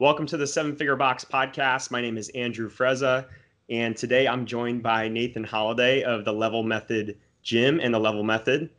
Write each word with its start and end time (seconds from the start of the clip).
Welcome 0.00 0.24
to 0.28 0.38
the 0.38 0.46
Seven 0.46 0.74
Figure 0.76 0.96
Box 0.96 1.26
podcast. 1.26 1.90
My 1.90 2.00
name 2.00 2.16
is 2.16 2.30
Andrew 2.30 2.70
Frezza, 2.70 3.26
and 3.68 3.94
today 3.94 4.26
I'm 4.26 4.46
joined 4.46 4.82
by 4.82 5.08
Nathan 5.08 5.44
Holiday 5.44 6.02
of 6.04 6.24
the 6.24 6.32
Level 6.32 6.62
Method 6.62 7.18
Gym 7.42 7.80
and 7.80 7.92
the 7.92 7.98
Level 7.98 8.22
Method. 8.22 8.70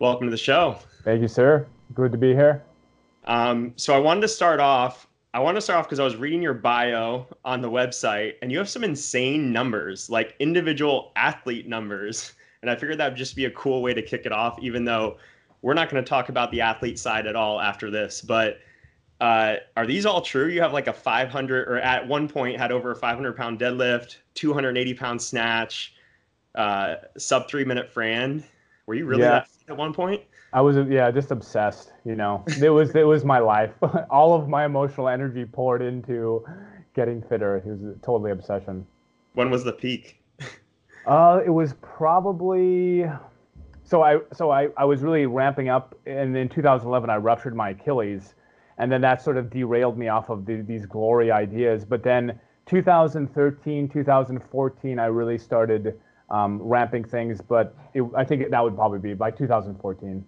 Welcome 0.00 0.26
to 0.26 0.30
the 0.30 0.36
show. 0.36 0.76
Thank 1.02 1.22
you, 1.22 1.28
sir. 1.28 1.66
Good 1.94 2.12
to 2.12 2.18
be 2.18 2.34
here. 2.34 2.62
Um, 3.24 3.72
so 3.76 3.94
I 3.94 3.98
wanted 3.98 4.20
to 4.20 4.28
start 4.28 4.60
off. 4.60 5.06
I 5.32 5.40
want 5.40 5.56
to 5.56 5.62
start 5.62 5.78
off 5.78 5.86
because 5.86 5.98
I 5.98 6.04
was 6.04 6.16
reading 6.16 6.42
your 6.42 6.52
bio 6.52 7.26
on 7.42 7.62
the 7.62 7.70
website, 7.70 8.34
and 8.42 8.52
you 8.52 8.58
have 8.58 8.68
some 8.68 8.84
insane 8.84 9.50
numbers, 9.50 10.10
like 10.10 10.34
individual 10.40 11.10
athlete 11.16 11.66
numbers. 11.66 12.34
And 12.60 12.70
I 12.70 12.76
figured 12.76 12.98
that 12.98 13.12
would 13.12 13.18
just 13.18 13.34
be 13.34 13.46
a 13.46 13.50
cool 13.52 13.80
way 13.80 13.94
to 13.94 14.02
kick 14.02 14.26
it 14.26 14.32
off, 14.32 14.58
even 14.60 14.84
though 14.84 15.16
we're 15.62 15.72
not 15.72 15.88
going 15.88 16.04
to 16.04 16.06
talk 16.06 16.28
about 16.28 16.50
the 16.50 16.60
athlete 16.60 16.98
side 16.98 17.26
at 17.26 17.34
all 17.34 17.62
after 17.62 17.90
this. 17.90 18.20
But 18.20 18.58
uh, 19.20 19.56
are 19.76 19.86
these 19.86 20.04
all 20.04 20.20
true? 20.20 20.48
You 20.48 20.60
have 20.60 20.72
like 20.72 20.88
a 20.88 20.92
500, 20.92 21.68
or 21.68 21.78
at 21.78 22.06
one 22.06 22.28
point 22.28 22.58
had 22.58 22.72
over 22.72 22.90
a 22.90 22.96
500 22.96 23.36
pound 23.36 23.58
deadlift, 23.58 24.16
280 24.34 24.94
pound 24.94 25.20
snatch, 25.20 25.94
uh, 26.54 26.96
sub 27.16 27.48
three 27.48 27.64
minute 27.64 27.90
Fran. 27.90 28.44
Were 28.86 28.94
you 28.94 29.06
really 29.06 29.22
yeah. 29.22 29.44
at 29.68 29.76
one 29.76 29.92
point? 29.92 30.22
I 30.52 30.60
was 30.60 30.76
yeah, 30.88 31.10
just 31.10 31.30
obsessed. 31.30 31.92
You 32.04 32.14
know, 32.14 32.44
it 32.60 32.70
was 32.70 32.94
it 32.94 33.06
was 33.06 33.24
my 33.24 33.38
life. 33.38 33.72
all 34.10 34.34
of 34.34 34.48
my 34.48 34.64
emotional 34.64 35.08
energy 35.08 35.44
poured 35.44 35.82
into 35.82 36.44
getting 36.94 37.22
fitter. 37.22 37.56
It 37.58 37.66
was 37.66 37.82
a 37.82 37.98
totally 38.00 38.30
obsession. 38.30 38.86
When 39.34 39.50
was 39.50 39.64
the 39.64 39.72
peak? 39.72 40.20
uh, 41.06 41.40
it 41.44 41.50
was 41.50 41.74
probably 41.82 43.06
so 43.84 44.02
I 44.02 44.18
so 44.32 44.50
I, 44.50 44.68
I 44.76 44.84
was 44.84 45.02
really 45.02 45.26
ramping 45.26 45.68
up 45.68 45.94
and 46.06 46.36
in 46.36 46.48
2011 46.48 47.08
I 47.08 47.16
ruptured 47.16 47.54
my 47.54 47.70
Achilles 47.70 48.34
and 48.78 48.90
then 48.90 49.00
that 49.00 49.22
sort 49.22 49.36
of 49.36 49.50
derailed 49.50 49.98
me 49.98 50.08
off 50.08 50.28
of 50.30 50.44
the, 50.44 50.62
these 50.62 50.86
glory 50.86 51.30
ideas. 51.30 51.84
But 51.84 52.02
then 52.02 52.38
2013, 52.66 53.88
2014, 53.88 54.98
I 54.98 55.06
really 55.06 55.38
started 55.38 55.98
um, 56.30 56.60
ramping 56.62 57.04
things. 57.04 57.40
But 57.40 57.74
it, 57.94 58.04
I 58.16 58.24
think 58.24 58.50
that 58.50 58.62
would 58.62 58.74
probably 58.74 58.98
be 58.98 59.14
by 59.14 59.30
2014. 59.30 60.24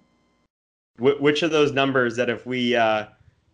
Which 1.00 1.42
of 1.42 1.52
those 1.52 1.70
numbers 1.72 2.16
that 2.16 2.28
if 2.28 2.44
we 2.44 2.74
uh, 2.74 3.06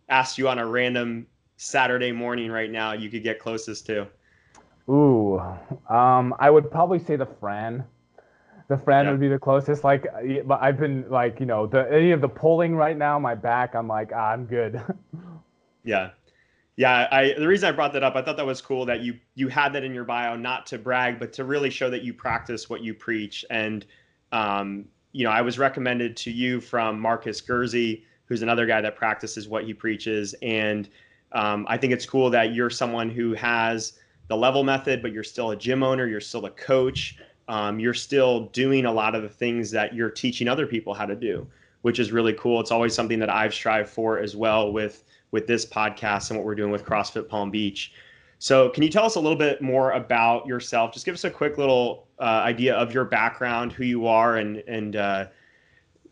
asked 0.08 0.38
you 0.38 0.48
on 0.48 0.58
a 0.58 0.66
random 0.66 1.26
Saturday 1.56 2.10
morning 2.10 2.50
right 2.50 2.70
now, 2.70 2.92
you 2.92 3.10
could 3.10 3.22
get 3.22 3.38
closest 3.38 3.84
to? 3.86 4.06
Ooh, 4.88 5.40
um, 5.88 6.34
I 6.38 6.50
would 6.50 6.70
probably 6.70 6.98
say 6.98 7.16
the 7.16 7.26
Fran 7.26 7.84
the 8.68 8.78
Fran 8.78 9.04
yeah. 9.04 9.10
would 9.10 9.20
be 9.20 9.28
the 9.28 9.38
closest. 9.38 9.84
Like, 9.84 10.06
I've 10.50 10.78
been 10.78 11.04
like, 11.10 11.38
you 11.40 11.46
know, 11.46 11.66
the 11.66 11.90
any 11.92 12.12
of 12.12 12.20
the 12.20 12.28
pulling 12.28 12.74
right 12.74 12.96
now, 12.96 13.18
my 13.18 13.34
back, 13.34 13.74
I'm 13.74 13.88
like, 13.88 14.10
ah, 14.14 14.30
I'm 14.30 14.46
good. 14.46 14.80
yeah, 15.84 16.10
yeah. 16.76 17.08
I 17.10 17.34
the 17.38 17.46
reason 17.46 17.68
I 17.68 17.72
brought 17.72 17.92
that 17.92 18.02
up, 18.02 18.16
I 18.16 18.22
thought 18.22 18.36
that 18.36 18.46
was 18.46 18.62
cool 18.62 18.86
that 18.86 19.00
you 19.00 19.18
you 19.34 19.48
had 19.48 19.72
that 19.74 19.84
in 19.84 19.92
your 19.92 20.04
bio, 20.04 20.36
not 20.36 20.66
to 20.66 20.78
brag, 20.78 21.18
but 21.18 21.32
to 21.34 21.44
really 21.44 21.70
show 21.70 21.90
that 21.90 22.02
you 22.02 22.14
practice 22.14 22.70
what 22.70 22.82
you 22.82 22.94
preach. 22.94 23.44
And 23.50 23.84
um, 24.32 24.86
you 25.12 25.24
know, 25.24 25.30
I 25.30 25.42
was 25.42 25.58
recommended 25.58 26.16
to 26.18 26.30
you 26.30 26.60
from 26.60 26.98
Marcus 26.98 27.40
Gersey, 27.42 28.02
who's 28.26 28.42
another 28.42 28.66
guy 28.66 28.80
that 28.80 28.96
practices 28.96 29.46
what 29.46 29.64
he 29.64 29.74
preaches, 29.74 30.34
and 30.42 30.88
um, 31.32 31.66
I 31.68 31.76
think 31.76 31.92
it's 31.92 32.06
cool 32.06 32.30
that 32.30 32.54
you're 32.54 32.70
someone 32.70 33.10
who 33.10 33.34
has 33.34 33.98
the 34.28 34.36
level 34.36 34.64
method, 34.64 35.02
but 35.02 35.12
you're 35.12 35.24
still 35.24 35.50
a 35.50 35.56
gym 35.56 35.82
owner, 35.82 36.06
you're 36.06 36.20
still 36.20 36.46
a 36.46 36.50
coach 36.50 37.18
um, 37.48 37.78
you're 37.78 37.94
still 37.94 38.46
doing 38.46 38.86
a 38.86 38.92
lot 38.92 39.14
of 39.14 39.22
the 39.22 39.28
things 39.28 39.70
that 39.70 39.94
you're 39.94 40.10
teaching 40.10 40.48
other 40.48 40.66
people 40.66 40.94
how 40.94 41.06
to 41.06 41.16
do, 41.16 41.46
which 41.82 41.98
is 41.98 42.12
really 42.12 42.32
cool. 42.34 42.60
It's 42.60 42.70
always 42.70 42.94
something 42.94 43.18
that 43.18 43.30
I've 43.30 43.54
strived 43.54 43.88
for 43.88 44.18
as 44.18 44.34
well 44.36 44.72
with 44.72 45.04
with 45.30 45.46
this 45.48 45.66
podcast 45.66 46.30
and 46.30 46.38
what 46.38 46.46
we're 46.46 46.54
doing 46.54 46.70
with 46.70 46.84
CrossFit 46.84 47.28
Palm 47.28 47.50
Beach. 47.50 47.92
So, 48.38 48.68
can 48.68 48.82
you 48.82 48.88
tell 48.88 49.04
us 49.04 49.16
a 49.16 49.20
little 49.20 49.38
bit 49.38 49.60
more 49.60 49.92
about 49.92 50.46
yourself? 50.46 50.92
Just 50.92 51.06
give 51.06 51.14
us 51.14 51.24
a 51.24 51.30
quick 51.30 51.58
little 51.58 52.06
uh, 52.20 52.42
idea 52.44 52.74
of 52.74 52.92
your 52.92 53.04
background, 53.04 53.72
who 53.72 53.84
you 53.84 54.06
are, 54.06 54.36
and 54.36 54.58
and 54.68 54.96
uh, 54.96 55.26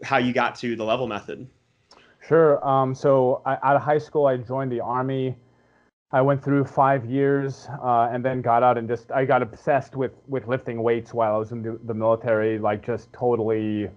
how 0.02 0.18
you 0.18 0.32
got 0.32 0.54
to 0.56 0.74
the 0.74 0.84
level 0.84 1.06
method. 1.06 1.46
Sure. 2.26 2.66
Um, 2.66 2.94
so, 2.94 3.42
I, 3.44 3.58
out 3.62 3.76
of 3.76 3.82
high 3.82 3.98
school, 3.98 4.26
I 4.26 4.36
joined 4.36 4.72
the 4.72 4.80
army. 4.80 5.36
I 6.14 6.20
went 6.20 6.44
through 6.44 6.66
five 6.66 7.06
years 7.06 7.68
uh, 7.82 8.10
and 8.12 8.22
then 8.22 8.42
got 8.42 8.62
out 8.62 8.76
and 8.76 8.86
just 8.86 9.10
I 9.10 9.24
got 9.24 9.40
obsessed 9.40 9.96
with 9.96 10.12
with 10.28 10.46
lifting 10.46 10.82
weights 10.82 11.14
while 11.14 11.34
I 11.34 11.38
was 11.38 11.52
in 11.52 11.62
the, 11.62 11.78
the, 11.84 11.94
military, 11.94 12.58
like 12.58 12.84
just 12.84 13.10
totally, 13.14 13.88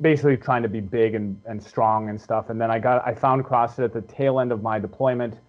basically 0.00 0.36
trying 0.36 0.62
to 0.62 0.68
be 0.68 0.80
big 0.80 1.16
and, 1.16 1.40
and 1.46 1.60
strong 1.60 2.10
and 2.10 2.20
stuff. 2.20 2.48
And 2.48 2.60
then 2.60 2.70
I 2.70 2.78
got 2.78 3.04
I 3.04 3.12
found 3.12 3.44
CrossFit 3.44 3.84
at 3.84 3.92
the 3.92 4.02
tail 4.02 4.38
end 4.38 4.52
of 4.52 4.62
my 4.62 4.78
deployment. 4.78 5.40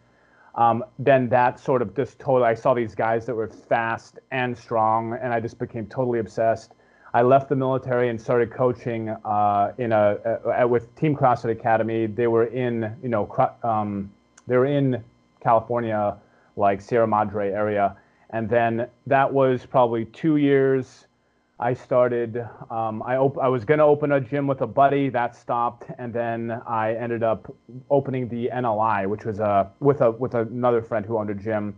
Um, 0.55 0.83
then 0.97 1.29
that 1.29 1.59
sort 1.59 1.83
of 1.83 1.95
just 1.95 2.17
totally 2.17 2.49
I 2.49 2.55
saw 2.55 2.73
these 2.73 2.95
guys 2.95 3.27
that 3.27 3.35
were 3.35 3.47
fast 3.47 4.17
and 4.31 4.57
strong, 4.57 5.13
and 5.21 5.31
I 5.31 5.39
just 5.39 5.59
became 5.59 5.85
totally 5.85 6.19
obsessed. 6.19 6.73
I 7.13 7.21
left 7.21 7.49
the 7.49 7.55
military 7.55 8.09
and 8.09 8.19
started 8.19 8.51
coaching 8.51 9.09
uh, 9.09 9.73
in 9.77 9.91
a, 9.91 10.39
a, 10.57 10.67
with 10.67 10.93
Team 10.95 11.15
CrossFit 11.15 11.51
Academy. 11.51 12.07
They 12.07 12.27
were 12.27 12.45
in 12.45 12.95
you 13.03 13.09
know 13.09 13.29
um, 13.61 14.11
they 14.47 14.57
were 14.57 14.65
in 14.65 15.03
California, 15.45 16.17
like 16.55 16.81
Sierra 16.81 17.07
Madre 17.07 17.51
area. 17.51 17.95
And 18.31 18.49
then 18.49 18.87
that 19.05 19.31
was 19.31 19.65
probably 19.65 20.05
two 20.05 20.37
years. 20.37 21.05
I 21.59 21.73
started, 21.73 22.45
um, 22.69 23.01
I, 23.03 23.15
op- 23.15 23.37
I 23.37 23.47
was 23.47 23.63
going 23.63 23.77
to 23.77 23.85
open 23.85 24.11
a 24.11 24.19
gym 24.19 24.47
with 24.47 24.61
a 24.61 24.67
buddy, 24.67 25.07
that 25.09 25.35
stopped. 25.35 25.85
And 25.99 26.11
then 26.11 26.61
I 26.67 26.95
ended 26.95 27.23
up 27.23 27.53
opening 27.89 28.27
the 28.27 28.49
NLI, 28.53 29.07
which 29.07 29.23
was 29.23 29.39
a, 29.39 29.71
with, 29.79 30.01
a, 30.01 30.11
with 30.11 30.33
another 30.33 30.81
friend 30.81 31.05
who 31.05 31.17
owned 31.17 31.29
a 31.29 31.35
gym. 31.35 31.75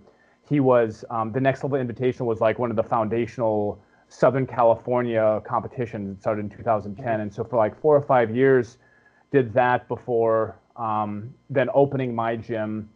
He 0.50 0.62
was, 0.62 1.04
um, 1.10 1.32
the 1.34 1.42
next 1.42 1.62
level 1.64 1.78
invitation 1.78 2.26
was 2.26 2.40
like 2.40 2.58
one 2.58 2.70
of 2.72 2.78
the 2.78 2.84
foundational 2.84 3.80
Southern 4.08 4.48
California 4.48 5.42
competitions. 5.46 6.18
It 6.18 6.22
started 6.22 6.46
in 6.46 6.50
2010. 6.50 7.20
And 7.20 7.32
so 7.32 7.44
for 7.44 7.58
like 7.58 7.80
four 7.80 7.96
or 7.96 8.02
five 8.02 8.34
years, 8.34 8.78
did 9.32 9.54
that 9.54 9.88
before 9.90 10.58
um, 10.78 11.34
then 11.50 11.70
opening 11.74 12.16
my 12.16 12.36
gym 12.38 12.90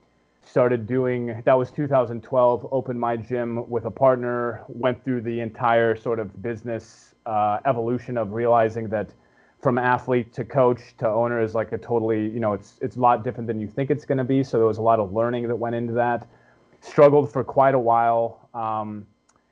started 0.44 0.88
doing 0.88 1.42
that 1.46 1.58
was 1.58 1.72
2012 1.72 2.68
opened 2.72 3.00
my 3.00 3.16
gym 3.16 3.70
with 3.70 3.86
a 3.86 3.92
partner 3.92 4.64
went 4.68 5.04
through 5.04 5.22
the 5.22 5.40
entire 5.40 5.96
sort 5.96 6.20
of 6.20 6.42
business 6.42 7.14
uh, 7.26 7.60
evolution 7.66 8.18
of 8.18 8.34
realizing 8.34 8.88
that 8.90 9.10
from 9.62 9.78
athlete 9.78 10.34
to 10.34 10.44
coach 10.44 10.80
to 10.98 11.08
owner 11.08 11.42
is 11.42 11.54
like 11.54 11.72
a 11.72 11.78
totally 11.78 12.28
you 12.30 12.40
know 12.40 12.54
it's 12.54 12.74
it's 12.82 12.96
a 12.96 13.00
lot 13.00 13.24
different 13.24 13.48
than 13.48 13.60
you 13.60 13.68
think 13.68 13.92
it's 13.92 14.06
going 14.06 14.18
to 14.18 14.24
be. 14.24 14.44
So 14.44 14.58
there 14.58 14.66
was 14.66 14.80
a 14.80 14.82
lot 14.82 15.00
of 15.00 15.14
learning 15.14 15.48
that 15.48 15.56
went 15.56 15.76
into 15.76 15.94
that. 15.94 16.28
Struggled 16.82 17.32
for 17.32 17.44
quite 17.44 17.76
a 17.76 17.80
while 17.80 18.50
um, 18.56 19.06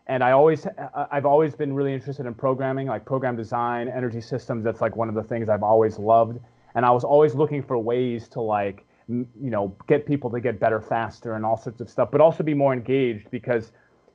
and 0.07 0.23
i 0.23 0.31
always 0.31 0.66
i've 1.11 1.25
always 1.25 1.53
been 1.53 1.71
really 1.73 1.94
interested 1.94 2.25
in 2.25 2.33
programming 2.33 2.88
like 2.88 3.06
program 3.06 3.35
design 3.35 3.88
energy 3.88 4.21
systems. 4.21 4.63
That's 4.63 4.81
like 4.81 4.95
one 4.95 5.09
of 5.09 5.16
the 5.16 5.23
things 5.23 5.47
i've 5.47 5.63
always 5.63 6.00
loved. 6.00 6.39
And 6.75 6.85
i 6.85 6.89
was 6.89 7.03
always 7.03 7.35
looking 7.35 7.61
for 7.61 7.77
ways 7.77 8.27
to 8.29 8.41
like 8.41 8.85
you 9.09 9.49
know, 9.49 9.75
get 9.87 10.05
people 10.05 10.29
to 10.29 10.39
get 10.39 10.59
better 10.59 10.79
faster 10.79 11.33
and 11.33 11.45
all 11.45 11.57
sorts 11.57 11.81
of 11.81 11.89
stuff, 11.89 12.09
but 12.11 12.21
also 12.21 12.43
be 12.43 12.53
more 12.53 12.73
engaged 12.73 13.29
because, 13.31 13.71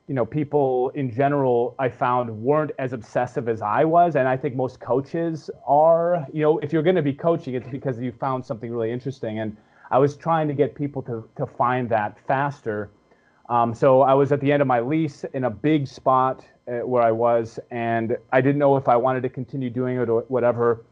you 0.07 0.15
know, 0.15 0.25
people 0.25 0.89
in 0.95 1.13
general 1.13 1.75
I 1.79 1.89
found 1.89 2.29
weren't 2.29 2.71
as 2.79 2.93
obsessive 2.93 3.49
as 3.49 3.61
I 3.61 3.83
was, 3.83 4.15
and 4.15 4.27
I 4.27 4.37
think 4.37 4.55
most 4.55 4.79
coaches 4.79 5.49
are. 5.67 6.25
You 6.31 6.41
know, 6.43 6.59
if 6.59 6.71
you're 6.71 6.83
going 6.83 6.95
to 6.95 7.01
be 7.01 7.13
coaching, 7.13 7.55
it's 7.55 7.67
because 7.67 7.99
you 7.99 8.11
found 8.13 8.45
something 8.45 8.71
really 8.71 8.91
interesting, 8.91 9.39
and 9.39 9.57
I 9.91 9.97
was 9.97 10.15
trying 10.15 10.47
to 10.47 10.53
get 10.53 10.75
people 10.75 11.01
to 11.03 11.27
to 11.37 11.45
find 11.45 11.89
that 11.89 12.17
faster. 12.25 12.89
Um, 13.49 13.75
so 13.75 14.01
I 14.01 14.13
was 14.13 14.31
at 14.31 14.39
the 14.39 14.51
end 14.51 14.61
of 14.61 14.67
my 14.67 14.79
lease 14.79 15.23
in 15.33 15.43
a 15.43 15.51
big 15.51 15.87
spot 15.87 16.43
uh, 16.67 16.79
where 16.79 17.03
I 17.03 17.11
was, 17.11 17.59
and 17.69 18.17
I 18.31 18.41
didn't 18.41 18.57
know 18.57 18.75
if 18.75 18.87
I 18.87 18.95
wanted 18.95 19.21
to 19.21 19.29
continue 19.29 19.69
doing 19.69 19.97
it 19.97 20.09
or 20.09 20.21
whatever 20.29 20.83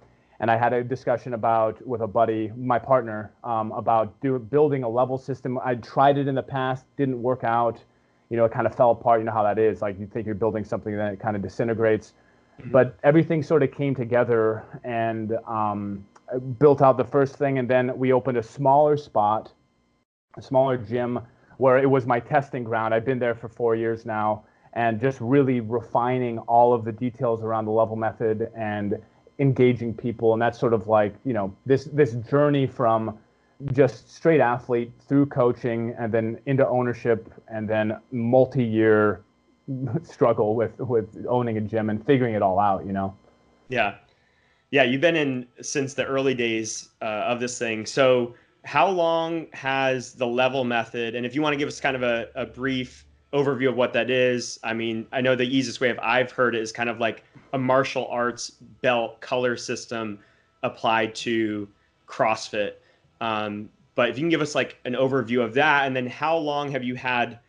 and 0.44 0.52
I 0.52 0.58
had 0.58 0.74
a 0.74 0.84
discussion 0.84 1.36
about 1.36 1.82
with 1.88 2.02
a 2.02 2.08
buddy, 2.08 2.52
my 2.58 2.78
partner, 2.78 3.32
um, 3.46 3.72
about 3.72 4.20
do, 4.20 4.38
building 4.38 4.84
a 4.84 4.90
level 4.90 5.18
system. 5.18 5.58
I'd 5.64 5.82
tried 5.82 6.18
it 6.18 6.28
in 6.28 6.36
the 6.36 6.44
past, 6.44 6.86
didn't 6.98 7.22
work 7.22 7.46
out. 7.46 7.82
You 8.30 8.36
know, 8.36 8.44
it 8.44 8.52
kind 8.52 8.68
of 8.68 8.76
fell 8.76 8.92
apart. 8.92 9.22
You 9.22 9.26
know 9.26 9.32
how 9.32 9.44
that 9.44 9.58
is. 9.58 9.82
Like 9.82 9.98
you 9.98 10.06
think 10.06 10.26
you're 10.26 10.36
building 10.36 10.66
something, 10.66 10.98
then 10.98 11.14
it 11.14 11.20
kind 11.22 11.38
of 11.38 11.42
disintegrates. 11.42 12.12
Mm-hmm. 12.60 12.72
But 12.72 13.00
everything 13.04 13.42
sort 13.42 13.64
of 13.64 13.72
came 13.72 13.96
together 13.96 14.66
and 14.84 15.32
um, 15.48 16.06
built 16.60 16.82
out 16.82 16.98
the 16.98 17.06
first 17.06 17.38
thing, 17.38 17.58
and 17.58 17.70
then 17.70 17.98
we 17.98 18.12
opened 18.12 18.38
a 18.38 18.44
smaller 18.44 18.98
spot, 18.98 19.50
a 20.38 20.42
smaller 20.42 20.76
gym, 20.76 21.22
where 21.56 21.78
it 21.78 21.90
was 21.90 22.06
my 22.06 22.20
testing 22.20 22.66
ground. 22.66 22.94
I've 22.94 23.06
been 23.06 23.20
there 23.20 23.34
for 23.34 23.48
four 23.48 23.76
years 23.78 24.06
now, 24.06 24.44
and 24.74 25.00
just 25.00 25.22
really 25.22 25.62
refining 25.62 26.38
all 26.40 26.74
of 26.74 26.84
the 26.84 26.92
details 26.92 27.42
around 27.42 27.64
the 27.64 27.72
level 27.72 27.96
method 27.96 28.52
and 28.58 29.02
engaging 29.44 29.94
people 29.94 30.32
and 30.34 30.42
that's 30.42 30.58
sort 30.58 30.74
of 30.74 30.88
like 30.88 31.14
you 31.26 31.34
know 31.34 31.54
this 31.66 31.84
this 32.00 32.14
journey 32.32 32.66
from 32.66 33.18
just 33.74 34.14
straight 34.14 34.40
athlete 34.40 34.92
through 35.08 35.26
coaching 35.26 35.94
and 36.00 36.12
then 36.14 36.40
into 36.46 36.66
ownership 36.68 37.32
and 37.50 37.70
then 37.70 37.98
multi-year 38.12 39.22
struggle 40.04 40.56
with 40.56 40.80
with 40.80 41.26
owning 41.28 41.58
a 41.58 41.62
gym 41.62 41.90
and 41.90 42.06
figuring 42.06 42.36
it 42.36 42.42
all 42.42 42.58
out 42.58 42.86
you 42.86 42.94
know? 42.94 43.14
Yeah. 43.68 43.96
Yeah 44.72 44.84
you've 44.84 45.02
been 45.02 45.18
in 45.18 45.48
since 45.62 45.94
the 45.94 46.06
early 46.06 46.34
days 46.34 46.90
uh, 47.02 47.32
of 47.32 47.40
this 47.40 47.60
thing. 47.60 47.86
So 47.86 48.34
how 48.66 48.88
long 48.88 49.48
has 49.52 50.14
the 50.14 50.26
level 50.26 50.64
method, 50.64 51.16
and 51.16 51.26
if 51.26 51.36
you 51.36 51.42
want 51.42 51.54
to 51.54 51.58
give 51.58 51.68
us 51.68 51.82
kind 51.82 51.98
of 51.98 52.04
a, 52.04 52.28
a 52.36 52.46
brief 52.46 53.06
overview 53.34 53.70
of 53.70 53.76
what 53.76 53.94
that 53.94 54.10
is, 54.10 54.60
I 54.64 54.74
mean, 54.74 55.08
I 55.12 55.22
know 55.22 55.36
the 55.36 55.44
easiest 55.44 55.82
way 55.82 55.90
of 55.90 56.00
I've 56.00 56.32
heard 56.32 56.56
it 56.56 56.62
is 56.62 56.72
kind 56.72 56.90
of 56.90 57.00
like 57.00 57.24
a 57.54 57.58
martial 57.58 58.08
arts 58.08 58.52
belt 58.82 59.20
color 59.22 59.58
system 59.58 60.20
applied 60.62 61.16
to 61.16 61.68
CrossFit. 62.08 62.74
Um, 63.22 63.70
but 63.96 64.10
if 64.10 64.18
you 64.18 64.22
can 64.22 64.30
give 64.30 64.42
us 64.42 64.56
like 64.56 64.78
an 64.86 64.94
overview 64.94 65.44
of 65.44 65.54
that, 65.56 65.86
and 65.86 65.96
then 65.96 66.08
how 66.08 66.38
long 66.38 66.72
have 66.72 66.84
you 66.84 66.96
had 66.96 67.40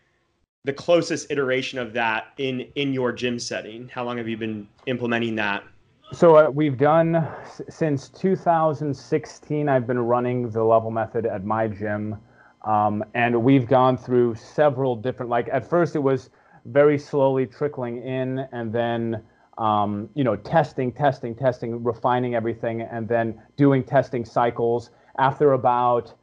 the 0.64 0.72
closest 0.72 1.30
iteration 1.30 1.78
of 1.78 1.92
that 1.92 2.28
in 2.38 2.60
in 2.74 2.92
your 2.92 3.12
gym 3.12 3.38
setting? 3.38 3.88
How 3.88 4.04
long 4.04 4.16
have 4.18 4.28
you 4.28 4.36
been 4.36 4.68
implementing 4.86 5.34
that? 5.36 5.64
So 6.12 6.36
uh, 6.36 6.50
we've 6.50 6.76
done 6.76 7.26
since 7.68 8.08
2016. 8.08 9.68
I've 9.68 9.86
been 9.86 9.98
running 9.98 10.50
the 10.50 10.62
level 10.62 10.90
method 10.90 11.26
at 11.26 11.44
my 11.44 11.66
gym, 11.66 12.16
um, 12.64 13.04
and 13.14 13.42
we've 13.42 13.66
gone 13.66 13.96
through 13.96 14.34
several 14.34 14.96
different. 14.96 15.30
Like 15.30 15.48
at 15.52 15.68
first, 15.68 15.96
it 15.96 16.00
was 16.00 16.30
very 16.64 16.98
slowly 16.98 17.46
trickling 17.46 18.02
in, 18.02 18.46
and 18.52 18.72
then 18.72 19.22
um, 19.58 20.08
you 20.14 20.24
know 20.24 20.36
testing, 20.36 20.92
testing, 20.92 21.34
testing, 21.34 21.82
refining 21.84 22.34
everything, 22.34 22.82
and 22.82 23.08
then 23.08 23.40
doing 23.56 23.84
testing 23.84 24.24
cycles. 24.24 24.90
After 25.18 25.52
about 25.52 26.14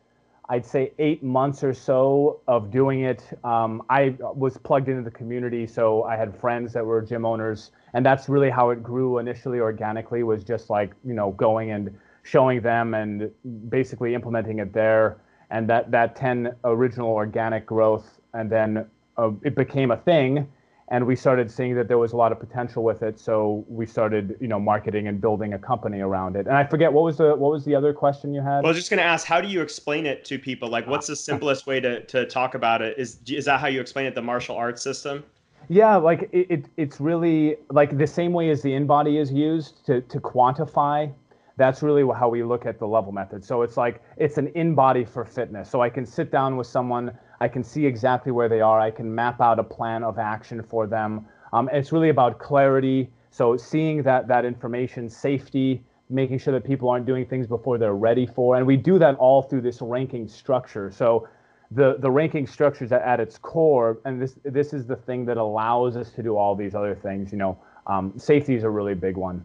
I'd 0.51 0.65
say 0.65 0.91
eight 0.99 1.23
months 1.23 1.63
or 1.63 1.73
so 1.73 2.41
of 2.45 2.71
doing 2.71 3.03
it. 3.05 3.23
Um, 3.45 3.83
I 3.89 4.17
was 4.19 4.57
plugged 4.57 4.89
into 4.89 5.01
the 5.01 5.11
community, 5.11 5.65
so 5.65 6.03
I 6.03 6.17
had 6.17 6.37
friends 6.37 6.73
that 6.73 6.85
were 6.85 7.01
gym 7.01 7.25
owners, 7.25 7.71
and 7.93 8.05
that's 8.05 8.27
really 8.27 8.49
how 8.49 8.69
it 8.71 8.83
grew 8.83 9.19
initially 9.19 9.61
organically. 9.61 10.23
Was 10.23 10.43
just 10.43 10.69
like 10.69 10.93
you 11.05 11.13
know 11.13 11.31
going 11.31 11.71
and 11.71 11.97
showing 12.23 12.59
them 12.59 12.93
and 12.93 13.31
basically 13.69 14.13
implementing 14.13 14.59
it 14.59 14.73
there, 14.73 15.21
and 15.51 15.69
that 15.69 15.91
that 15.91 16.15
ten 16.15 16.55
original 16.63 17.09
organic 17.09 17.65
growth, 17.65 18.19
and 18.33 18.49
then 18.49 18.85
uh, 19.17 19.31
it 19.43 19.55
became 19.55 19.91
a 19.91 19.97
thing 19.97 20.47
and 20.91 21.07
we 21.07 21.15
started 21.15 21.49
seeing 21.49 21.73
that 21.73 21.87
there 21.87 21.97
was 21.97 22.11
a 22.11 22.17
lot 22.17 22.33
of 22.33 22.39
potential 22.39 22.83
with 22.83 23.01
it 23.01 23.17
so 23.17 23.65
we 23.67 23.85
started 23.85 24.37
you 24.39 24.47
know 24.47 24.59
marketing 24.59 25.07
and 25.07 25.19
building 25.19 25.53
a 25.53 25.59
company 25.59 26.01
around 26.01 26.35
it. 26.35 26.45
And 26.45 26.55
i 26.55 26.63
forget 26.65 26.91
what 26.93 27.03
was 27.03 27.17
the 27.17 27.29
what 27.35 27.51
was 27.51 27.65
the 27.65 27.73
other 27.73 27.93
question 27.93 28.33
you 28.33 28.41
had? 28.41 28.57
Well 28.57 28.65
i 28.65 28.67
was 28.67 28.77
just 28.77 28.91
going 28.91 28.99
to 28.99 29.05
ask 29.05 29.25
how 29.25 29.41
do 29.41 29.47
you 29.47 29.61
explain 29.61 30.05
it 30.05 30.23
to 30.25 30.37
people? 30.37 30.69
Like 30.69 30.85
what's 30.85 31.07
the 31.07 31.15
simplest 31.15 31.65
way 31.65 31.79
to, 31.79 32.01
to 32.05 32.25
talk 32.27 32.53
about 32.53 32.81
it? 32.81 32.99
Is 32.99 33.19
is 33.27 33.45
that 33.45 33.59
how 33.59 33.67
you 33.67 33.81
explain 33.81 34.05
it 34.05 34.13
the 34.13 34.21
martial 34.21 34.55
arts 34.55 34.83
system? 34.83 35.23
Yeah 35.69 35.95
like 35.95 36.29
it, 36.33 36.47
it 36.49 36.65
it's 36.77 36.99
really 36.99 37.55
like 37.69 37.97
the 37.97 38.07
same 38.07 38.33
way 38.33 38.49
as 38.49 38.61
the 38.61 38.71
InBody 38.71 39.19
is 39.19 39.31
used 39.31 39.85
to 39.85 40.01
to 40.01 40.19
quantify 40.19 41.11
that's 41.57 41.81
really 41.81 42.03
how 42.15 42.29
we 42.29 42.43
look 42.43 42.65
at 42.65 42.79
the 42.79 42.87
level 42.87 43.11
method 43.11 43.43
so 43.43 43.61
it's 43.61 43.77
like 43.77 44.01
it's 44.17 44.37
an 44.37 44.47
InBody 44.49 45.07
for 45.07 45.25
fitness 45.25 45.69
so 45.69 45.81
i 45.81 45.89
can 45.89 46.05
sit 46.05 46.31
down 46.31 46.57
with 46.57 46.67
someone 46.67 47.11
I 47.41 47.47
can 47.47 47.63
see 47.63 47.87
exactly 47.87 48.31
where 48.31 48.47
they 48.47 48.61
are. 48.61 48.79
I 48.79 48.91
can 48.91 49.13
map 49.13 49.41
out 49.41 49.57
a 49.57 49.63
plan 49.63 50.03
of 50.03 50.19
action 50.19 50.61
for 50.61 50.85
them. 50.85 51.25
Um, 51.53 51.69
it's 51.73 51.91
really 51.91 52.09
about 52.09 52.37
clarity. 52.37 53.09
So 53.31 53.57
seeing 53.57 54.03
that 54.03 54.27
that 54.27 54.45
information, 54.45 55.09
safety, 55.09 55.81
making 56.11 56.37
sure 56.37 56.53
that 56.53 56.63
people 56.63 56.87
aren't 56.87 57.07
doing 57.07 57.25
things 57.25 57.47
before 57.47 57.79
they're 57.79 57.95
ready 57.95 58.27
for, 58.27 58.57
and 58.57 58.67
we 58.67 58.77
do 58.77 58.99
that 58.99 59.15
all 59.15 59.41
through 59.41 59.61
this 59.61 59.81
ranking 59.81 60.27
structure. 60.27 60.91
So 60.91 61.27
the 61.71 61.95
the 61.97 62.11
ranking 62.11 62.45
structure 62.45 62.85
is 62.85 62.91
at 62.91 63.19
its 63.19 63.39
core, 63.39 63.99
and 64.05 64.21
this 64.21 64.35
this 64.43 64.71
is 64.71 64.85
the 64.85 64.95
thing 64.95 65.25
that 65.25 65.37
allows 65.37 65.97
us 65.97 66.11
to 66.11 66.21
do 66.21 66.37
all 66.37 66.55
these 66.55 66.75
other 66.75 66.93
things. 66.93 67.31
You 67.31 67.39
know, 67.39 67.57
um, 67.87 68.13
safety 68.17 68.53
is 68.53 68.63
a 68.63 68.69
really 68.69 68.93
big 68.93 69.17
one. 69.17 69.43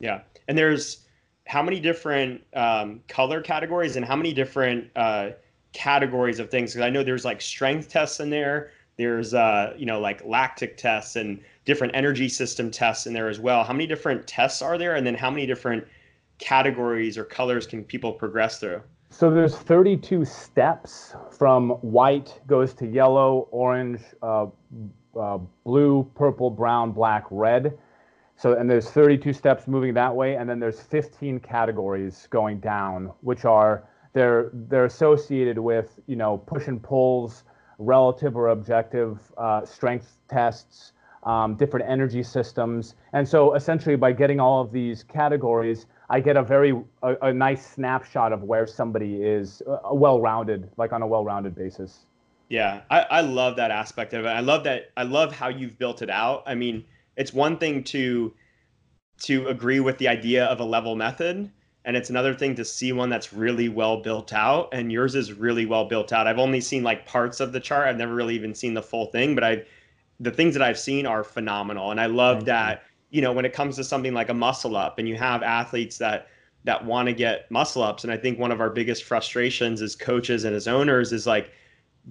Yeah, 0.00 0.20
and 0.48 0.58
there's 0.58 1.05
how 1.46 1.62
many 1.62 1.80
different 1.80 2.42
um, 2.54 3.00
color 3.08 3.40
categories 3.40 3.96
and 3.96 4.04
how 4.04 4.16
many 4.16 4.32
different 4.32 4.90
uh, 4.96 5.30
categories 5.72 6.38
of 6.38 6.50
things 6.50 6.72
because 6.72 6.84
I 6.84 6.90
know 6.90 7.02
there's 7.02 7.24
like 7.24 7.40
strength 7.40 7.88
tests 7.88 8.20
in 8.20 8.30
there. 8.30 8.70
There's 8.96 9.34
uh, 9.34 9.74
you 9.76 9.86
know 9.86 10.00
like 10.00 10.24
lactic 10.24 10.76
tests 10.76 11.16
and 11.16 11.40
different 11.64 11.94
energy 11.94 12.28
system 12.28 12.70
tests 12.70 13.06
in 13.06 13.12
there 13.12 13.28
as 13.28 13.38
well. 13.38 13.62
How 13.62 13.72
many 13.72 13.86
different 13.86 14.26
tests 14.26 14.60
are 14.62 14.76
there, 14.76 14.96
and 14.96 15.06
then 15.06 15.14
how 15.14 15.30
many 15.30 15.46
different 15.46 15.86
categories 16.38 17.16
or 17.16 17.24
colors 17.24 17.66
can 17.66 17.84
people 17.84 18.12
progress 18.12 18.58
through? 18.58 18.82
So 19.10 19.30
there's 19.30 19.56
32 19.56 20.24
steps 20.24 21.14
from 21.30 21.70
white 21.70 22.40
goes 22.46 22.74
to 22.74 22.86
yellow, 22.86 23.48
orange, 23.50 24.00
uh, 24.22 24.46
uh, 25.18 25.38
blue, 25.64 26.10
purple, 26.14 26.50
brown, 26.50 26.92
black, 26.92 27.24
red. 27.30 27.78
So 28.36 28.52
and 28.52 28.68
there's 28.70 28.90
32 28.90 29.32
steps 29.32 29.66
moving 29.66 29.94
that 29.94 30.14
way, 30.14 30.36
and 30.36 30.48
then 30.48 30.60
there's 30.60 30.80
15 30.80 31.40
categories 31.40 32.28
going 32.30 32.60
down, 32.60 33.12
which 33.22 33.44
are 33.44 33.84
they're 34.12 34.50
they're 34.52 34.84
associated 34.84 35.58
with 35.58 35.98
you 36.06 36.16
know 36.16 36.38
push 36.38 36.68
and 36.68 36.82
pulls, 36.82 37.44
relative 37.78 38.36
or 38.36 38.48
objective 38.48 39.20
uh, 39.38 39.64
strength 39.64 40.18
tests, 40.28 40.92
um, 41.24 41.54
different 41.56 41.88
energy 41.88 42.22
systems, 42.22 42.94
and 43.14 43.26
so 43.26 43.54
essentially 43.54 43.96
by 43.96 44.12
getting 44.12 44.38
all 44.38 44.60
of 44.60 44.70
these 44.70 45.02
categories, 45.02 45.86
I 46.10 46.20
get 46.20 46.36
a 46.36 46.42
very 46.42 46.72
a, 47.02 47.16
a 47.22 47.32
nice 47.32 47.66
snapshot 47.66 48.32
of 48.32 48.42
where 48.42 48.66
somebody 48.66 49.22
is 49.22 49.62
uh, 49.66 49.94
well-rounded, 49.94 50.70
like 50.76 50.92
on 50.92 51.00
a 51.00 51.06
well-rounded 51.06 51.54
basis. 51.54 52.04
Yeah, 52.48 52.82
I, 52.90 53.00
I 53.00 53.20
love 53.22 53.56
that 53.56 53.70
aspect 53.70 54.12
of 54.12 54.24
it. 54.24 54.28
I 54.28 54.40
love 54.40 54.64
that. 54.64 54.90
I 54.96 55.02
love 55.02 55.34
how 55.34 55.48
you've 55.48 55.78
built 55.78 56.02
it 56.02 56.10
out. 56.10 56.44
I 56.46 56.54
mean, 56.54 56.84
it's 57.16 57.32
one 57.32 57.58
thing 57.58 57.82
to 57.84 58.32
to 59.18 59.46
agree 59.48 59.80
with 59.80 59.98
the 59.98 60.08
idea 60.08 60.44
of 60.46 60.60
a 60.60 60.64
level 60.64 60.94
method 60.94 61.50
and 61.84 61.96
it's 61.96 62.10
another 62.10 62.34
thing 62.34 62.54
to 62.56 62.64
see 62.64 62.92
one 62.92 63.08
that's 63.08 63.32
really 63.32 63.68
well 63.68 64.02
built 64.02 64.32
out 64.32 64.68
and 64.72 64.90
yours 64.90 65.14
is 65.14 65.32
really 65.32 65.66
well 65.66 65.84
built 65.84 66.12
out. 66.12 66.26
I've 66.26 66.40
only 66.40 66.60
seen 66.60 66.82
like 66.82 67.06
parts 67.06 67.38
of 67.38 67.52
the 67.52 67.60
chart. 67.60 67.86
I've 67.86 67.96
never 67.96 68.12
really 68.12 68.34
even 68.34 68.54
seen 68.54 68.74
the 68.74 68.82
full 68.82 69.06
thing 69.06 69.34
but 69.34 69.44
i 69.44 69.62
the 70.18 70.30
things 70.30 70.54
that 70.54 70.62
i've 70.62 70.78
seen 70.78 71.06
are 71.06 71.22
phenomenal 71.22 71.90
and 71.90 72.00
i 72.00 72.06
love 72.06 72.38
Thank 72.38 72.46
that 72.46 72.82
you. 73.10 73.16
you 73.16 73.22
know 73.22 73.32
when 73.32 73.44
it 73.44 73.52
comes 73.52 73.76
to 73.76 73.84
something 73.84 74.14
like 74.14 74.30
a 74.30 74.34
muscle 74.34 74.76
up 74.76 74.98
and 74.98 75.08
you 75.08 75.16
have 75.16 75.42
athletes 75.42 75.98
that 75.98 76.28
that 76.64 76.84
want 76.84 77.06
to 77.06 77.12
get 77.12 77.50
muscle 77.50 77.82
ups 77.82 78.02
and 78.02 78.12
i 78.12 78.16
think 78.16 78.38
one 78.38 78.50
of 78.50 78.60
our 78.60 78.70
biggest 78.70 79.04
frustrations 79.04 79.82
as 79.82 79.94
coaches 79.94 80.44
and 80.44 80.56
as 80.56 80.66
owners 80.66 81.12
is 81.12 81.26
like 81.26 81.52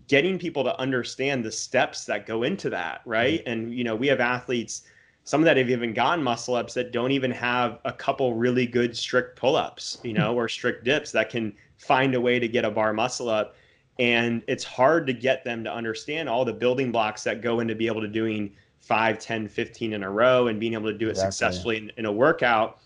getting 0.07 0.37
people 0.37 0.63
to 0.63 0.77
understand 0.79 1.43
the 1.43 1.51
steps 1.51 2.05
that 2.05 2.25
go 2.25 2.43
into 2.43 2.69
that 2.69 3.01
right. 3.05 3.41
And 3.45 3.73
you 3.73 3.83
know 3.83 3.95
we 3.95 4.07
have 4.07 4.19
athletes 4.19 4.83
some 5.25 5.41
of 5.41 5.45
that 5.45 5.57
have 5.57 5.71
even 5.71 5.91
gone 5.91 6.23
muscle 6.23 6.53
ups 6.53 6.75
that 6.75 6.91
don't 6.91 7.11
even 7.11 7.31
have 7.31 7.79
a 7.83 7.91
couple 7.91 8.35
really 8.35 8.67
good 8.67 8.95
strict 8.95 9.37
pull 9.37 9.55
ups, 9.55 9.97
you 10.03 10.13
know, 10.13 10.31
hmm. 10.31 10.37
or 10.37 10.47
strict 10.47 10.85
dips 10.85 11.11
that 11.11 11.29
can 11.29 11.51
find 11.77 12.13
a 12.13 12.21
way 12.21 12.39
to 12.39 12.47
get 12.47 12.63
a 12.63 12.71
bar 12.71 12.93
muscle 12.93 13.27
up. 13.27 13.55
And 13.97 14.43
it's 14.47 14.63
hard 14.63 15.07
to 15.07 15.13
get 15.13 15.43
them 15.43 15.63
to 15.63 15.73
understand 15.73 16.29
all 16.29 16.45
the 16.45 16.53
building 16.53 16.91
blocks 16.91 17.23
that 17.23 17.41
go 17.41 17.59
into 17.59 17.73
be 17.73 17.87
able 17.87 18.01
to 18.01 18.07
doing 18.07 18.53
5, 18.81 19.17
10, 19.17 19.47
15 19.47 19.93
in 19.93 20.03
a 20.03 20.11
row 20.11 20.47
and 20.47 20.59
being 20.59 20.73
able 20.73 20.91
to 20.91 20.97
do 20.97 21.07
it 21.07 21.11
exactly. 21.11 21.31
successfully 21.31 21.77
in, 21.77 21.91
in 21.97 22.05
a 22.05 22.11
workout. 22.11 22.81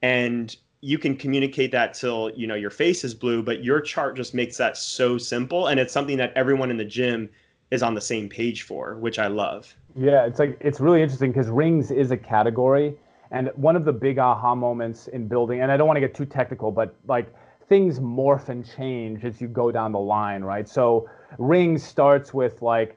And 0.00 0.56
you 0.80 0.98
can 0.98 1.14
communicate 1.14 1.72
that 1.72 1.92
till 1.92 2.30
you 2.36 2.46
know 2.46 2.54
your 2.54 2.70
face 2.70 3.04
is 3.04 3.12
blue, 3.12 3.42
but 3.42 3.62
your 3.62 3.80
chart 3.80 4.16
just 4.16 4.34
makes 4.34 4.56
that 4.56 4.78
so 4.78 5.18
simple. 5.18 5.66
And 5.66 5.78
it's 5.78 5.92
something 5.92 6.16
that 6.16 6.32
everyone 6.36 6.70
in 6.70 6.78
the 6.78 6.84
gym 6.84 7.28
is 7.70 7.82
on 7.82 7.94
the 7.94 8.00
same 8.00 8.28
page 8.28 8.62
for, 8.62 8.96
which 8.96 9.18
I 9.18 9.26
love. 9.26 9.74
Yeah, 9.96 10.26
it's 10.26 10.38
like 10.38 10.56
it's 10.60 10.80
really 10.80 11.02
interesting 11.02 11.32
because 11.32 11.48
rings 11.48 11.90
is 11.90 12.10
a 12.10 12.16
category, 12.16 12.94
and 13.30 13.50
one 13.56 13.76
of 13.76 13.84
the 13.84 13.92
big 13.92 14.18
aha 14.18 14.54
moments 14.54 15.08
in 15.08 15.26
building, 15.26 15.60
and 15.60 15.72
I 15.72 15.76
don't 15.76 15.86
want 15.86 15.96
to 15.96 16.00
get 16.00 16.14
too 16.14 16.26
technical, 16.26 16.70
but 16.70 16.94
like 17.06 17.32
things 17.68 17.98
morph 17.98 18.48
and 18.48 18.68
change 18.76 19.24
as 19.24 19.40
you 19.40 19.48
go 19.48 19.72
down 19.72 19.92
the 19.92 19.98
line, 19.98 20.42
right? 20.42 20.68
So 20.68 21.08
rings 21.38 21.82
starts 21.82 22.32
with 22.32 22.62
like 22.62 22.96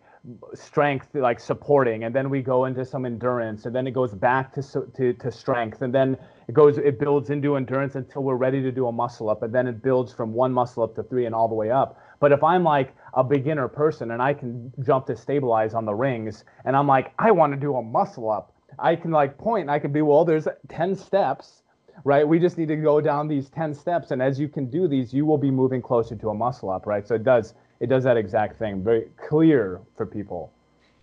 strength 0.53 1.07
like 1.13 1.39
supporting 1.39 2.03
and 2.03 2.13
then 2.13 2.29
we 2.29 2.41
go 2.41 2.65
into 2.65 2.83
some 2.83 3.05
endurance 3.05 3.65
and 3.65 3.73
then 3.73 3.87
it 3.87 3.91
goes 3.91 4.13
back 4.13 4.53
to, 4.53 4.61
to 4.95 5.13
to 5.13 5.31
strength 5.31 5.81
and 5.81 5.95
then 5.95 6.17
it 6.49 6.53
goes 6.53 6.77
it 6.77 6.99
builds 6.99 7.29
into 7.29 7.55
endurance 7.55 7.95
until 7.95 8.21
we're 8.21 8.35
ready 8.35 8.61
to 8.61 8.71
do 8.71 8.87
a 8.87 8.91
muscle 8.91 9.29
up 9.29 9.43
and 9.43 9.55
then 9.55 9.65
it 9.65 9.81
builds 9.81 10.11
from 10.11 10.33
one 10.33 10.51
muscle 10.51 10.83
up 10.83 10.93
to 10.93 11.03
three 11.03 11.25
and 11.25 11.33
all 11.33 11.47
the 11.47 11.55
way 11.55 11.71
up 11.71 11.97
but 12.19 12.31
if 12.31 12.43
i'm 12.43 12.63
like 12.63 12.93
a 13.13 13.23
beginner 13.23 13.67
person 13.67 14.11
and 14.11 14.21
I 14.21 14.33
can 14.33 14.71
jump 14.85 15.05
to 15.07 15.15
stabilize 15.15 15.73
on 15.73 15.85
the 15.85 15.93
rings 15.93 16.43
and 16.65 16.75
I'm 16.75 16.87
like, 16.87 17.13
I 17.19 17.31
want 17.31 17.53
to 17.53 17.59
do 17.59 17.75
a 17.75 17.81
muscle 17.81 18.29
up. 18.29 18.53
I 18.77 18.95
can 18.95 19.11
like 19.11 19.37
point 19.37 19.63
and 19.63 19.71
I 19.71 19.79
can 19.79 19.91
be, 19.91 20.01
well, 20.01 20.23
there's 20.25 20.47
10 20.69 20.95
steps, 20.95 21.63
right? 22.03 22.27
We 22.27 22.39
just 22.39 22.57
need 22.57 22.67
to 22.67 22.75
go 22.75 23.01
down 23.01 23.27
these 23.27 23.49
10 23.49 23.73
steps. 23.73 24.11
And 24.11 24.21
as 24.21 24.39
you 24.39 24.47
can 24.47 24.69
do 24.69 24.87
these, 24.87 25.13
you 25.13 25.25
will 25.25 25.37
be 25.37 25.51
moving 25.51 25.81
closer 25.81 26.15
to 26.15 26.29
a 26.29 26.33
muscle 26.33 26.69
up, 26.69 26.85
right? 26.85 27.07
So 27.07 27.15
it 27.15 27.23
does, 27.23 27.55
it 27.79 27.87
does 27.87 28.03
that 28.03 28.17
exact 28.17 28.59
thing. 28.59 28.83
Very 28.83 29.07
clear 29.17 29.81
for 29.97 30.05
people. 30.05 30.51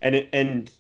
And, 0.02 0.14
it, 0.14 0.28
and 0.32 0.70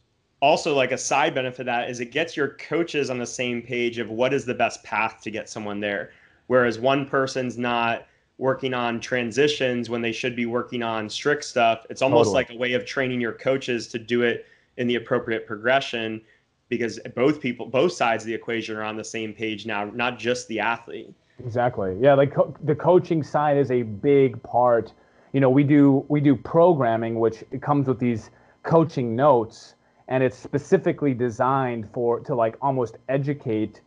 also 0.40 0.74
like 0.74 0.92
a 0.92 0.98
side 0.98 1.34
benefit 1.34 1.60
of 1.60 1.66
that 1.66 1.90
is 1.90 2.00
it 2.00 2.12
gets 2.12 2.36
your 2.36 2.50
coaches 2.50 3.10
on 3.10 3.18
the 3.18 3.26
same 3.26 3.62
page 3.62 3.98
of 3.98 4.10
what 4.10 4.32
is 4.32 4.44
the 4.44 4.54
best 4.54 4.84
path 4.84 5.20
to 5.22 5.30
get 5.30 5.48
someone 5.48 5.80
there. 5.80 6.12
Whereas 6.46 6.78
one 6.78 7.06
person's 7.06 7.58
not, 7.58 8.06
working 8.38 8.74
on 8.74 9.00
transitions 9.00 9.88
when 9.88 10.02
they 10.02 10.12
should 10.12 10.36
be 10.36 10.46
working 10.46 10.82
on 10.82 11.08
strict 11.08 11.44
stuff. 11.44 11.86
It's 11.88 12.02
almost 12.02 12.28
totally. 12.28 12.34
like 12.34 12.50
a 12.50 12.56
way 12.56 12.74
of 12.74 12.84
training 12.84 13.20
your 13.20 13.32
coaches 13.32 13.88
to 13.88 13.98
do 13.98 14.22
it 14.22 14.46
in 14.76 14.86
the 14.86 14.96
appropriate 14.96 15.46
progression 15.46 16.20
because 16.68 16.98
both 17.14 17.40
people 17.40 17.66
both 17.66 17.92
sides 17.92 18.24
of 18.24 18.26
the 18.26 18.34
equation 18.34 18.76
are 18.76 18.82
on 18.82 18.96
the 18.96 19.04
same 19.04 19.32
page 19.32 19.66
now, 19.66 19.84
not 19.84 20.18
just 20.18 20.48
the 20.48 20.60
athlete. 20.60 21.14
Exactly. 21.44 21.96
Yeah, 22.00 22.14
like 22.14 22.34
co- 22.34 22.54
the 22.64 22.74
coaching 22.74 23.22
side 23.22 23.56
is 23.56 23.70
a 23.70 23.82
big 23.82 24.42
part. 24.42 24.92
You 25.32 25.40
know, 25.40 25.50
we 25.50 25.64
do 25.64 26.04
we 26.08 26.20
do 26.20 26.34
programming, 26.34 27.20
which 27.20 27.44
comes 27.60 27.88
with 27.88 27.98
these 27.98 28.30
coaching 28.62 29.14
notes, 29.14 29.74
and 30.08 30.22
it's 30.22 30.36
specifically 30.36 31.14
designed 31.14 31.88
for 31.90 32.20
to 32.20 32.34
like 32.34 32.56
almost 32.60 32.96
educate 33.08 33.80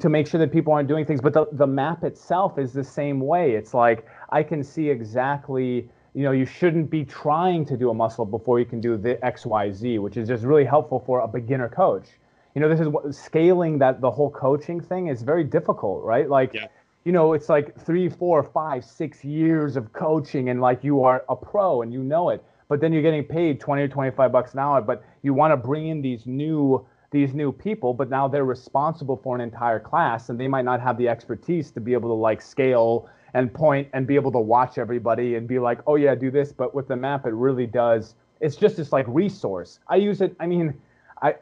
to 0.00 0.08
make 0.08 0.26
sure 0.26 0.38
that 0.40 0.52
people 0.52 0.72
aren't 0.72 0.88
doing 0.88 1.04
things. 1.04 1.20
But 1.20 1.32
the 1.32 1.46
the 1.52 1.66
map 1.66 2.04
itself 2.04 2.58
is 2.58 2.72
the 2.72 2.84
same 2.84 3.20
way. 3.20 3.52
It's 3.52 3.74
like 3.74 4.06
I 4.30 4.42
can 4.42 4.62
see 4.62 4.88
exactly. 4.88 5.88
You 6.16 6.22
know, 6.22 6.32
you 6.32 6.46
shouldn't 6.46 6.90
be 6.90 7.04
trying 7.04 7.66
to 7.66 7.76
do 7.76 7.90
a 7.90 7.94
muscle 7.94 8.24
before 8.24 8.60
you 8.60 8.64
can 8.64 8.80
do 8.80 8.96
the 8.96 9.22
X, 9.24 9.44
Y, 9.44 9.72
Z, 9.72 9.98
which 9.98 10.16
is 10.16 10.28
just 10.28 10.44
really 10.44 10.64
helpful 10.64 11.00
for 11.00 11.20
a 11.20 11.28
beginner 11.28 11.68
coach 11.68 12.06
you 12.54 12.60
know 12.60 12.68
this 12.68 12.78
is 12.78 12.86
what 12.86 13.12
scaling 13.12 13.78
that 13.78 14.00
the 14.00 14.08
whole 14.08 14.30
coaching 14.30 14.80
thing 14.80 15.08
is 15.08 15.22
very 15.22 15.42
difficult 15.42 16.04
right 16.04 16.30
like 16.30 16.54
yeah 16.54 16.68
you 17.04 17.12
know, 17.12 17.34
it's 17.34 17.48
like 17.48 17.78
three, 17.78 18.08
four, 18.08 18.42
five, 18.42 18.84
six 18.84 19.24
years 19.24 19.76
of 19.76 19.92
coaching 19.92 20.48
and 20.48 20.60
like 20.60 20.82
you 20.82 21.04
are 21.04 21.24
a 21.28 21.36
pro 21.36 21.82
and 21.82 21.92
you 21.92 22.02
know 22.02 22.30
it. 22.30 22.42
But 22.68 22.80
then 22.80 22.92
you're 22.94 23.02
getting 23.02 23.24
paid 23.24 23.60
20 23.60 23.82
or 23.82 23.88
25 23.88 24.32
bucks 24.32 24.54
an 24.54 24.60
hour, 24.60 24.80
but 24.80 25.04
you 25.22 25.34
want 25.34 25.52
to 25.52 25.56
bring 25.56 25.88
in 25.88 26.00
these 26.00 26.26
new 26.26 26.84
these 27.14 27.32
new 27.32 27.52
people, 27.52 27.94
but 27.94 28.10
now 28.10 28.26
they're 28.28 28.44
responsible 28.44 29.16
for 29.16 29.34
an 29.34 29.40
entire 29.40 29.78
class 29.78 30.28
and 30.28 30.38
they 30.38 30.48
might 30.48 30.64
not 30.64 30.80
have 30.80 30.98
the 30.98 31.08
expertise 31.08 31.70
to 31.70 31.80
be 31.80 31.92
able 31.92 32.10
to 32.10 32.14
like 32.14 32.42
scale 32.42 33.08
and 33.34 33.54
point 33.54 33.88
and 33.92 34.06
be 34.06 34.16
able 34.16 34.32
to 34.32 34.38
watch 34.38 34.78
everybody 34.78 35.36
and 35.36 35.46
be 35.46 35.60
like, 35.60 35.78
oh 35.86 35.94
yeah, 35.94 36.14
do 36.14 36.30
this. 36.30 36.52
But 36.52 36.74
with 36.74 36.88
the 36.88 36.96
map, 36.96 37.24
it 37.24 37.32
really 37.32 37.66
does. 37.66 38.16
It's 38.40 38.56
just 38.56 38.76
this 38.76 38.92
like 38.92 39.06
resource. 39.08 39.78
I 39.88 39.96
use 39.96 40.20
it. 40.20 40.34
I 40.40 40.46
mean, 40.46 40.74
I 41.22 41.36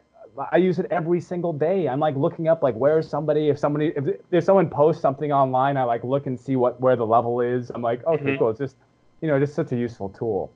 I 0.50 0.58
use 0.58 0.78
it 0.78 0.86
every 0.90 1.20
single 1.20 1.54
day. 1.54 1.88
I'm 1.88 2.00
like 2.00 2.16
looking 2.16 2.48
up 2.48 2.62
like 2.62 2.74
where 2.74 2.98
is 2.98 3.08
somebody 3.08 3.48
if 3.48 3.58
somebody 3.58 3.92
if, 3.96 4.04
if 4.30 4.44
someone 4.44 4.68
posts 4.68 5.00
something 5.00 5.32
online, 5.32 5.78
I 5.78 5.84
like 5.84 6.04
look 6.04 6.26
and 6.26 6.38
see 6.38 6.56
what 6.56 6.78
where 6.82 6.96
the 6.96 7.06
level 7.06 7.40
is. 7.40 7.70
I'm 7.70 7.82
like, 7.82 8.04
okay, 8.04 8.22
mm-hmm. 8.22 8.38
cool. 8.38 8.50
It's 8.50 8.58
just 8.58 8.76
you 9.22 9.28
know, 9.28 9.40
just 9.40 9.54
such 9.54 9.72
a 9.72 9.76
useful 9.76 10.10
tool. 10.10 10.52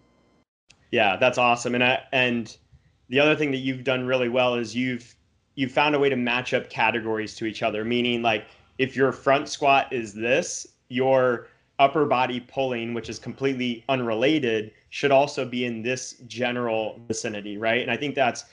Yeah, 0.91 1.17
that's 1.17 1.39
awesome. 1.39 1.75
And 1.75 1.83
I 1.83 2.03
and 2.13 2.55
the 3.09 3.21
other 3.21 3.37
thing 3.37 3.51
that 3.53 3.59
you've 3.59 3.85
done 3.85 4.07
really 4.07 4.29
well 4.29 4.55
is 4.55 4.75
you've 4.75 5.15
you've 5.55 5.73
found 5.73 5.95
a 5.95 5.99
way 5.99 6.09
to 6.09 6.17
match 6.17 6.53
up 6.53 6.69
categories 6.69 7.35
to 7.37 7.47
each 7.47 7.63
other. 7.63 7.85
Meaning 7.85 8.23
like 8.23 8.47
if 8.79 8.95
your 8.97 9.13
front 9.13 9.49
squat 9.49 9.93
is 9.93 10.13
this, 10.13 10.67
your 10.89 11.49
upper 11.79 12.07
body 12.07 12.41
pulling, 12.41 12.95
which 12.95 13.09
is 13.09 13.19
completely 13.19 13.85
unrelated, 13.89 14.73
should 14.91 15.11
also 15.11 15.45
be 15.45 15.65
in 15.65 15.83
this 15.83 16.15
general 16.27 17.01
vicinity, 17.07 17.59
right? 17.59 17.83
And 17.83 17.91
I 17.91 17.97
think 17.97 18.15
that's 18.15 18.47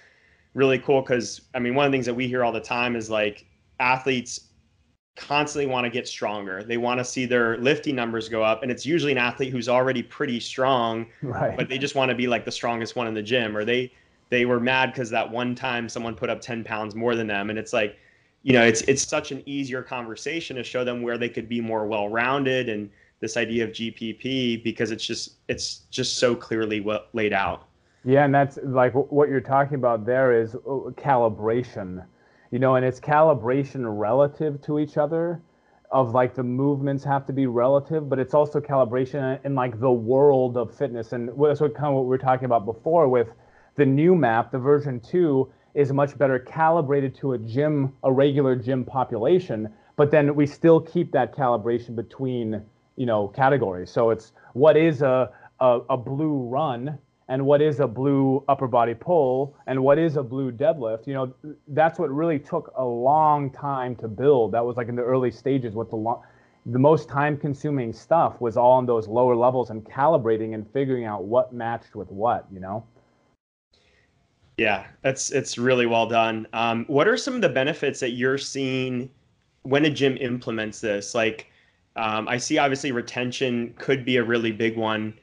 really 0.54 0.80
cool 0.80 1.02
because 1.02 1.42
I 1.54 1.60
mean, 1.60 1.76
one 1.76 1.86
of 1.86 1.92
the 1.92 1.96
things 1.96 2.06
that 2.06 2.14
we 2.14 2.28
hear 2.28 2.44
all 2.44 2.52
the 2.52 2.60
time 2.60 2.96
is 2.96 3.10
like 3.10 3.46
athletes 3.80 4.50
constantly 5.16 5.72
want 5.72 5.86
to 5.86 5.92
get 5.92 6.08
stronger. 6.08 6.64
They 6.64 6.78
want 6.78 7.00
to 7.00 7.06
see 7.06 7.26
their 7.26 7.58
lifting 7.58 7.96
numbers 7.96 8.30
go 8.30 8.44
up. 8.44 8.64
And 8.64 8.72
it's 8.72 8.86
usually 8.86 9.12
an 9.12 9.18
athlete 9.18 9.52
who's 9.52 9.70
already 9.70 10.02
pretty 10.02 10.40
strong, 10.40 11.06
right. 11.22 11.56
but 11.56 11.70
they 11.70 11.78
just 11.78 11.96
want 11.96 12.10
to 12.10 12.16
be 12.16 12.28
like 12.28 12.46
the 12.46 12.52
strongest 12.52 12.96
one 12.96 13.08
in 13.08 13.14
the 13.14 13.22
gym 13.22 13.56
or 13.56 13.64
they 13.64 13.92
they 14.34 14.46
were 14.46 14.60
mad 14.60 14.92
because 14.92 15.12
that 15.12 15.30
one 15.30 15.54
time 15.54 15.88
someone 15.88 16.16
put 16.16 16.28
up 16.28 16.42
10 16.42 16.64
pounds 16.64 16.96
more 16.96 17.16
than 17.16 17.28
them. 17.28 17.52
And 17.52 17.60
it's 17.60 17.72
like, 17.72 17.98
you 18.42 18.52
know, 18.52 18.64
it's 18.64 18.82
it's 18.82 19.08
such 19.08 19.32
an 19.32 19.44
easier 19.46 19.84
conversation 19.84 20.56
to 20.56 20.64
show 20.64 20.84
them 20.84 21.04
where 21.04 21.20
they 21.20 21.30
could 21.30 21.48
be 21.48 21.62
more 21.62 21.86
well-rounded 21.86 22.68
and 22.68 22.90
this 23.20 23.38
idea 23.38 23.64
of 23.64 23.70
GPP 23.70 24.64
because 24.64 24.90
it's 24.90 25.06
just 25.06 25.36
it's 25.48 25.84
just 25.92 26.18
so 26.18 26.36
clearly 26.36 26.82
what 26.82 27.10
laid 27.14 27.32
out. 27.32 27.68
Yeah, 28.04 28.26
and 28.26 28.34
that's 28.34 28.58
like 28.64 28.94
what 28.94 29.30
you're 29.30 29.40
talking 29.40 29.76
about 29.76 30.04
there 30.04 30.42
is 30.42 30.56
uh, 30.56 30.92
calibration, 30.98 32.04
you 32.50 32.58
know, 32.58 32.76
and 32.76 32.84
it's 32.84 33.00
calibration 33.00 33.86
relative 33.86 34.62
to 34.64 34.80
each 34.80 34.98
other 34.98 35.42
of 35.92 36.12
like 36.12 36.34
the 36.34 36.44
movements 36.44 37.04
have 37.04 37.26
to 37.28 37.34
be 37.34 37.46
relative, 37.46 38.10
but 38.10 38.18
it's 38.18 38.34
also 38.34 38.60
calibration 38.60 39.40
in 39.46 39.54
like 39.54 39.80
the 39.80 39.92
world 39.92 40.58
of 40.58 40.76
fitness. 40.76 41.14
And 41.14 41.30
that's 41.30 41.62
what 41.62 41.76
kind 41.76 41.90
of 41.90 41.94
what 41.94 42.04
we 42.06 42.10
were 42.10 42.18
talking 42.18 42.46
about 42.46 42.66
before 42.66 43.08
with 43.08 43.28
the 43.76 43.86
new 43.86 44.16
map, 44.16 44.52
the 44.52 44.60
version 44.60 45.00
two 45.00 45.52
is 45.74 45.92
much 45.92 46.18
better 46.18 46.38
calibrated 46.40 47.16
to 47.16 47.34
a 47.34 47.38
gym, 47.38 47.94
a 48.04 48.12
regular 48.12 48.56
gym 48.56 48.86
population, 48.86 49.70
but 49.96 50.12
then 50.12 50.36
we 50.36 50.46
still 50.46 50.80
keep 50.80 51.12
that 51.12 51.36
calibration 51.36 51.96
between, 51.96 52.62
you 52.96 53.06
know, 53.06 53.28
categories. 53.30 53.90
So 53.90 54.12
it's 54.12 54.34
what 54.54 54.78
is 54.78 55.02
a, 55.02 55.32
a, 55.60 55.80
a 55.90 55.98
blue 55.98 56.48
run 56.48 56.98
and 57.30 57.46
what 57.46 57.62
is 57.62 57.80
a 57.80 57.88
blue 57.88 58.44
upper 58.48 58.68
body 58.68 58.94
pull 58.94 59.56
and 59.68 59.82
what 59.82 59.98
is 59.98 60.18
a 60.18 60.24
blue 60.24 60.52
deadlift. 60.52 61.08
You 61.08 61.14
know 61.14 61.34
that's 61.70 61.98
what 61.98 62.12
really 62.12 62.40
took 62.40 62.72
a 62.78 62.84
long 62.84 63.50
time 63.50 63.96
to 63.98 64.08
build. 64.08 64.52
That 64.52 64.66
was 64.66 64.78
like 64.78 64.90
in 64.90 64.96
the 64.96 65.04
early 65.04 65.32
stages 65.32 65.74
what 65.74 65.90
the 65.90 65.96
long 65.96 66.22
the 66.66 66.80
most 66.80 67.10
time 67.10 67.36
consuming 67.38 67.92
stuff 67.92 68.40
was 68.40 68.56
all 68.56 68.74
on 68.74 68.86
those 68.86 69.08
lower 69.08 69.36
levels 69.36 69.70
and 69.70 69.84
calibrating 69.84 70.54
and 70.54 70.70
figuring 70.72 71.06
out 71.06 71.26
what 71.26 71.54
matched 71.54 71.96
with 71.96 72.10
what 72.10 72.46
you 72.52 72.60
know 72.60 72.86
yeah 74.64 74.86
that's 75.02 75.32
it's 75.32 75.58
really 75.58 75.86
well 75.86 76.08
done 76.08 76.48
um, 76.54 76.86
what 76.88 77.08
are 77.08 77.18
some 77.18 77.36
of 77.36 77.42
the 77.42 77.50
benefits 77.50 78.00
that 78.00 78.12
you're 78.12 78.38
seeing 78.38 79.10
when 79.64 79.86
a 79.86 79.90
gym 79.90 80.18
implements 80.18 80.80
this 80.80 81.14
like 81.14 81.52
um, 81.96 82.28
i 82.28 82.38
see 82.38 82.58
obviously 82.58 82.92
retention 82.92 83.74
could 83.78 84.04
be 84.04 84.18
a 84.18 84.24
really 84.24 84.52
big 84.52 84.78
one 84.78 85.14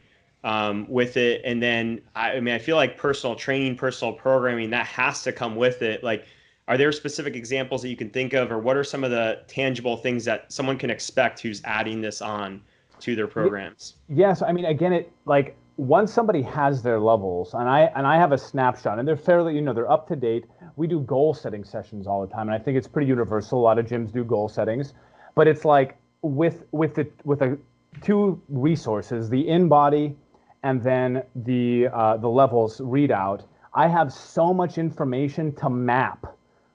um, 0.44 0.86
with 0.88 1.16
it. 1.16 1.42
And 1.44 1.62
then 1.62 2.00
I, 2.14 2.32
I 2.32 2.40
mean, 2.40 2.54
I 2.54 2.58
feel 2.58 2.76
like 2.76 2.96
personal 2.96 3.36
training, 3.36 3.76
personal 3.76 4.12
programming, 4.12 4.70
that 4.70 4.86
has 4.86 5.22
to 5.24 5.32
come 5.32 5.56
with 5.56 5.82
it. 5.82 6.02
Like, 6.02 6.26
are 6.68 6.78
there 6.78 6.92
specific 6.92 7.34
examples 7.34 7.82
that 7.82 7.88
you 7.88 7.96
can 7.96 8.10
think 8.10 8.32
of, 8.32 8.52
or 8.52 8.58
what 8.58 8.76
are 8.76 8.84
some 8.84 9.02
of 9.02 9.10
the 9.10 9.42
tangible 9.48 9.96
things 9.96 10.24
that 10.26 10.50
someone 10.52 10.78
can 10.78 10.88
expect 10.88 11.40
who's 11.40 11.60
adding 11.64 12.00
this 12.00 12.22
on 12.22 12.62
to 13.00 13.16
their 13.16 13.26
programs? 13.26 13.96
Yes, 14.08 14.40
I 14.40 14.52
mean, 14.52 14.64
again, 14.64 14.92
it 14.92 15.12
like 15.24 15.56
once 15.80 16.12
somebody 16.12 16.42
has 16.42 16.82
their 16.82 17.00
levels, 17.00 17.54
and 17.54 17.68
I 17.68 17.90
and 17.96 18.06
I 18.06 18.16
have 18.16 18.32
a 18.32 18.38
snapshot, 18.38 18.98
and 18.98 19.08
they're 19.08 19.16
fairly, 19.16 19.54
you 19.54 19.62
know, 19.62 19.72
they're 19.72 19.90
up 19.90 20.06
to 20.08 20.16
date. 20.16 20.44
We 20.76 20.86
do 20.86 21.00
goal 21.00 21.32
setting 21.32 21.64
sessions 21.64 22.06
all 22.06 22.20
the 22.20 22.32
time, 22.32 22.48
and 22.48 22.54
I 22.54 22.58
think 22.58 22.76
it's 22.76 22.86
pretty 22.86 23.08
universal. 23.08 23.58
A 23.58 23.62
lot 23.62 23.78
of 23.78 23.86
gyms 23.86 24.12
do 24.12 24.22
goal 24.22 24.48
settings, 24.48 24.92
but 25.34 25.48
it's 25.48 25.64
like 25.64 25.96
with 26.22 26.64
with 26.72 26.94
the 26.94 27.08
with 27.24 27.40
a 27.40 27.58
two 28.02 28.40
resources, 28.48 29.30
the 29.30 29.42
InBody 29.42 30.14
and 30.62 30.82
then 30.82 31.22
the 31.34 31.88
uh, 31.92 32.16
the 32.18 32.28
levels 32.28 32.78
readout, 32.80 33.44
I 33.74 33.88
have 33.88 34.12
so 34.12 34.52
much 34.52 34.78
information 34.78 35.54
to 35.56 35.70
map 35.70 36.26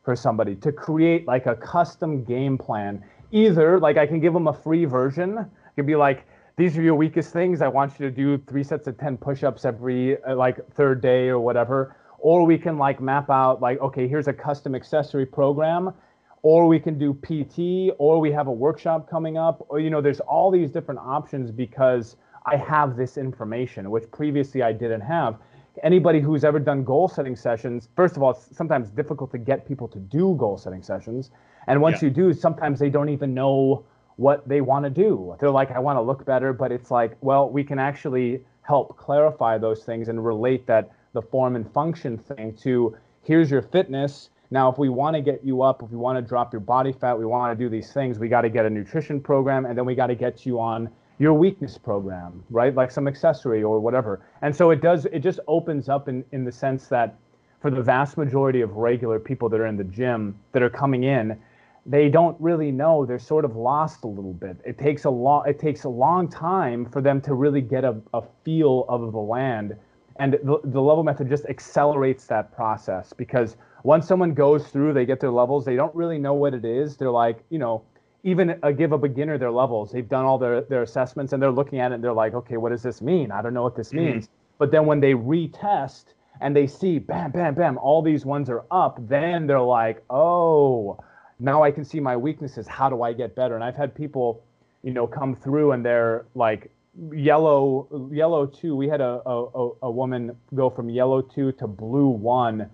for 0.04 0.16
somebody 0.16 0.56
to 0.56 0.72
create 0.72 1.28
like 1.28 1.46
a 1.46 1.56
custom 1.56 2.24
game 2.24 2.58
plan. 2.58 3.04
Either 3.32 3.80
like 3.80 3.98
I 3.98 4.08
can 4.08 4.20
give 4.20 4.34
them 4.34 4.48
a 4.48 4.54
free 4.54 4.86
version. 4.86 5.38
It 5.38 5.76
could 5.76 5.86
be 5.86 5.96
like 5.96 6.26
these 6.58 6.78
are 6.78 6.82
your 6.82 6.96
weakest 6.96 7.34
things. 7.34 7.62
I 7.62 7.68
want 7.68 8.00
you 8.00 8.10
to 8.10 8.12
do 8.16 8.38
three 8.48 8.64
sets 8.64 8.88
of 8.88 8.98
ten 8.98 9.18
push-ups 9.18 9.66
every 9.66 10.22
uh, 10.24 10.36
like 10.36 10.66
third 10.74 11.02
day 11.02 11.28
or 11.28 11.40
whatever. 11.40 11.96
Or 12.20 12.46
we 12.46 12.58
can 12.58 12.78
like 12.78 13.02
map 13.02 13.30
out 13.30 13.62
like 13.62 13.80
okay, 13.82 14.08
here's 14.08 14.28
a 14.28 14.34
custom 14.34 14.76
accessory 14.76 15.26
program. 15.26 15.94
Or 16.42 16.68
we 16.68 16.80
can 16.80 17.00
do 17.00 17.14
PT, 17.14 17.96
or 17.98 18.20
we 18.20 18.32
have 18.32 18.46
a 18.46 18.52
workshop 18.52 19.10
coming 19.10 19.36
up. 19.36 19.66
Or 19.68 19.80
you 19.80 19.90
know, 19.90 20.00
there's 20.00 20.20
all 20.20 20.52
these 20.52 20.72
different 20.72 21.00
options 21.00 21.52
because 21.52 22.18
I 22.46 22.56
have 22.58 22.96
this 22.96 23.18
information, 23.18 23.90
which 23.90 24.10
previously 24.12 24.62
I 24.62 24.72
didn't 24.72 25.02
have. 25.02 25.40
Anybody 25.84 26.22
who's 26.22 26.44
ever 26.44 26.60
done 26.60 26.84
goal 26.84 27.08
setting 27.08 27.36
sessions, 27.36 27.90
first 27.96 28.16
of 28.16 28.24
all, 28.24 28.32
it's 28.32 28.56
sometimes 28.56 28.90
difficult 28.92 29.32
to 29.32 29.38
get 29.38 29.68
people 29.68 29.88
to 29.90 30.00
do 30.00 30.36
goal 30.40 30.58
setting 30.58 30.84
sessions. 30.84 31.32
And 31.68 31.82
once 31.82 32.02
yeah. 32.02 32.10
you 32.10 32.14
do, 32.14 32.34
sometimes 32.34 32.80
they 32.80 32.90
don't 32.90 33.10
even 33.10 33.34
know 33.34 33.84
what 34.18 34.48
they 34.48 34.62
want 34.62 34.86
to 34.86 34.90
do. 34.90 35.36
They're 35.40 35.52
like, 35.52 35.72
I 35.72 35.80
want 35.80 35.98
to 35.98 36.02
look 36.02 36.26
better, 36.26 36.54
but 36.54 36.72
it's 36.72 36.92
like, 36.92 37.18
well, 37.22 37.50
we 37.50 37.64
can 37.64 37.80
actually 37.80 38.44
help 38.62 38.98
clarify 38.98 39.58
those 39.58 39.84
things 39.84 40.08
and 40.08 40.26
relate 40.26 40.66
that 40.68 40.92
the 41.14 41.22
form 41.22 41.56
and 41.56 41.72
function 41.72 42.18
thing 42.18 42.54
to 42.58 42.96
here's 43.24 43.52
your 43.52 43.62
fitness. 43.62 44.30
Now, 44.52 44.72
if 44.72 44.78
we 44.78 44.90
want 44.90 45.16
to 45.16 45.22
get 45.22 45.44
you 45.44 45.64
up, 45.64 45.82
if 45.84 45.90
we 45.90 45.98
want 45.98 46.18
to 46.18 46.22
drop 46.22 46.54
your 46.54 46.60
body 46.60 46.94
fat, 46.94 47.18
we 47.18 47.26
want 47.26 47.58
to 47.58 47.64
do 47.64 47.70
these 47.70 47.92
things, 47.92 48.20
we 48.20 48.30
got 48.30 48.42
to 48.42 48.50
get 48.50 48.66
a 48.66 48.70
nutrition 48.70 49.20
program 49.20 49.66
and 49.66 49.78
then 49.78 49.86
we 49.86 49.96
got 49.96 50.08
to 50.08 50.16
get 50.16 50.46
you 50.46 50.60
on 50.60 50.90
your 51.18 51.34
weakness 51.34 51.78
program, 51.78 52.44
right? 52.50 52.76
Like 52.76 52.92
some 52.92 53.08
accessory 53.08 53.64
or 53.64 53.80
whatever. 53.80 54.22
And 54.42 54.56
so 54.56 54.70
it 54.72 54.82
does, 54.82 55.06
it 55.06 55.20
just 55.20 55.40
opens 55.48 55.90
up 55.90 56.08
in, 56.08 56.24
in 56.32 56.44
the 56.44 56.52
sense 56.52 56.88
that 56.88 57.16
for 57.62 57.72
the 57.72 57.82
vast 57.82 58.18
majority 58.18 58.62
of 58.62 58.76
regular 58.76 59.20
people 59.20 59.50
that 59.50 59.60
are 59.60 59.66
in 59.66 59.78
the 59.78 59.84
gym 59.84 60.38
that 60.52 60.62
are 60.62 60.70
coming 60.70 61.04
in, 61.04 61.40
they 61.86 62.10
don't 62.10 62.40
really 62.42 62.72
know. 62.72 63.06
They're 63.06 63.20
sort 63.20 63.46
of 63.46 63.56
lost 63.56 64.04
a 64.04 64.08
little 64.08 64.34
bit. 64.34 64.58
It 64.66 64.78
takes 64.78 65.06
a 65.06 65.10
long, 65.10 65.44
it 65.48 65.60
takes 65.60 65.84
a 65.84 65.90
long 65.90 66.30
time 66.30 66.86
for 66.86 67.02
them 67.02 67.22
to 67.22 67.36
really 67.36 67.62
get 67.62 67.84
a, 67.84 68.02
a 68.14 68.24
feel 68.44 68.86
of 68.90 69.12
the 69.12 69.20
land. 69.20 69.76
And 70.18 70.34
the, 70.34 70.60
the 70.64 70.82
level 70.82 71.04
method 71.04 71.30
just 71.30 71.46
accelerates 71.46 72.26
that 72.28 72.56
process 72.56 73.14
because 73.14 73.58
once 73.84 74.08
someone 74.08 74.34
goes 74.34 74.68
through, 74.68 74.94
they 74.94 75.06
get 75.06 75.20
their 75.20 75.32
levels, 75.32 75.66
they 75.66 75.76
don't 75.76 75.94
really 75.94 76.18
know 76.18 76.34
what 76.34 76.54
it 76.54 76.66
is. 76.66 76.98
They're 76.98 77.12
like, 77.12 77.44
you 77.50 77.60
know, 77.60 77.84
even 78.24 78.58
uh, 78.64 78.72
give 78.72 78.92
a 78.92 78.98
beginner 78.98 79.38
their 79.38 79.52
levels. 79.52 79.92
They've 79.92 80.08
done 80.08 80.26
all 80.26 80.40
their, 80.40 80.62
their 80.62 80.82
assessments 80.82 81.34
and 81.34 81.44
they're 81.44 81.52
looking 81.52 81.80
at 81.80 81.92
it 81.92 81.96
and 81.96 82.04
they're 82.04 82.14
like, 82.14 82.34
okay, 82.34 82.58
what 82.58 82.70
does 82.70 82.82
this 82.82 83.02
mean? 83.02 83.30
I 83.30 83.44
don't 83.44 83.54
know 83.54 83.62
what 83.62 83.76
this 83.76 83.90
mm-hmm. 83.90 84.14
means. 84.14 84.30
But 84.58 84.72
then 84.72 84.88
when 84.88 85.02
they 85.02 85.14
retest 85.14 86.06
and 86.42 86.56
they 86.56 86.66
see 86.66 86.98
bam, 86.98 87.32
bam, 87.32 87.54
bam, 87.54 87.78
all 87.78 88.02
these 88.02 88.26
ones 88.26 88.50
are 88.50 88.66
up, 88.72 88.98
then 89.08 89.46
they're 89.46 89.62
like, 89.62 90.04
oh, 90.10 90.98
now 91.40 91.64
I 91.64 91.72
can 91.72 91.84
see 91.84 92.00
my 92.00 92.16
weaknesses. 92.16 92.68
How 92.68 92.90
do 92.90 93.02
I 93.02 93.14
get 93.14 93.36
better? 93.36 93.56
And 93.56 93.64
I've 93.64 93.76
had 93.76 93.94
people, 93.94 94.44
you 94.84 94.94
know, 94.94 95.08
come 95.08 95.36
through 95.36 95.74
and 95.74 95.86
they're 95.86 96.26
like 96.36 96.72
yellow, 97.14 98.10
yellow 98.12 98.46
two. 98.46 98.76
We 98.76 98.88
had 98.88 99.02
a, 99.02 99.22
a, 99.26 99.72
a 99.84 99.92
woman 99.92 100.36
go 100.54 100.70
from 100.70 100.90
yellow 100.90 101.22
two 101.22 101.52
to 101.54 101.68
blue 101.68 102.08
one 102.08 102.70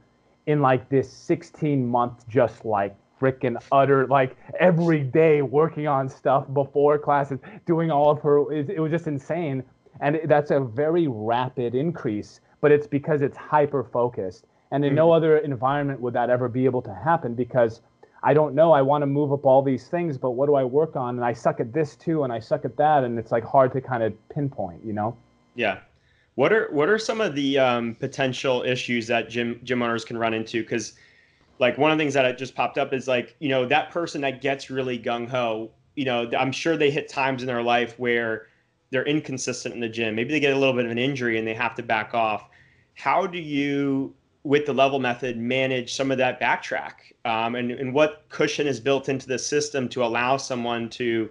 in 0.45 0.61
like 0.61 0.89
this 0.89 1.11
16 1.11 1.85
month, 1.85 2.27
just 2.27 2.65
like 2.65 2.95
freaking 3.19 3.61
utter, 3.71 4.07
like 4.07 4.35
every 4.59 5.01
day 5.03 5.41
working 5.41 5.87
on 5.87 6.09
stuff 6.09 6.51
before 6.53 6.97
classes, 6.97 7.39
doing 7.65 7.91
all 7.91 8.09
of 8.09 8.19
her, 8.21 8.51
it, 8.51 8.69
it 8.69 8.79
was 8.79 8.91
just 8.91 9.07
insane. 9.07 9.63
And 9.99 10.19
that's 10.25 10.49
a 10.51 10.59
very 10.59 11.07
rapid 11.07 11.75
increase, 11.75 12.41
but 12.59 12.71
it's 12.71 12.87
because 12.87 13.21
it's 13.21 13.37
hyper 13.37 13.83
focused. 13.83 14.45
And 14.71 14.83
in 14.83 14.91
mm-hmm. 14.91 14.95
no 14.97 15.11
other 15.11 15.37
environment 15.37 15.99
would 16.01 16.13
that 16.13 16.29
ever 16.29 16.49
be 16.49 16.65
able 16.65 16.81
to 16.83 16.93
happen 16.93 17.35
because 17.35 17.81
I 18.23 18.33
don't 18.33 18.53
know. 18.53 18.71
I 18.71 18.81
want 18.81 19.01
to 19.01 19.07
move 19.07 19.33
up 19.33 19.45
all 19.45 19.63
these 19.63 19.87
things, 19.87 20.17
but 20.17 20.31
what 20.31 20.45
do 20.45 20.55
I 20.55 20.63
work 20.63 20.95
on? 20.95 21.15
And 21.15 21.25
I 21.25 21.33
suck 21.33 21.59
at 21.59 21.73
this 21.73 21.95
too, 21.95 22.23
and 22.23 22.31
I 22.31 22.39
suck 22.39 22.65
at 22.65 22.77
that, 22.77 23.03
and 23.03 23.17
it's 23.17 23.31
like 23.31 23.43
hard 23.43 23.71
to 23.73 23.81
kind 23.81 24.03
of 24.03 24.13
pinpoint, 24.29 24.85
you 24.85 24.93
know? 24.93 25.17
Yeah. 25.55 25.79
What 26.35 26.53
are 26.53 26.69
what 26.71 26.87
are 26.87 26.97
some 26.97 27.19
of 27.19 27.35
the 27.35 27.59
um, 27.59 27.95
potential 27.95 28.63
issues 28.63 29.07
that 29.07 29.29
gym 29.29 29.59
gym 29.63 29.81
owners 29.81 30.05
can 30.05 30.17
run 30.17 30.33
into? 30.33 30.61
Because 30.61 30.93
like 31.59 31.77
one 31.77 31.91
of 31.91 31.97
the 31.97 32.01
things 32.01 32.13
that 32.13 32.37
just 32.37 32.55
popped 32.55 32.77
up 32.77 32.93
is 32.93 33.07
like 33.07 33.35
you 33.39 33.49
know 33.49 33.65
that 33.65 33.91
person 33.91 34.21
that 34.21 34.41
gets 34.41 34.69
really 34.69 34.97
gung 34.97 35.27
ho. 35.27 35.71
You 35.95 36.05
know, 36.05 36.29
I'm 36.37 36.51
sure 36.51 36.77
they 36.77 36.89
hit 36.89 37.09
times 37.09 37.43
in 37.43 37.47
their 37.47 37.61
life 37.61 37.99
where 37.99 38.47
they're 38.91 39.05
inconsistent 39.05 39.73
in 39.73 39.81
the 39.81 39.89
gym. 39.89 40.15
Maybe 40.15 40.31
they 40.31 40.39
get 40.39 40.53
a 40.53 40.57
little 40.57 40.73
bit 40.73 40.85
of 40.85 40.91
an 40.91 40.97
injury 40.97 41.37
and 41.37 41.45
they 41.45 41.53
have 41.53 41.75
to 41.75 41.83
back 41.83 42.13
off. 42.13 42.49
How 42.93 43.27
do 43.27 43.39
you 43.39 44.13
with 44.43 44.65
the 44.65 44.73
level 44.73 44.99
method 44.99 45.37
manage 45.37 45.93
some 45.93 46.11
of 46.11 46.17
that 46.17 46.39
backtrack 46.39 46.93
um, 47.25 47.55
and, 47.55 47.71
and 47.71 47.93
what 47.93 48.25
cushion 48.29 48.65
is 48.67 48.79
built 48.79 49.09
into 49.09 49.27
the 49.27 49.37
system 49.37 49.87
to 49.89 50.03
allow 50.03 50.37
someone 50.37 50.89
to 50.89 51.29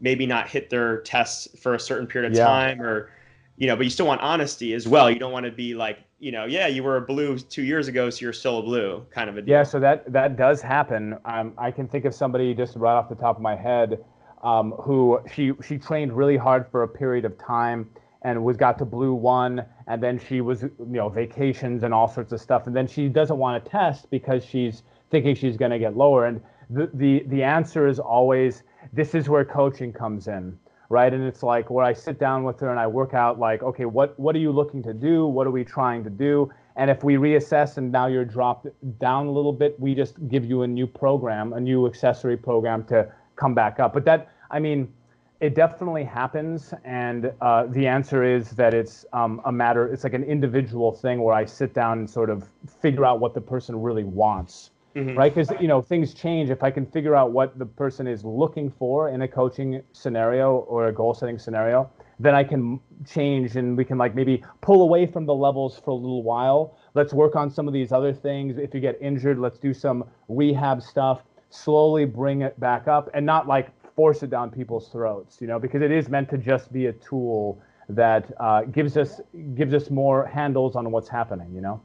maybe 0.00 0.26
not 0.26 0.48
hit 0.48 0.70
their 0.70 1.00
tests 1.00 1.48
for 1.60 1.74
a 1.74 1.80
certain 1.80 2.06
period 2.06 2.30
of 2.30 2.36
yeah. 2.36 2.46
time 2.46 2.80
or 2.80 3.10
you 3.56 3.66
know 3.66 3.76
but 3.76 3.84
you 3.84 3.90
still 3.90 4.06
want 4.06 4.20
honesty 4.20 4.74
as 4.74 4.86
well 4.86 5.10
you 5.10 5.18
don't 5.18 5.32
want 5.32 5.46
to 5.46 5.52
be 5.52 5.74
like 5.74 5.98
you 6.18 6.30
know 6.30 6.44
yeah 6.44 6.66
you 6.66 6.82
were 6.82 6.96
a 6.96 7.00
blue 7.00 7.38
two 7.38 7.62
years 7.62 7.88
ago 7.88 8.10
so 8.10 8.22
you're 8.22 8.32
still 8.32 8.58
a 8.58 8.62
blue 8.62 9.04
kind 9.10 9.28
of 9.28 9.36
a 9.36 9.42
deal. 9.42 9.52
yeah 9.52 9.62
so 9.62 9.80
that 9.80 10.10
that 10.12 10.36
does 10.36 10.60
happen 10.60 11.16
um, 11.24 11.52
i 11.58 11.70
can 11.70 11.88
think 11.88 12.04
of 12.04 12.14
somebody 12.14 12.54
just 12.54 12.76
right 12.76 12.94
off 12.94 13.08
the 13.08 13.14
top 13.14 13.36
of 13.36 13.42
my 13.42 13.56
head 13.56 14.04
um, 14.42 14.72
who 14.72 15.20
she 15.32 15.52
she 15.66 15.78
trained 15.78 16.12
really 16.12 16.36
hard 16.36 16.66
for 16.70 16.82
a 16.82 16.88
period 16.88 17.24
of 17.24 17.36
time 17.38 17.88
and 18.24 18.42
was 18.42 18.56
got 18.56 18.78
to 18.78 18.84
blue 18.84 19.14
one 19.14 19.64
and 19.86 20.02
then 20.02 20.18
she 20.18 20.40
was 20.40 20.62
you 20.62 20.72
know 20.78 21.08
vacations 21.08 21.82
and 21.82 21.94
all 21.94 22.08
sorts 22.08 22.32
of 22.32 22.40
stuff. 22.40 22.66
And 22.66 22.74
then 22.74 22.86
she 22.86 23.08
doesn't 23.08 23.38
want 23.38 23.62
to 23.62 23.70
test 23.70 24.10
because 24.10 24.44
she's 24.44 24.82
thinking 25.10 25.34
she's 25.34 25.56
going 25.56 25.70
to 25.70 25.78
get 25.78 25.96
lower. 25.96 26.26
And 26.26 26.40
the, 26.70 26.90
the 26.94 27.24
the 27.28 27.42
answer 27.42 27.86
is 27.86 27.98
always 27.98 28.62
this 28.92 29.14
is 29.14 29.28
where 29.28 29.44
coaching 29.44 29.92
comes 29.92 30.26
in 30.26 30.58
right? 30.90 31.12
And 31.12 31.24
it's 31.24 31.42
like 31.42 31.70
where 31.70 31.84
i 31.84 31.92
sit 31.92 32.18
down 32.18 32.44
with 32.44 32.60
her 32.60 32.70
and 32.70 32.78
i 32.78 32.86
work 32.86 33.14
out 33.14 33.38
like 33.38 33.62
okay 33.62 33.84
what 33.84 34.18
what 34.18 34.36
are 34.36 34.38
you 34.38 34.52
looking 34.52 34.82
to 34.82 34.94
do? 34.94 35.26
What 35.26 35.46
are 35.46 35.50
we 35.50 35.64
trying 35.64 36.04
to 36.04 36.10
do? 36.10 36.50
And 36.76 36.90
if 36.90 37.04
we 37.04 37.14
reassess 37.14 37.78
and 37.78 37.90
now 37.90 38.06
you're 38.06 38.24
dropped 38.24 38.66
down 38.98 39.26
a 39.26 39.30
little 39.30 39.52
bit 39.52 39.78
we 39.80 39.94
just 39.94 40.14
give 40.28 40.44
you 40.44 40.62
a 40.62 40.66
new 40.66 40.86
program 40.86 41.52
a 41.52 41.60
new 41.60 41.86
accessory 41.86 42.36
program 42.36 42.84
to 42.84 43.10
come 43.36 43.54
back 43.54 43.80
up. 43.80 43.92
But 43.92 44.04
that 44.06 44.28
i 44.50 44.58
mean 44.58 44.92
it 45.40 45.54
definitely 45.54 46.04
happens, 46.04 46.72
and 46.84 47.32
uh, 47.40 47.66
the 47.66 47.86
answer 47.86 48.22
is 48.24 48.50
that 48.50 48.72
it's 48.72 49.04
um, 49.12 49.40
a 49.44 49.52
matter. 49.52 49.92
It's 49.92 50.04
like 50.04 50.14
an 50.14 50.24
individual 50.24 50.92
thing 50.92 51.20
where 51.22 51.34
I 51.34 51.44
sit 51.44 51.74
down 51.74 51.98
and 51.98 52.08
sort 52.08 52.30
of 52.30 52.48
figure 52.80 53.04
out 53.04 53.20
what 53.20 53.34
the 53.34 53.40
person 53.40 53.80
really 53.82 54.04
wants, 54.04 54.70
mm-hmm. 54.94 55.18
right? 55.18 55.34
Because 55.34 55.52
you 55.60 55.66
know 55.66 55.82
things 55.82 56.14
change. 56.14 56.50
If 56.50 56.62
I 56.62 56.70
can 56.70 56.86
figure 56.86 57.16
out 57.16 57.32
what 57.32 57.58
the 57.58 57.66
person 57.66 58.06
is 58.06 58.24
looking 58.24 58.70
for 58.70 59.08
in 59.08 59.22
a 59.22 59.28
coaching 59.28 59.82
scenario 59.92 60.58
or 60.58 60.86
a 60.86 60.92
goal-setting 60.92 61.38
scenario, 61.38 61.90
then 62.20 62.34
I 62.34 62.44
can 62.44 62.80
change 63.06 63.56
and 63.56 63.76
we 63.76 63.84
can 63.84 63.98
like 63.98 64.14
maybe 64.14 64.42
pull 64.60 64.82
away 64.82 65.04
from 65.04 65.26
the 65.26 65.34
levels 65.34 65.80
for 65.84 65.90
a 65.90 65.94
little 65.94 66.22
while. 66.22 66.78
Let's 66.94 67.12
work 67.12 67.34
on 67.34 67.50
some 67.50 67.66
of 67.66 67.74
these 67.74 67.90
other 67.90 68.12
things. 68.12 68.56
If 68.56 68.72
you 68.72 68.80
get 68.80 68.96
injured, 69.00 69.40
let's 69.40 69.58
do 69.58 69.74
some 69.74 70.04
rehab 70.28 70.80
stuff. 70.80 71.22
Slowly 71.50 72.04
bring 72.04 72.42
it 72.42 72.58
back 72.58 72.88
up, 72.88 73.10
and 73.14 73.24
not 73.26 73.46
like 73.46 73.68
force 73.94 74.22
it 74.22 74.30
down 74.30 74.50
people's 74.50 74.88
throats, 74.88 75.40
you 75.40 75.46
know, 75.46 75.58
because 75.58 75.82
it 75.82 75.90
is 75.90 76.08
meant 76.08 76.28
to 76.30 76.38
just 76.38 76.72
be 76.72 76.86
a 76.86 76.92
tool 76.92 77.60
that 77.88 78.32
uh, 78.40 78.62
gives 78.62 78.96
us 78.96 79.20
gives 79.54 79.74
us 79.74 79.90
more 79.90 80.26
handles 80.26 80.74
on 80.76 80.90
what's 80.90 81.08
happening, 81.08 81.52
you 81.54 81.60
know. 81.60 81.80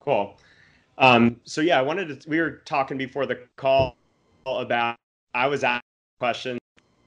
Cool. 0.00 0.36
Um, 0.98 1.40
so 1.44 1.60
yeah, 1.60 1.78
I 1.78 1.82
wanted 1.82 2.20
to. 2.20 2.28
We 2.28 2.40
were 2.40 2.62
talking 2.64 2.96
before 2.96 3.26
the 3.26 3.40
call 3.56 3.96
about. 4.46 4.96
I 5.34 5.46
was 5.46 5.62
asked 5.64 5.84
questions 6.18 6.60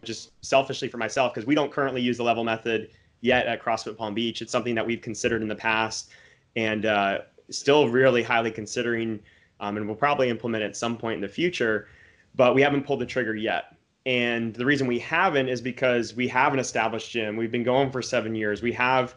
just 0.04 0.32
selfishly 0.41 0.88
for 0.88 0.97
myself 0.97 1.34
because 1.34 1.47
we 1.47 1.56
don't 1.56 1.71
currently 1.71 2.02
use 2.02 2.17
the 2.17 2.23
level 2.23 2.43
method 2.43 2.89
yet 3.21 3.47
at 3.47 3.62
CrossFit 3.62 3.97
Palm 3.97 4.13
Beach. 4.13 4.41
It's 4.41 4.52
something 4.52 4.76
that 4.76 4.86
we've 4.86 5.02
considered 5.02 5.41
in 5.41 5.47
the 5.47 5.56
past 5.56 6.10
and 6.56 6.86
uh, 6.86 7.19
still 7.49 7.88
really 7.88 8.21
highly 8.21 8.52
considering, 8.52 9.19
um, 9.60 9.78
and 9.78 9.86
we'll 9.88 9.95
probably 9.95 10.30
implement 10.30 10.63
at 10.63 10.76
some 10.76 10.97
point 10.97 11.15
in 11.15 11.21
the 11.21 11.28
future. 11.28 11.88
But 12.36 12.56
we 12.56 12.62
haven't 12.62 12.86
pulled 12.86 12.99
the 12.99 13.06
trigger 13.06 13.36
yet. 13.36 13.72
And 14.05 14.53
the 14.53 14.65
reason 14.65 14.87
we 14.87 14.99
haven't 14.99 15.47
is 15.47 15.61
because 15.61 16.13
we 16.13 16.27
have 16.27 16.53
an 16.53 16.59
established 16.59 17.11
gym. 17.11 17.37
We've 17.37 17.51
been 17.51 17.63
going 17.63 17.91
for 17.91 18.01
seven 18.01 18.35
years. 18.35 18.61
We 18.61 18.73
have 18.73 19.15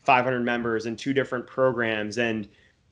500 0.00 0.40
members 0.40 0.86
in 0.86 0.96
two 0.96 1.12
different 1.12 1.46
programs. 1.46 2.18
And 2.18 2.48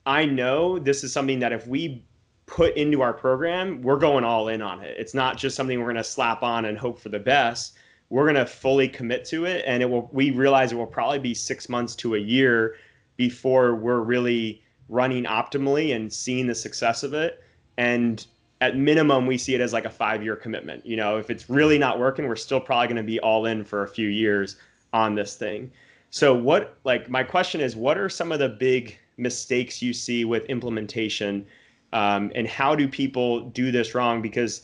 I 0.07 0.25
know 0.25 0.79
this 0.79 1.05
is 1.05 1.13
something 1.13 1.39
that 1.41 1.53
if 1.53 1.67
we 1.67 2.05
put 2.47 2.77
into 2.77 3.03
our 3.03 3.13
program, 3.13 3.83
we're 3.83 3.99
going 3.99 4.25
all 4.25 4.49
in 4.49 4.63
on 4.63 4.83
it. 4.83 4.97
It's 4.99 5.15
not 5.15 5.37
just 5.37 5.57
something 5.57 5.79
we're 5.79 5.87
going 5.87 5.97
to 5.97 6.05
slap 6.05 6.43
on 6.43 6.65
and 6.65 6.79
hope 6.79 6.99
for 6.99 7.09
the 7.11 7.19
best. 7.19 7.75
We're 8.11 8.25
going 8.25 8.37
to 8.37 8.47
fully 8.47 8.89
commit 8.89 9.25
to 9.27 9.45
it. 9.45 9.65
And 9.67 9.83
it 9.83 9.87
will, 9.87 10.09
we 10.13 10.31
realize 10.31 10.73
it 10.73 10.77
will 10.77 10.87
probably 10.87 11.19
be 11.19 11.35
six 11.35 11.69
months 11.69 11.95
to 11.97 12.15
a 12.15 12.19
year 12.19 12.77
before 13.17 13.75
we're 13.75 14.01
really 14.01 14.63
running 14.89 15.25
optimally 15.25 15.95
and 15.95 16.13
seeing 16.13 16.47
the 16.47 16.55
success 16.55 17.03
of 17.03 17.15
it. 17.15 17.43
And 17.77 18.27
at 18.61 18.77
minimum 18.77 19.27
we 19.27 19.37
see 19.37 19.55
it 19.55 19.61
as 19.61 19.73
like 19.73 19.85
a 19.85 19.91
five 19.91 20.23
year 20.23 20.37
commitment. 20.37 20.85
You 20.87 20.97
know 20.97 21.17
if 21.19 21.31
it's 21.31 21.51
really 21.51 21.79
not 21.79 21.99
working 21.99 22.29
we're 22.29 22.37
still 22.37 22.61
probably 22.61 22.87
going 22.89 22.97
to 22.97 23.03
be 23.03 23.21
all 23.21 23.47
in 23.47 23.65
for 23.65 23.83
a 23.83 23.89
few 23.89 24.09
years 24.09 24.57
on 24.93 25.15
this 25.15 25.37
thing. 25.37 25.71
So 26.11 26.35
what 26.35 26.79
like 26.85 27.09
my 27.09 27.23
question 27.23 27.61
is 27.61 27.77
what 27.77 27.99
are 27.99 28.09
some 28.09 28.33
of 28.33 28.39
the 28.39 28.49
big 28.49 28.99
mistakes 29.17 29.83
you 29.83 29.93
see 29.93 30.25
with 30.25 30.45
implementation? 30.47 31.47
Um, 31.93 32.33
and 32.35 32.47
how 32.47 32.75
do 32.75 32.89
people 32.89 33.41
do 33.41 33.71
this 33.71 33.95
wrong? 33.95 34.23
Because 34.23 34.63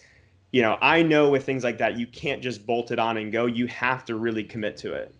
you 0.52 0.62
know 0.62 0.76
i 0.82 1.02
know 1.02 1.30
with 1.30 1.44
things 1.44 1.62
like 1.62 1.78
that 1.78 1.96
you 1.96 2.06
can't 2.06 2.42
just 2.42 2.66
bolt 2.66 2.90
it 2.90 2.98
on 2.98 3.16
and 3.16 3.32
go. 3.32 3.46
You 3.46 3.66
have 3.68 4.04
to 4.06 4.16
really 4.16 4.44
commit 4.44 4.76
to 4.78 4.94
it. 4.94 5.14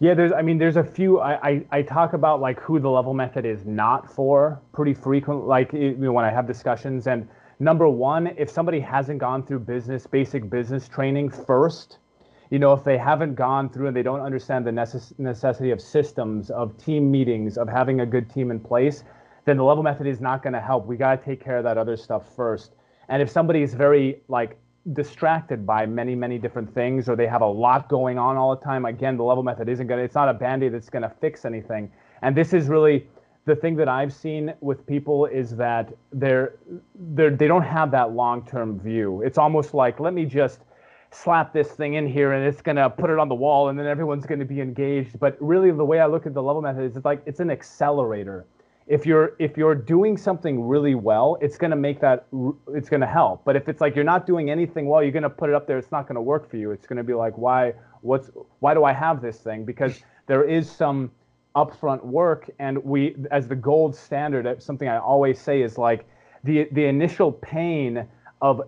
Yeah 0.00 0.14
there's 0.14 0.32
i 0.32 0.42
mean 0.42 0.58
there's 0.58 0.76
a 0.76 0.84
few 0.84 1.20
i 1.20 1.48
i, 1.48 1.64
I 1.70 1.82
talk 1.82 2.12
about 2.12 2.40
like 2.40 2.60
who 2.60 2.78
the 2.78 2.90
level 2.90 3.14
method 3.14 3.44
is 3.46 3.64
not 3.64 4.12
for 4.12 4.60
pretty 4.72 4.94
frequent 4.94 5.46
like 5.46 5.72
you 5.72 5.94
know, 5.96 6.12
when 6.12 6.24
i 6.24 6.30
have 6.30 6.46
discussions 6.46 7.06
and 7.06 7.28
Number 7.58 7.88
one, 7.88 8.28
if 8.36 8.50
somebody 8.50 8.80
hasn't 8.80 9.18
gone 9.18 9.44
through 9.44 9.60
business, 9.60 10.06
basic 10.06 10.50
business 10.50 10.88
training 10.88 11.30
first, 11.30 11.98
you 12.50 12.58
know, 12.58 12.72
if 12.74 12.84
they 12.84 12.98
haven't 12.98 13.34
gone 13.34 13.70
through 13.70 13.88
and 13.88 13.96
they 13.96 14.02
don't 14.02 14.20
understand 14.20 14.66
the 14.66 14.70
necess- 14.70 15.18
necessity 15.18 15.70
of 15.70 15.80
systems, 15.80 16.50
of 16.50 16.76
team 16.76 17.10
meetings, 17.10 17.56
of 17.56 17.68
having 17.68 18.00
a 18.00 18.06
good 18.06 18.28
team 18.30 18.50
in 18.50 18.60
place, 18.60 19.04
then 19.46 19.56
the 19.56 19.64
level 19.64 19.82
method 19.82 20.06
is 20.06 20.20
not 20.20 20.42
going 20.42 20.52
to 20.52 20.60
help. 20.60 20.86
We 20.86 20.96
got 20.96 21.18
to 21.18 21.24
take 21.24 21.42
care 21.42 21.56
of 21.56 21.64
that 21.64 21.78
other 21.78 21.96
stuff 21.96 22.34
first. 22.36 22.72
And 23.08 23.22
if 23.22 23.30
somebody 23.30 23.62
is 23.62 23.74
very 23.74 24.20
like 24.28 24.58
distracted 24.92 25.66
by 25.66 25.86
many, 25.86 26.14
many 26.14 26.38
different 26.38 26.72
things, 26.72 27.08
or 27.08 27.16
they 27.16 27.26
have 27.26 27.42
a 27.42 27.46
lot 27.46 27.88
going 27.88 28.18
on 28.18 28.36
all 28.36 28.54
the 28.54 28.62
time, 28.62 28.84
again, 28.84 29.16
the 29.16 29.24
level 29.24 29.42
method 29.42 29.68
isn't 29.68 29.86
going 29.86 29.98
to, 29.98 30.04
it's 30.04 30.14
not 30.14 30.28
a 30.28 30.34
band 30.34 30.62
aid 30.62 30.74
that's 30.74 30.90
going 30.90 31.02
to 31.02 31.12
fix 31.20 31.44
anything. 31.44 31.90
And 32.22 32.36
this 32.36 32.52
is 32.52 32.68
really 32.68 33.08
the 33.46 33.54
thing 33.56 33.76
that 33.76 33.88
I've 33.88 34.12
seen 34.12 34.52
with 34.60 34.84
people 34.86 35.26
is 35.26 35.56
that 35.56 35.92
they're, 36.12 36.56
they're 36.94 37.30
they 37.30 37.46
don't 37.46 37.62
have 37.62 37.92
that 37.92 38.12
long-term 38.12 38.80
view. 38.80 39.22
It's 39.22 39.38
almost 39.38 39.72
like 39.72 40.00
let 40.00 40.12
me 40.12 40.24
just 40.26 40.60
slap 41.12 41.52
this 41.52 41.68
thing 41.68 41.94
in 41.94 42.06
here 42.06 42.32
and 42.32 42.44
it's 42.44 42.60
to 42.76 42.90
put 42.90 43.08
it 43.08 43.18
on 43.18 43.28
the 43.28 43.34
wall 43.34 43.68
and 43.68 43.78
then 43.78 43.86
everyone's 43.86 44.26
to 44.40 44.44
be 44.44 44.60
engaged. 44.60 45.18
But 45.18 45.36
really, 45.40 45.70
the 45.70 45.84
way 45.84 46.00
I 46.00 46.06
look 46.06 46.26
at 46.26 46.34
the 46.34 46.42
level 46.42 46.60
method 46.60 46.84
is 46.84 46.96
it's 46.96 47.04
like 47.04 47.22
it's 47.24 47.38
an 47.38 47.50
accelerator. 47.50 48.46
If 48.88 49.06
you're 49.06 49.36
if 49.38 49.56
you're 49.56 49.76
doing 49.76 50.16
something 50.16 50.66
really 50.66 50.96
well, 50.96 51.38
it's 51.40 51.56
to 51.70 51.76
make 51.76 52.00
that 52.00 52.26
it's 52.74 52.88
to 53.00 53.06
help. 53.06 53.44
But 53.44 53.54
if 53.54 53.68
it's 53.68 53.80
like 53.80 53.94
you're 53.94 54.04
not 54.04 54.26
doing 54.26 54.50
anything 54.50 54.86
well, 54.86 55.04
you're 55.04 55.12
to 55.22 55.30
put 55.30 55.50
it 55.50 55.54
up 55.54 55.68
there. 55.68 55.78
It's 55.78 55.92
not 55.92 56.08
to 56.16 56.20
work 56.20 56.50
for 56.50 56.56
you. 56.56 56.72
It's 56.72 56.86
to 56.98 57.04
be 57.04 57.14
like 57.14 57.38
why 57.38 57.74
what's 58.00 58.28
why 58.58 58.74
do 58.74 58.82
I 58.82 58.92
have 58.92 59.22
this 59.22 59.38
thing? 59.38 59.64
Because 59.64 60.00
there 60.26 60.42
is 60.42 60.68
some 60.68 61.12
upfront 61.56 62.04
work 62.04 62.50
and 62.58 62.82
we 62.84 63.16
as 63.30 63.48
the 63.48 63.56
gold 63.56 63.94
standard 63.94 64.46
uh, 64.46 64.58
something 64.58 64.88
i 64.88 64.98
always 64.98 65.40
say 65.40 65.62
is 65.62 65.78
like 65.78 66.06
the 66.44 66.68
the 66.72 66.84
initial 66.84 67.32
pain 67.32 68.06
of 68.42 68.60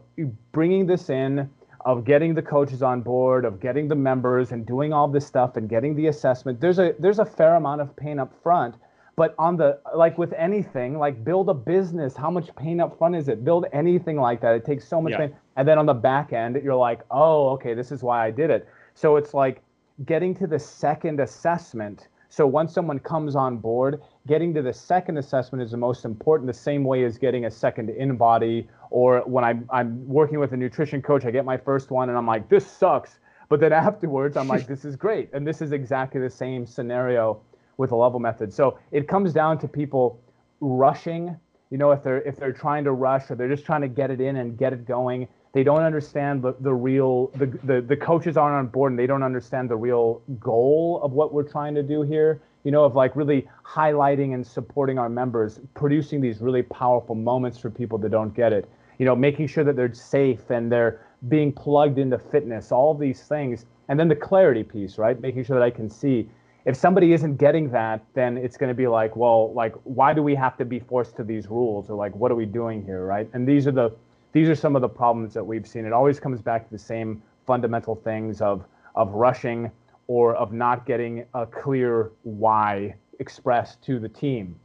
bringing 0.53 0.87
this 0.87 1.11
in 1.11 1.48
of 1.85 2.05
getting 2.05 2.35
the 2.35 2.42
coaches 2.42 2.83
on 2.83 3.01
board 3.03 3.44
of 3.44 3.61
getting 3.61 3.87
the 3.88 3.94
members 3.94 4.53
and 4.53 4.66
doing 4.66 4.92
all 4.92 5.07
this 5.07 5.27
stuff 5.27 5.57
and 5.57 5.68
getting 5.68 5.94
the 5.94 6.07
assessment 6.07 6.61
there's 6.61 6.79
a 6.79 6.94
there's 6.98 7.18
a 7.18 7.24
fair 7.24 7.55
amount 7.55 7.81
of 7.81 7.94
pain 7.96 8.18
up 8.18 8.33
front 8.42 8.74
but 9.18 9.35
on 9.37 9.57
the 9.57 9.81
like 9.96 10.16
with 10.16 10.33
anything, 10.35 10.96
like 10.96 11.24
build 11.24 11.48
a 11.48 11.55
business, 11.55 12.14
how 12.14 12.31
much 12.31 12.55
pain 12.55 12.81
up 12.81 12.96
front 12.96 13.16
is 13.16 13.27
it? 13.27 13.44
Build 13.44 13.66
anything 13.72 14.16
like 14.16 14.40
that. 14.42 14.55
It 14.55 14.64
takes 14.64 14.87
so 14.87 15.03
much 15.03 15.11
yeah. 15.11 15.18
pain. 15.18 15.37
And 15.57 15.66
then 15.66 15.77
on 15.77 15.87
the 15.87 15.92
back 15.92 16.33
end, 16.33 16.55
you're 16.62 16.77
like, 16.77 17.01
oh, 17.11 17.48
okay, 17.55 17.74
this 17.74 17.90
is 17.90 18.05
why 18.05 18.24
I 18.24 18.31
did 18.31 18.48
it. 18.48 18.68
So 18.94 19.16
it's 19.16 19.35
like 19.35 19.61
getting 20.07 20.37
to 20.37 20.46
the 20.46 20.61
second 20.61 21.18
assessment. 21.18 22.07
So 22.28 22.46
once 22.46 22.74
someone 22.74 22.98
comes 22.98 23.34
on 23.34 23.56
board, 23.56 24.02
getting 24.26 24.52
to 24.54 24.62
the 24.62 24.72
second 24.72 25.16
assessment 25.16 25.62
is 25.62 25.70
the 25.70 25.78
most 25.78 26.04
important, 26.04 26.46
the 26.46 26.52
same 26.52 26.84
way 26.84 27.04
as 27.04 27.16
getting 27.16 27.46
a 27.46 27.50
second 27.50 27.88
InBody. 27.88 28.66
Or 28.90 29.20
when 29.20 29.44
I'm, 29.44 29.66
I'm 29.72 30.06
working 30.06 30.38
with 30.38 30.52
a 30.52 30.56
nutrition 30.56 31.00
coach, 31.00 31.24
I 31.24 31.30
get 31.30 31.44
my 31.44 31.56
first 31.56 31.90
one 31.90 32.10
and 32.10 32.18
I'm 32.18 32.26
like, 32.26 32.48
this 32.48 32.66
sucks. 32.66 33.18
But 33.48 33.60
then 33.60 33.72
afterwards, 33.88 34.36
I'm 34.36 34.48
like, 34.48 34.66
this 34.66 34.84
is 34.84 34.94
great. 34.94 35.30
And 35.32 35.46
this 35.46 35.62
is 35.62 35.72
exactly 35.72 36.20
the 36.20 36.30
same 36.30 36.66
scenario 36.66 37.40
with 37.78 37.92
a 37.92 37.96
level 37.96 38.20
method. 38.20 38.52
So 38.52 38.78
it 38.92 39.08
comes 39.08 39.32
down 39.32 39.58
to 39.60 39.68
people 39.68 40.20
rushing. 40.60 41.34
You 41.70 41.78
know, 41.78 41.92
if 41.92 42.02
they're 42.02 42.22
if 42.22 42.36
they're 42.36 42.52
trying 42.52 42.84
to 42.84 42.92
rush 42.92 43.30
or 43.30 43.36
they're 43.36 43.48
just 43.48 43.64
trying 43.64 43.82
to 43.82 43.88
get 43.88 44.10
it 44.10 44.20
in 44.20 44.36
and 44.36 44.58
get 44.58 44.72
it 44.72 44.86
going, 44.86 45.28
they 45.52 45.62
don't 45.62 45.82
understand 45.82 46.42
the, 46.42 46.54
the 46.61 46.74
real 46.74 47.28
the, 47.37 47.46
the 47.64 47.80
the 47.80 47.96
coaches 47.96 48.37
aren't 48.37 48.56
on 48.56 48.66
board 48.66 48.92
and 48.92 48.98
they 48.98 49.06
don't 49.06 49.22
understand 49.22 49.68
the 49.70 49.76
real 49.76 50.22
goal 50.38 51.00
of 51.02 51.12
what 51.12 51.32
we're 51.32 51.48
trying 51.48 51.74
to 51.74 51.82
do 51.82 52.02
here. 52.02 52.42
You 52.64 52.72
know, 52.72 52.84
of 52.84 52.94
like 52.94 53.16
really 53.16 53.48
highlighting 53.64 54.34
and 54.34 54.46
supporting 54.46 54.98
our 54.98 55.08
members, 55.08 55.61
producing 55.74 56.20
these 56.20 56.40
really 56.40 56.62
powerful 56.62 57.14
moments 57.14 57.56
for 57.56 57.70
people 57.70 57.98
that 57.98 58.11
don't 58.11 58.34
get 58.34 58.52
it. 58.52 58.68
You 58.98 59.06
know, 59.06 59.16
making 59.16 59.46
sure 59.46 59.64
that 59.64 59.76
they're 59.76 59.94
safe 59.94 60.50
and 60.50 60.70
they're 60.70 61.06
being 61.28 61.52
plugged 61.52 61.98
into 61.98 62.18
fitness, 62.18 62.70
all 62.72 62.94
these 62.94 63.22
things. 63.22 63.64
And 63.88 63.98
then 63.98 64.08
the 64.08 64.16
clarity 64.16 64.64
piece, 64.64 64.98
right? 64.98 65.18
Making 65.18 65.44
sure 65.44 65.58
that 65.58 65.64
I 65.64 65.70
can 65.70 65.88
see 65.88 66.28
if 66.66 66.76
somebody 66.76 67.12
isn't 67.14 67.37
getting 67.37 67.70
that, 67.70 68.04
then 68.12 68.37
it's 68.37 68.58
going 68.58 68.68
to 68.68 68.74
be 68.74 68.87
like, 68.87 69.16
well, 69.16 69.54
like, 69.54 69.74
why 69.84 70.12
do 70.12 70.22
we 70.22 70.34
have 70.34 70.58
to 70.58 70.66
be 70.66 70.78
forced 70.78 71.16
to 71.16 71.24
these 71.24 71.46
rules, 71.46 71.88
or 71.88 71.96
like, 71.96 72.14
what 72.14 72.30
are 72.30 72.34
we 72.34 72.44
doing 72.44 72.84
here, 72.84 73.06
right? 73.06 73.26
And 73.32 73.48
these 73.48 73.66
are 73.66 73.72
the 73.72 73.92
these 74.32 74.48
are 74.48 74.54
some 74.54 74.76
of 74.76 74.82
the 74.82 74.88
problems 74.88 75.34
that 75.34 75.44
we've 75.44 75.66
seen. 75.66 75.84
It 75.84 75.92
always 75.92 76.20
comes 76.20 76.40
back 76.40 76.64
to 76.64 76.70
the 76.70 76.78
same 76.78 77.22
fundamental 77.46 77.94
things 77.96 78.40
of 78.40 78.64
of 78.94 79.12
rushing 79.12 79.70
or 80.08 80.34
of 80.34 80.52
not 80.52 80.86
getting 80.86 81.24
a 81.34 81.46
clear 81.46 82.10
why 82.22 82.94
expressed 83.20 83.82
to 83.82 83.98
the 83.98 84.08
team. 84.08 84.56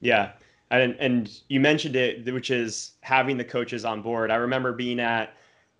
Yeah. 0.00 0.32
And, 0.70 0.96
and 1.00 1.40
you 1.48 1.60
mentioned 1.60 1.96
it, 1.96 2.32
which 2.32 2.50
is 2.50 2.92
having 3.00 3.36
the 3.36 3.44
coaches 3.44 3.84
on 3.84 4.02
board. 4.02 4.30
I 4.30 4.36
remember 4.36 4.72
being 4.72 5.00
at 5.00 5.34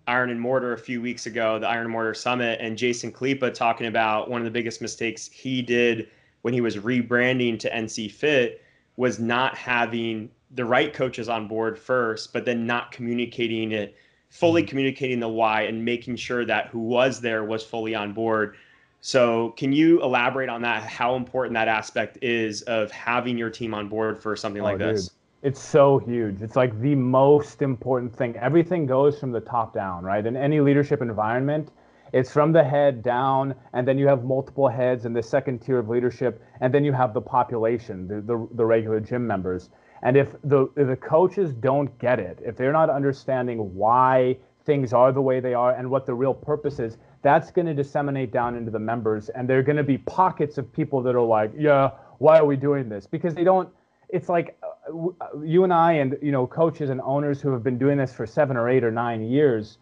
Iron 0.07 0.31
and 0.31 0.41
Mortar 0.41 0.73
a 0.73 0.77
few 0.77 1.01
weeks 1.01 1.27
ago, 1.27 1.59
the 1.59 1.67
Iron 1.67 1.83
and 1.83 1.91
Mortar 1.91 2.13
Summit, 2.13 2.59
and 2.61 2.77
Jason 2.77 3.11
Khalipa 3.11 3.51
talking 3.53 3.87
about 3.87 4.29
one 4.29 4.41
of 4.41 4.45
the 4.45 4.51
biggest 4.51 4.81
mistakes 4.81 5.27
he 5.27 5.61
did 5.61 6.09
when 6.41 6.53
he 6.53 6.61
was 6.61 6.77
rebranding 6.77 7.59
to 7.59 7.69
NC 7.69 8.11
Fit 8.11 8.63
was 8.97 9.19
not 9.19 9.55
having 9.55 10.29
the 10.51 10.65
right 10.65 10.93
coaches 10.93 11.29
on 11.29 11.47
board 11.47 11.77
first, 11.77 12.33
but 12.33 12.45
then 12.45 12.65
not 12.65 12.91
communicating 12.91 13.71
it, 13.71 13.95
fully 14.29 14.61
mm-hmm. 14.61 14.69
communicating 14.69 15.19
the 15.19 15.29
why 15.29 15.63
and 15.63 15.83
making 15.83 16.15
sure 16.15 16.45
that 16.45 16.67
who 16.67 16.79
was 16.79 17.21
there 17.21 17.43
was 17.43 17.63
fully 17.63 17.95
on 17.95 18.13
board. 18.13 18.55
So, 19.01 19.51
can 19.51 19.71
you 19.71 20.01
elaborate 20.03 20.49
on 20.49 20.61
that? 20.63 20.83
How 20.83 21.15
important 21.15 21.53
that 21.53 21.69
aspect 21.69 22.17
is 22.21 22.63
of 22.63 22.91
having 22.91 23.37
your 23.37 23.49
team 23.49 23.73
on 23.73 23.87
board 23.87 24.21
for 24.21 24.35
something 24.35 24.61
oh, 24.61 24.65
like 24.65 24.79
dude. 24.79 24.95
this? 24.95 25.11
It's 25.41 25.61
so 25.61 25.99
huge. 25.99 26.41
It's 26.41 26.57
like 26.57 26.77
the 26.81 26.95
most 26.95 27.61
important 27.61 28.13
thing. 28.13 28.35
Everything 28.35 28.85
goes 28.85 29.17
from 29.17 29.31
the 29.31 29.39
top 29.39 29.73
down, 29.73 30.03
right? 30.03 30.25
In 30.25 30.35
any 30.35 30.59
leadership 30.59 31.01
environment, 31.01 31.71
it's 32.11 32.31
from 32.31 32.51
the 32.51 32.63
head 32.63 33.01
down, 33.03 33.55
and 33.73 33.87
then 33.87 33.97
you 33.97 34.05
have 34.07 34.25
multiple 34.25 34.67
heads 34.67 35.05
in 35.05 35.13
the 35.13 35.23
second 35.23 35.59
tier 35.59 35.79
of 35.79 35.87
leadership, 35.87 36.43
and 36.59 36.73
then 36.73 36.83
you 36.83 36.91
have 36.91 37.13
the 37.13 37.21
population, 37.21 38.05
the, 38.07 38.15
the, 38.15 38.47
the 38.55 38.65
regular 38.65 38.99
gym 38.99 39.25
members. 39.25 39.69
And 40.03 40.15
if 40.17 40.29
the, 40.43 40.69
if 40.75 40.87
the 40.87 40.95
coaches 40.95 41.53
don't 41.53 41.97
get 41.99 42.19
it, 42.19 42.39
if 42.45 42.55
they're 42.55 42.71
not 42.71 42.89
understanding 42.89 43.75
why 43.75 44.37
things 44.65 44.93
are 44.93 45.11
the 45.11 45.21
way 45.21 45.39
they 45.39 45.53
are 45.53 45.73
and 45.73 45.89
what 45.89 46.05
the 46.05 46.13
real 46.13 46.33
purpose 46.33 46.79
is, 46.79 46.97
that's 47.21 47.51
going 47.51 47.65
to 47.67 47.73
disseminate 47.73 48.31
down 48.31 48.55
into 48.55 48.71
the 48.71 48.79
members. 48.79 49.29
And 49.29 49.49
there 49.49 49.59
are 49.59 49.63
going 49.63 49.77
to 49.77 49.83
be 49.83 49.97
pockets 49.97 50.57
of 50.57 50.71
people 50.71 51.01
that 51.03 51.15
are 51.15 51.21
like, 51.21 51.51
yeah, 51.57 51.91
why 52.19 52.37
are 52.37 52.45
we 52.45 52.55
doing 52.55 52.87
this? 52.87 53.07
Because 53.07 53.35
they 53.35 53.43
don't, 53.43 53.69
it's 54.09 54.29
like 54.29 54.57
uh, 54.63 55.07
uh, 55.21 55.41
you 55.43 55.63
and 55.63 55.73
I 55.73 55.93
and 55.93 56.17
you 56.21 56.31
know 56.31 56.47
coaches 56.47 56.89
and 56.89 56.99
owners 57.01 57.41
who 57.41 57.51
have 57.51 57.63
been 57.63 57.77
doing 57.77 57.97
this 57.97 58.13
for 58.13 58.25
seven 58.25 58.57
or 58.57 58.69
eight 58.69 58.83
or 58.83 58.91
nine 58.91 59.23
years, 59.23 59.77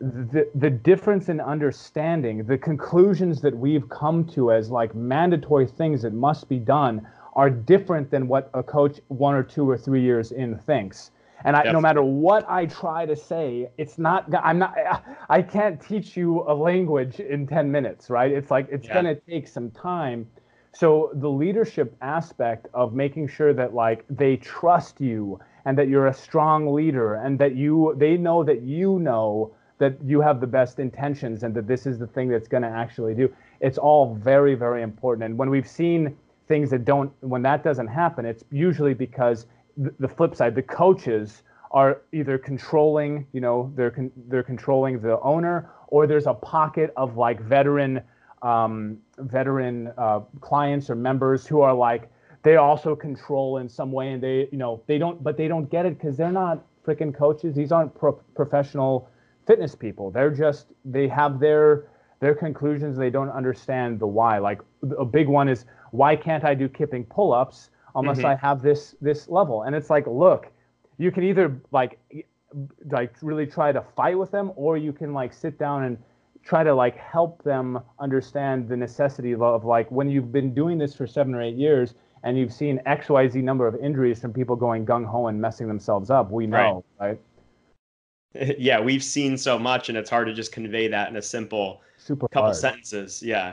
the 0.00 0.48
the 0.54 0.70
difference 0.70 1.28
in 1.28 1.40
understanding, 1.40 2.44
the 2.44 2.58
conclusions 2.58 3.40
that 3.40 3.56
we've 3.56 3.88
come 3.88 4.24
to 4.28 4.52
as 4.52 4.70
like 4.70 4.94
mandatory 4.94 5.66
things 5.66 6.02
that 6.02 6.12
must 6.12 6.48
be 6.48 6.58
done 6.58 7.06
are 7.34 7.50
different 7.50 8.10
than 8.10 8.28
what 8.28 8.50
a 8.54 8.62
coach 8.62 9.00
one 9.08 9.34
or 9.34 9.42
two 9.42 9.68
or 9.68 9.78
three 9.78 10.02
years 10.02 10.32
in 10.32 10.58
thinks. 10.58 11.10
And 11.44 11.56
I, 11.56 11.72
no 11.72 11.80
matter 11.80 12.02
what 12.02 12.48
I 12.48 12.66
try 12.66 13.04
to 13.04 13.16
say, 13.16 13.68
it's 13.76 13.98
not. 13.98 14.32
I'm 14.32 14.58
not. 14.58 14.74
I 15.28 15.42
can't 15.42 15.80
teach 15.80 16.16
you 16.16 16.44
a 16.46 16.54
language 16.54 17.18
in 17.18 17.46
ten 17.46 17.70
minutes, 17.70 18.10
right? 18.10 18.30
It's 18.30 18.50
like 18.50 18.68
it's 18.70 18.86
yeah. 18.86 19.02
going 19.02 19.06
to 19.06 19.20
take 19.22 19.48
some 19.48 19.70
time 19.72 20.28
so 20.74 21.10
the 21.14 21.28
leadership 21.28 21.94
aspect 22.00 22.66
of 22.72 22.94
making 22.94 23.28
sure 23.28 23.52
that 23.52 23.74
like 23.74 24.04
they 24.08 24.36
trust 24.36 25.00
you 25.00 25.38
and 25.66 25.76
that 25.76 25.88
you're 25.88 26.06
a 26.06 26.14
strong 26.14 26.72
leader 26.72 27.14
and 27.14 27.38
that 27.38 27.54
you 27.54 27.94
they 27.98 28.16
know 28.16 28.42
that 28.42 28.62
you 28.62 28.98
know 28.98 29.54
that 29.78 29.98
you 30.04 30.20
have 30.20 30.40
the 30.40 30.46
best 30.46 30.78
intentions 30.78 31.42
and 31.42 31.54
that 31.54 31.66
this 31.66 31.86
is 31.86 31.98
the 31.98 32.06
thing 32.06 32.28
that's 32.28 32.48
going 32.48 32.62
to 32.62 32.68
actually 32.68 33.14
do. 33.14 33.32
It's 33.60 33.76
all 33.76 34.14
very 34.14 34.54
very 34.54 34.82
important. 34.82 35.24
And 35.24 35.38
when 35.38 35.50
we've 35.50 35.68
seen 35.68 36.16
things 36.48 36.70
that 36.70 36.84
don't 36.84 37.12
when 37.20 37.42
that 37.42 37.62
doesn't 37.62 37.88
happen, 37.88 38.24
it's 38.24 38.44
usually 38.50 38.94
because 38.94 39.46
the 39.76 40.08
flip 40.08 40.34
side, 40.34 40.54
the 40.54 40.62
coaches 40.62 41.42
are 41.70 42.02
either 42.12 42.36
controlling, 42.36 43.26
you 43.32 43.40
know, 43.40 43.72
they're 43.74 43.90
con- 43.90 44.12
they're 44.28 44.42
controlling 44.42 45.00
the 45.00 45.18
owner, 45.20 45.70
or 45.88 46.06
there's 46.06 46.26
a 46.26 46.34
pocket 46.34 46.92
of 46.96 47.16
like 47.16 47.40
veteran 47.40 48.02
um, 48.42 48.98
veteran 49.18 49.92
uh, 49.96 50.20
clients 50.40 50.90
or 50.90 50.94
members 50.94 51.46
who 51.46 51.60
are 51.60 51.74
like 51.74 52.10
they 52.42 52.56
also 52.56 52.96
control 52.96 53.58
in 53.58 53.68
some 53.68 53.92
way 53.92 54.10
and 54.12 54.22
they 54.22 54.48
you 54.50 54.58
know 54.58 54.82
they 54.86 54.98
don't 54.98 55.22
but 55.22 55.36
they 55.36 55.48
don't 55.48 55.70
get 55.70 55.86
it 55.86 55.98
because 55.98 56.16
they're 56.16 56.32
not 56.32 56.64
freaking 56.84 57.14
coaches. 57.14 57.54
These 57.54 57.72
aren't 57.72 57.94
pro- 57.94 58.20
professional 58.34 59.08
fitness 59.46 59.74
people. 59.74 60.10
They're 60.10 60.30
just 60.30 60.66
they 60.84 61.08
have 61.08 61.40
their 61.40 61.86
their 62.20 62.34
conclusions. 62.34 62.98
They 62.98 63.10
don't 63.10 63.30
understand 63.30 64.00
the 64.00 64.06
why. 64.06 64.38
Like 64.38 64.60
a 64.98 65.04
big 65.04 65.28
one 65.28 65.48
is 65.48 65.64
why 65.92 66.14
can't 66.14 66.44
i 66.44 66.54
do 66.54 66.68
kipping 66.68 67.04
pull-ups 67.04 67.70
unless 67.94 68.18
mm-hmm. 68.18 68.26
i 68.26 68.34
have 68.34 68.60
this 68.60 68.94
this 69.00 69.28
level 69.28 69.62
and 69.62 69.74
it's 69.74 69.88
like 69.88 70.06
look 70.06 70.50
you 70.98 71.10
can 71.10 71.24
either 71.24 71.56
like 71.70 71.98
like 72.90 73.14
really 73.22 73.46
try 73.46 73.72
to 73.72 73.82
fight 73.96 74.18
with 74.18 74.30
them 74.30 74.52
or 74.56 74.76
you 74.76 74.92
can 74.92 75.14
like 75.14 75.32
sit 75.32 75.58
down 75.58 75.84
and 75.84 75.96
try 76.44 76.64
to 76.64 76.74
like 76.74 76.96
help 76.96 77.42
them 77.44 77.78
understand 78.00 78.68
the 78.68 78.76
necessity 78.76 79.32
of, 79.32 79.42
of 79.42 79.64
like 79.64 79.90
when 79.90 80.10
you've 80.10 80.32
been 80.32 80.52
doing 80.52 80.76
this 80.76 80.94
for 80.94 81.06
seven 81.06 81.34
or 81.34 81.40
eight 81.40 81.56
years 81.56 81.94
and 82.24 82.38
you've 82.38 82.52
seen 82.52 82.80
XYZ 82.86 83.42
number 83.42 83.66
of 83.66 83.74
injuries 83.76 84.20
from 84.20 84.32
people 84.32 84.56
going 84.56 84.86
gung 84.86 85.04
ho 85.04 85.26
and 85.26 85.40
messing 85.40 85.66
themselves 85.66 86.10
up. 86.10 86.30
We 86.30 86.46
know, 86.46 86.84
right? 87.00 87.08
right? 87.08 87.20
Yeah, 88.58 88.80
we've 88.80 89.04
seen 89.04 89.36
so 89.36 89.58
much, 89.58 89.90
and 89.90 89.98
it's 89.98 90.08
hard 90.08 90.26
to 90.26 90.32
just 90.32 90.52
convey 90.52 90.88
that 90.88 91.10
in 91.10 91.16
a 91.16 91.22
simple 91.22 91.82
Super 91.98 92.28
couple 92.28 92.44
hard. 92.44 92.56
sentences. 92.56 93.22
Yeah. 93.22 93.52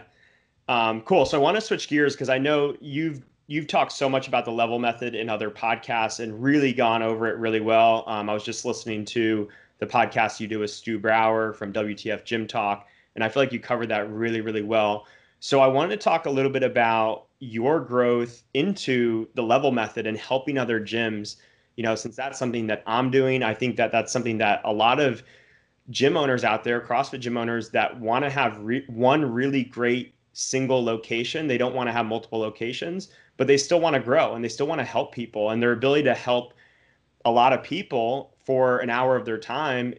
Um, 0.69 1.01
cool. 1.01 1.25
So 1.25 1.35
I 1.35 1.41
want 1.41 1.55
to 1.57 1.61
switch 1.61 1.89
gears 1.89 2.13
because 2.13 2.29
I 2.29 2.37
know 2.37 2.77
you've 2.79 3.23
you've 3.47 3.65
talked 3.65 3.91
so 3.91 4.07
much 4.07 4.27
about 4.27 4.45
the 4.45 4.51
level 4.51 4.77
method 4.77 5.15
in 5.15 5.27
other 5.27 5.49
podcasts 5.49 6.19
and 6.19 6.41
really 6.41 6.71
gone 6.71 7.01
over 7.01 7.27
it 7.27 7.37
really 7.37 7.59
well. 7.59 8.03
Um, 8.05 8.29
I 8.29 8.33
was 8.35 8.43
just 8.43 8.63
listening 8.63 9.03
to 9.05 9.49
the 9.79 9.87
podcast 9.87 10.39
you 10.39 10.47
do 10.47 10.59
with 10.59 10.69
Stu 10.69 10.99
Brower 10.99 11.53
from 11.53 11.73
WTF 11.73 12.23
Gym 12.23 12.45
Talk. 12.45 12.87
And 13.15 13.23
I 13.23 13.29
feel 13.29 13.41
like 13.41 13.51
you 13.51 13.59
covered 13.59 13.89
that 13.89 14.07
really, 14.11 14.41
really 14.41 14.61
well. 14.61 15.07
So 15.39 15.59
I 15.59 15.65
wanted 15.65 15.89
to 15.89 15.97
talk 15.97 16.27
a 16.27 16.29
little 16.29 16.51
bit 16.51 16.61
about 16.61 17.25
your 17.39 17.79
growth 17.79 18.43
into 18.53 19.27
the 19.33 19.41
level 19.41 19.71
method 19.71 20.05
and 20.05 20.15
helping 20.15 20.59
other 20.59 20.79
gyms. 20.79 21.37
You 21.77 21.83
know, 21.83 21.95
since 21.95 22.15
that's 22.15 22.37
something 22.37 22.67
that 22.67 22.83
I'm 22.85 23.09
doing, 23.09 23.41
I 23.41 23.55
think 23.55 23.75
that 23.77 23.91
that's 23.91 24.13
something 24.13 24.37
that 24.37 24.61
a 24.63 24.71
lot 24.71 24.99
of 24.99 25.23
gym 25.89 26.15
owners 26.15 26.43
out 26.43 26.63
there, 26.63 26.79
CrossFit 26.79 27.21
gym 27.21 27.37
owners 27.37 27.71
that 27.71 27.99
want 27.99 28.23
to 28.23 28.29
have 28.29 28.59
re- 28.59 28.85
one 28.87 29.25
really 29.25 29.63
great 29.63 30.13
single 30.39 30.83
location. 30.83 31.47
They 31.47 31.57
don't 31.57 31.75
want 31.75 31.87
to 31.87 31.93
have 31.93 32.05
multiple 32.05 32.39
locations, 32.39 33.09
but 33.37 33.47
they 33.47 33.57
still 33.57 33.81
want 33.81 33.95
to 33.95 33.99
grow 33.99 34.35
and 34.35 34.43
they 34.43 34.49
still 34.49 34.67
want 34.67 34.79
to 34.79 34.85
help 34.85 35.13
people. 35.13 35.49
And 35.49 35.61
their 35.61 35.73
ability 35.73 36.03
to 36.03 36.13
help 36.13 36.53
a 37.25 37.31
lot 37.31 37.51
of 37.51 37.61
people 37.61 38.35
for 38.45 38.79
an 38.79 38.89
hour 38.89 39.15
of 39.17 39.25
their 39.25 39.37
time, 39.37 39.93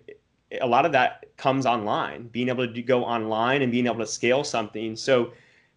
a 0.61 0.67
lot 0.67 0.87
of 0.87 0.93
that 0.93 1.27
comes 1.37 1.67
online, 1.67 2.29
being 2.29 2.49
able 2.49 2.73
to 2.73 2.83
go 2.83 3.05
online 3.05 3.61
and 3.63 3.71
being 3.71 3.87
able 3.87 3.99
to 3.99 4.07
scale 4.07 4.43
something. 4.43 4.97
So, 4.97 5.33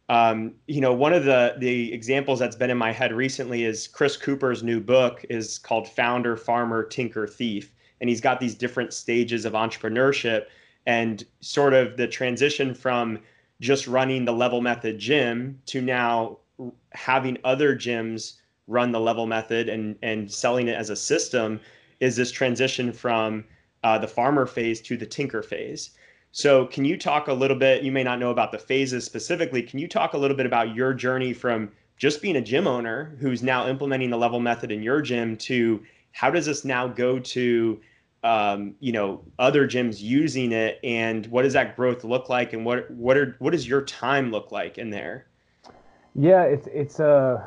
um, 0.08 0.54
you 0.68 0.80
know, 0.80 0.94
one 0.94 1.14
of 1.14 1.26
the 1.26 1.56
the 1.58 1.94
examples 1.94 2.40
that's 2.40 2.56
been 2.56 2.70
in 2.70 2.78
my 2.78 2.92
head 2.92 3.14
recently 3.14 3.66
is 3.66 3.88
Chris 3.88 4.16
Cooper's 4.16 4.64
new 4.64 4.80
book 4.80 5.26
is 5.30 5.58
called 5.58 5.88
Founder, 5.88 6.38
Farmer, 6.38 6.84
Tinker, 6.84 7.28
Thief, 7.28 7.74
and 8.00 8.10
he's 8.10 8.22
got 8.22 8.40
these 8.40 8.56
different 8.56 8.94
stages 8.94 9.46
of 9.46 9.54
entrepreneurship 9.54 10.46
and 10.86 11.26
sort 11.42 11.74
of 11.74 11.98
the 11.98 12.08
transition 12.08 12.74
from 12.74 13.20
just 13.64 13.88
running 13.88 14.26
the 14.26 14.34
level 14.34 14.60
method 14.60 15.00
gym 15.00 15.58
to 15.66 15.82
now 15.82 16.38
having 16.92 17.38
other 17.46 17.74
gyms 17.74 18.34
run 18.68 18.92
the 18.92 19.00
level 19.00 19.26
method 19.26 19.70
and 19.70 19.96
and 20.04 20.30
selling 20.30 20.68
it 20.68 20.76
as 20.76 20.90
a 20.90 20.96
system 20.96 21.60
is 22.02 22.18
this 22.18 22.30
transition 22.30 22.92
from 22.92 23.46
uh, 23.84 23.98
the 23.98 24.08
farmer 24.08 24.46
phase 24.46 24.82
to 24.82 24.98
the 24.98 25.06
tinker 25.06 25.42
phase. 25.42 25.92
So, 26.34 26.66
can 26.66 26.84
you 26.84 26.98
talk 26.98 27.30
a 27.30 27.34
little 27.34 27.58
bit? 27.58 27.84
You 27.84 27.92
may 27.92 28.04
not 28.04 28.20
know 28.20 28.32
about 28.32 28.52
the 28.52 28.58
phases 28.58 29.06
specifically. 29.06 29.62
Can 29.62 29.80
you 29.80 29.88
talk 29.88 30.14
a 30.14 30.18
little 30.18 30.36
bit 30.36 30.46
about 30.46 30.76
your 30.76 30.94
journey 30.94 31.32
from 31.32 31.72
just 31.96 32.22
being 32.22 32.36
a 32.36 32.42
gym 32.42 32.68
owner 32.68 33.16
who's 33.22 33.44
now 33.44 33.68
implementing 33.68 34.10
the 34.10 34.18
level 34.18 34.40
method 34.42 34.72
in 34.72 34.84
your 34.84 35.02
gym 35.02 35.38
to 35.38 35.82
how 36.12 36.30
does 36.30 36.48
this 36.48 36.66
now 36.66 36.88
go 36.88 37.18
to 37.20 37.80
um, 38.24 38.76
you 38.80 38.92
know 38.92 39.24
other 39.40 39.68
gyms 39.68 40.02
using 40.02 40.52
it 40.52 40.80
and 40.84 41.26
what 41.28 41.42
does 41.44 41.54
that 41.54 41.76
growth 41.76 42.04
look 42.04 42.30
like 42.30 42.54
and 42.54 42.66
what 42.66 42.90
what 42.92 43.18
are 43.18 43.36
what 43.40 43.52
does 43.52 43.68
your 43.68 43.82
time 43.84 44.32
look 44.32 44.52
like 44.52 44.78
in 44.78 44.90
there? 44.90 45.28
Yeah 46.16 46.44
it's 46.44 46.68
it's 46.68 47.00
a 47.00 47.08
uh, 47.08 47.44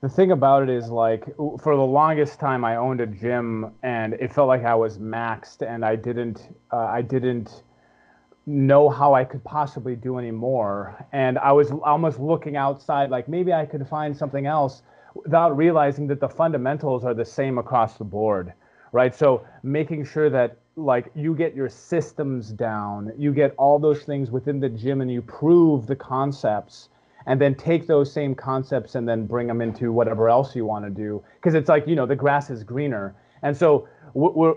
the 0.00 0.08
thing 0.08 0.30
about 0.30 0.62
it 0.62 0.68
is 0.68 0.90
like 0.90 1.24
for 1.36 1.74
the 1.74 1.82
longest 1.82 2.38
time 2.38 2.64
i 2.64 2.76
owned 2.76 3.00
a 3.00 3.06
gym 3.06 3.72
and 3.82 4.14
it 4.14 4.32
felt 4.32 4.48
like 4.48 4.64
i 4.64 4.74
was 4.74 4.98
maxed 4.98 5.66
and 5.66 5.84
i 5.84 5.96
didn't 5.96 6.54
uh, 6.72 6.76
i 6.76 7.02
didn't 7.02 7.62
know 8.46 8.88
how 8.88 9.14
i 9.14 9.24
could 9.24 9.42
possibly 9.42 9.96
do 9.96 10.18
any 10.18 10.30
more 10.30 11.04
and 11.12 11.38
i 11.38 11.50
was 11.50 11.70
almost 11.82 12.20
looking 12.20 12.56
outside 12.56 13.10
like 13.10 13.26
maybe 13.28 13.52
i 13.52 13.64
could 13.64 13.86
find 13.88 14.16
something 14.16 14.46
else 14.46 14.82
without 15.14 15.56
realizing 15.56 16.06
that 16.06 16.20
the 16.20 16.28
fundamentals 16.28 17.04
are 17.04 17.14
the 17.14 17.24
same 17.24 17.58
across 17.58 17.96
the 17.96 18.04
board 18.04 18.52
right? 18.92 19.14
So 19.14 19.44
making 19.62 20.04
sure 20.04 20.30
that 20.30 20.58
like 20.76 21.10
you 21.14 21.34
get 21.34 21.54
your 21.54 21.68
systems 21.68 22.50
down, 22.50 23.12
you 23.16 23.32
get 23.32 23.54
all 23.56 23.78
those 23.78 24.02
things 24.02 24.30
within 24.30 24.60
the 24.60 24.68
gym 24.68 25.00
and 25.00 25.10
you 25.10 25.22
prove 25.22 25.86
the 25.86 25.96
concepts 25.96 26.88
and 27.26 27.40
then 27.40 27.54
take 27.54 27.86
those 27.86 28.12
same 28.12 28.34
concepts 28.34 28.94
and 28.94 29.08
then 29.08 29.26
bring 29.26 29.46
them 29.46 29.60
into 29.60 29.92
whatever 29.92 30.28
else 30.28 30.54
you 30.54 30.64
want 30.64 30.84
to 30.84 30.90
do 30.90 31.22
because 31.36 31.54
it's 31.54 31.68
like, 31.68 31.86
you 31.86 31.96
know, 31.96 32.06
the 32.06 32.16
grass 32.16 32.50
is 32.50 32.62
greener. 32.62 33.14
And 33.42 33.56
so 33.56 33.88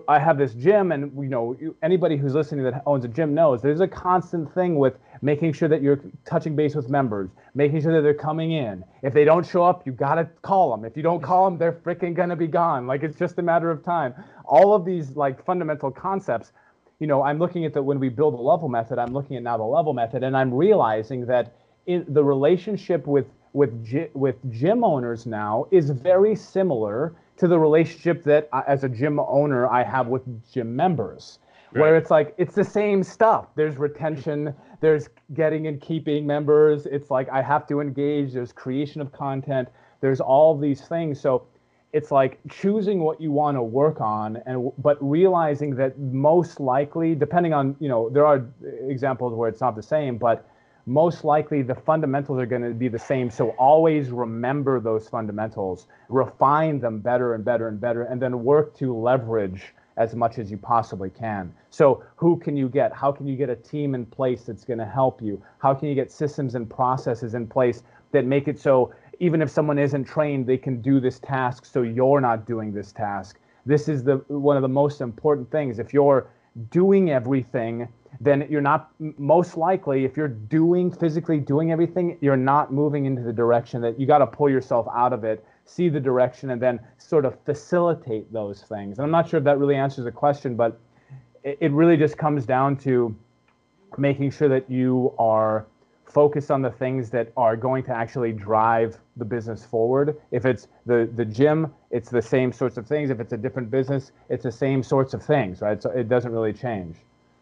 I 0.07 0.19
have 0.19 0.37
this 0.37 0.53
gym, 0.53 0.91
and 0.93 1.11
you 1.21 1.29
know 1.29 1.57
anybody 1.83 2.15
who's 2.15 2.33
listening 2.33 2.63
that 2.63 2.81
owns 2.85 3.03
a 3.03 3.09
gym 3.09 3.33
knows 3.33 3.61
there's 3.61 3.81
a 3.81 3.87
constant 3.87 4.53
thing 4.53 4.77
with 4.77 4.97
making 5.21 5.51
sure 5.51 5.67
that 5.67 5.81
you're 5.81 5.99
touching 6.23 6.55
base 6.55 6.75
with 6.75 6.89
members, 6.89 7.29
making 7.55 7.81
sure 7.81 7.93
that 7.93 8.01
they're 8.01 8.13
coming 8.13 8.53
in. 8.53 8.85
If 9.03 9.13
they 9.13 9.25
don't 9.25 9.45
show 9.45 9.63
up, 9.63 9.85
you 9.85 9.91
gotta 9.91 10.29
call 10.43 10.71
them. 10.71 10.85
If 10.85 10.95
you 10.95 11.03
don't 11.03 11.21
call 11.21 11.49
them, 11.49 11.57
they're 11.57 11.73
freaking 11.73 12.13
gonna 12.13 12.37
be 12.37 12.47
gone. 12.47 12.87
Like 12.87 13.03
it's 13.03 13.17
just 13.17 13.37
a 13.37 13.41
matter 13.41 13.69
of 13.69 13.83
time. 13.83 14.13
All 14.45 14.73
of 14.73 14.85
these 14.85 15.17
like 15.17 15.43
fundamental 15.45 15.91
concepts. 15.91 16.53
You 16.99 17.07
know, 17.07 17.23
I'm 17.23 17.37
looking 17.37 17.65
at 17.65 17.73
that 17.73 17.83
when 17.83 17.99
we 17.99 18.07
build 18.07 18.33
a 18.35 18.37
level 18.37 18.69
method. 18.69 18.97
I'm 18.97 19.13
looking 19.13 19.35
at 19.35 19.43
now 19.43 19.57
the 19.57 19.63
level 19.63 19.93
method, 19.93 20.23
and 20.23 20.37
I'm 20.37 20.53
realizing 20.53 21.25
that 21.25 21.53
in 21.85 22.05
the 22.07 22.23
relationship 22.23 23.07
with 23.07 23.25
with 23.53 24.09
with 24.13 24.35
gym 24.51 24.83
owners 24.83 25.25
now 25.25 25.65
is 25.71 25.89
very 25.89 26.35
similar 26.35 27.13
to 27.37 27.47
the 27.47 27.57
relationship 27.57 28.23
that 28.23 28.49
as 28.67 28.83
a 28.83 28.89
gym 28.89 29.19
owner 29.19 29.67
I 29.67 29.83
have 29.83 30.07
with 30.07 30.23
gym 30.51 30.75
members. 30.75 31.39
Right. 31.71 31.81
Where 31.81 31.97
it's 31.97 32.09
like 32.09 32.33
it's 32.37 32.55
the 32.55 32.63
same 32.63 33.03
stuff. 33.03 33.47
There's 33.55 33.77
retention, 33.77 34.53
there's 34.81 35.07
getting 35.33 35.67
and 35.67 35.79
keeping 35.79 36.25
members. 36.25 36.85
It's 36.85 37.11
like 37.11 37.29
I 37.29 37.41
have 37.41 37.67
to 37.67 37.79
engage, 37.79 38.33
there's 38.33 38.51
creation 38.51 39.01
of 39.01 39.11
content, 39.11 39.69
there's 40.01 40.19
all 40.19 40.57
these 40.57 40.81
things. 40.81 41.19
So 41.19 41.45
it's 41.91 42.11
like 42.11 42.39
choosing 42.49 42.99
what 42.99 43.19
you 43.19 43.31
want 43.31 43.57
to 43.57 43.63
work 43.63 43.99
on 43.99 44.37
and 44.45 44.71
but 44.77 44.97
realizing 45.01 45.75
that 45.75 45.97
most 45.97 46.59
likely 46.59 47.15
depending 47.15 47.53
on 47.53 47.75
you 47.79 47.89
know 47.89 48.09
there 48.09 48.25
are 48.25 48.45
examples 48.87 49.33
where 49.33 49.49
it's 49.49 49.61
not 49.61 49.75
the 49.75 49.81
same 49.81 50.17
but 50.17 50.47
most 50.85 51.23
likely 51.23 51.61
the 51.61 51.75
fundamentals 51.75 52.39
are 52.39 52.45
going 52.45 52.61
to 52.61 52.73
be 52.73 52.87
the 52.87 52.99
same. 52.99 53.29
So 53.29 53.49
always 53.51 54.09
remember 54.09 54.79
those 54.79 55.07
fundamentals, 55.07 55.87
refine 56.09 56.79
them 56.79 56.99
better 56.99 57.35
and 57.35 57.43
better 57.43 57.67
and 57.67 57.79
better, 57.79 58.03
and 58.03 58.21
then 58.21 58.43
work 58.43 58.75
to 58.77 58.95
leverage 58.95 59.73
as 59.97 60.15
much 60.15 60.39
as 60.39 60.49
you 60.49 60.57
possibly 60.57 61.09
can. 61.09 61.53
So 61.69 62.03
who 62.15 62.37
can 62.37 62.55
you 62.55 62.69
get? 62.69 62.93
How 62.93 63.11
can 63.11 63.27
you 63.27 63.35
get 63.35 63.49
a 63.49 63.55
team 63.55 63.95
in 63.95 64.05
place 64.05 64.43
that's 64.43 64.63
going 64.63 64.79
to 64.79 64.85
help 64.85 65.21
you? 65.21 65.41
How 65.59 65.73
can 65.73 65.89
you 65.89 65.95
get 65.95 66.11
systems 66.11 66.55
and 66.55 66.69
processes 66.69 67.35
in 67.35 67.47
place 67.47 67.83
that 68.11 68.25
make 68.25 68.47
it 68.47 68.59
so 68.59 68.93
even 69.19 69.41
if 69.41 69.49
someone 69.49 69.77
isn't 69.77 70.05
trained, 70.05 70.47
they 70.47 70.57
can 70.57 70.81
do 70.81 70.99
this 70.99 71.19
task 71.19 71.65
so 71.65 71.81
you're 71.81 72.21
not 72.21 72.47
doing 72.47 72.73
this 72.73 72.91
task. 72.91 73.37
This 73.65 73.89
is 73.89 74.03
the 74.03 74.23
one 74.27 74.55
of 74.55 74.61
the 74.61 74.69
most 74.69 75.01
important 75.01 75.51
things. 75.51 75.77
If 75.77 75.93
you're 75.93 76.29
doing 76.71 77.11
everything 77.11 77.87
then 78.21 78.45
you're 78.49 78.61
not 78.61 78.91
most 79.17 79.55
likely 79.57 80.03
if 80.03 80.17
you're 80.17 80.27
doing 80.27 80.91
physically 80.91 81.39
doing 81.39 81.71
everything 81.71 82.17
you're 82.21 82.37
not 82.37 82.71
moving 82.73 83.05
into 83.05 83.21
the 83.21 83.33
direction 83.33 83.81
that 83.81 83.99
you 83.99 84.05
got 84.05 84.19
to 84.19 84.27
pull 84.27 84.49
yourself 84.49 84.87
out 84.93 85.13
of 85.13 85.23
it 85.23 85.45
see 85.65 85.87
the 85.87 85.99
direction 85.99 86.49
and 86.49 86.61
then 86.61 86.79
sort 86.97 87.25
of 87.25 87.37
facilitate 87.45 88.31
those 88.33 88.63
things. 88.63 88.97
And 88.97 89.05
i'm 89.05 89.11
not 89.11 89.29
sure 89.29 89.37
if 89.37 89.43
that 89.45 89.57
really 89.57 89.75
answers 89.75 90.05
the 90.05 90.11
question 90.11 90.55
but 90.55 90.79
it 91.43 91.71
really 91.71 91.95
just 91.95 92.17
comes 92.17 92.45
down 92.45 92.75
to 92.77 93.15
making 93.97 94.31
sure 94.31 94.49
that 94.49 94.69
you 94.69 95.13
are 95.17 95.65
focused 96.05 96.51
on 96.51 96.61
the 96.61 96.71
things 96.71 97.09
that 97.11 97.31
are 97.37 97.55
going 97.55 97.83
to 97.83 97.91
actually 97.91 98.31
drive 98.31 98.97
the 99.17 99.25
business 99.25 99.63
forward. 99.63 100.17
If 100.31 100.45
it's 100.45 100.67
the 100.85 101.09
the 101.15 101.25
gym 101.25 101.73
it's 101.91 102.09
the 102.09 102.21
same 102.21 102.51
sorts 102.51 102.77
of 102.77 102.87
things. 102.87 103.09
If 103.09 103.19
it's 103.19 103.33
a 103.33 103.37
different 103.37 103.71
business 103.71 104.11
it's 104.27 104.43
the 104.43 104.51
same 104.51 104.83
sorts 104.83 105.13
of 105.13 105.23
things 105.23 105.61
right? 105.61 105.81
So 105.81 105.91
it 105.91 106.09
doesn't 106.09 106.31
really 106.31 106.53
change 106.53 106.97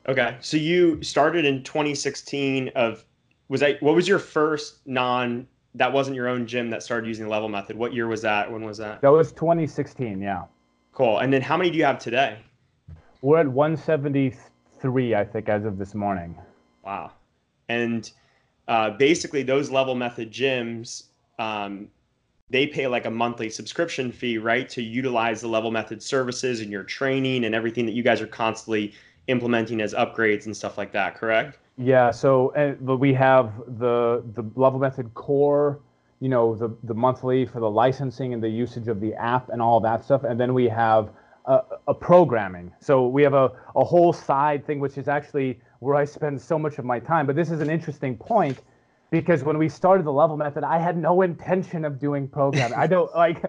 Okay. 0.08 0.38
So 0.39 0.58
you 0.58 1.02
started 1.04 1.46
in 1.46 1.63
2016 1.63 2.70
of 2.76 3.04
was 3.50 3.62
that 3.62 3.82
what 3.82 3.96
was 3.96 4.08
your 4.08 4.20
first 4.20 4.86
non 4.86 5.48
that 5.76 5.91
wasn't 5.91 6.15
your 6.15 6.28
own 6.28 6.48
gym 6.48 6.70
that 6.70 6.82
started 6.82 7.08
using 7.08 7.26
the 7.26 7.32
level 7.32 7.50
method? 7.50 7.78
What 7.78 7.93
year 7.93 8.08
was 8.08 8.22
that? 8.24 8.52
When 8.52 8.63
was 8.63 8.78
that? 8.80 9.02
That 9.02 9.12
was 9.12 9.32
2016, 9.34 10.22
yeah. 10.22 10.43
Cool. 10.91 11.20
And 11.20 11.32
then 11.32 11.41
how 11.41 11.56
many 11.56 11.70
do 11.70 11.78
you 11.78 11.84
have 11.84 12.00
today? 12.00 12.39
We're 13.22 13.39
at 13.39 13.48
173, 13.48 15.15
I 15.15 15.24
think, 15.24 15.50
as 15.50 15.65
of 15.65 15.78
this 15.78 15.93
morning. 15.93 16.36
Wow. 16.84 17.12
And 17.70 18.10
uh, 18.67 18.91
basically, 18.91 19.43
those 19.43 19.70
level 19.70 19.93
method 19.93 20.32
gyms, 20.32 21.04
um, 21.38 21.89
they 22.50 22.65
pay 22.65 22.88
like 22.88 23.06
a 23.06 23.12
monthly 23.12 23.50
subscription 23.50 24.12
fee, 24.12 24.38
right, 24.38 24.67
to 24.70 24.82
utilize 24.82 25.41
the 25.41 25.48
level 25.48 25.70
method 25.70 26.02
services 26.02 26.62
and 26.62 26.72
your 26.72 26.84
training 26.84 27.46
and 27.46 27.54
everything 27.54 27.86
that 27.86 27.93
you 27.93 28.04
guys 28.04 28.22
are 28.22 28.28
constantly 28.28 28.93
implementing 29.28 29.82
as 29.82 29.94
upgrades 29.94 30.46
and 30.46 30.56
stuff 30.56 30.78
like 30.78 30.92
that, 30.94 31.16
correct? 31.16 31.60
Yeah. 31.78 32.12
So 32.12 32.50
eh, 32.50 32.74
and 32.80 33.00
we 33.00 33.13
have 33.13 33.54
the 33.80 34.24
the 34.34 34.44
level 34.56 34.80
method 34.80 35.13
core, 35.13 35.80
you 36.20 36.30
know, 36.30 36.56
the 36.56 36.76
the 36.84 36.94
monthly 36.94 37.46
for 37.46 37.60
the 37.60 37.70
licensing 37.70 38.34
and 38.34 38.42
the 38.42 38.50
usage 38.50 38.88
of 38.88 39.00
the 39.00 39.13
app 39.13 39.50
and 39.50 39.62
all 39.62 39.80
that 39.82 40.04
stuff, 40.04 40.24
and 40.24 40.40
then 40.40 40.54
we 40.54 40.68
have 40.70 41.10
a, 41.46 41.62
a 41.88 41.94
programming. 41.94 42.72
So 42.80 43.08
we 43.08 43.22
have 43.24 43.34
a 43.34 43.52
a 43.76 43.84
whole 43.84 44.13
side 44.13 44.66
thing, 44.66 44.80
which 44.80 44.98
is 44.98 45.08
actually 45.08 45.60
where 45.80 45.96
I 45.96 46.06
spend 46.06 46.42
so 46.42 46.58
much 46.58 46.80
of 46.80 46.86
my 46.86 47.00
time. 47.00 47.28
But 47.28 47.36
this 47.36 47.52
is 47.52 47.62
an 47.62 47.70
interesting 47.70 48.18
point 48.18 48.60
because 49.10 49.44
when 49.44 49.58
we 49.58 49.70
started 49.70 50.06
the 50.06 50.12
level 50.12 50.36
method, 50.36 50.63
I 50.63 50.80
had 50.80 50.98
no 50.98 51.22
intention 51.22 51.86
of 51.86 52.00
doing 52.00 52.28
programming. 52.28 52.78
I 52.78 52.88
don't 52.88 53.13
like 53.16 53.42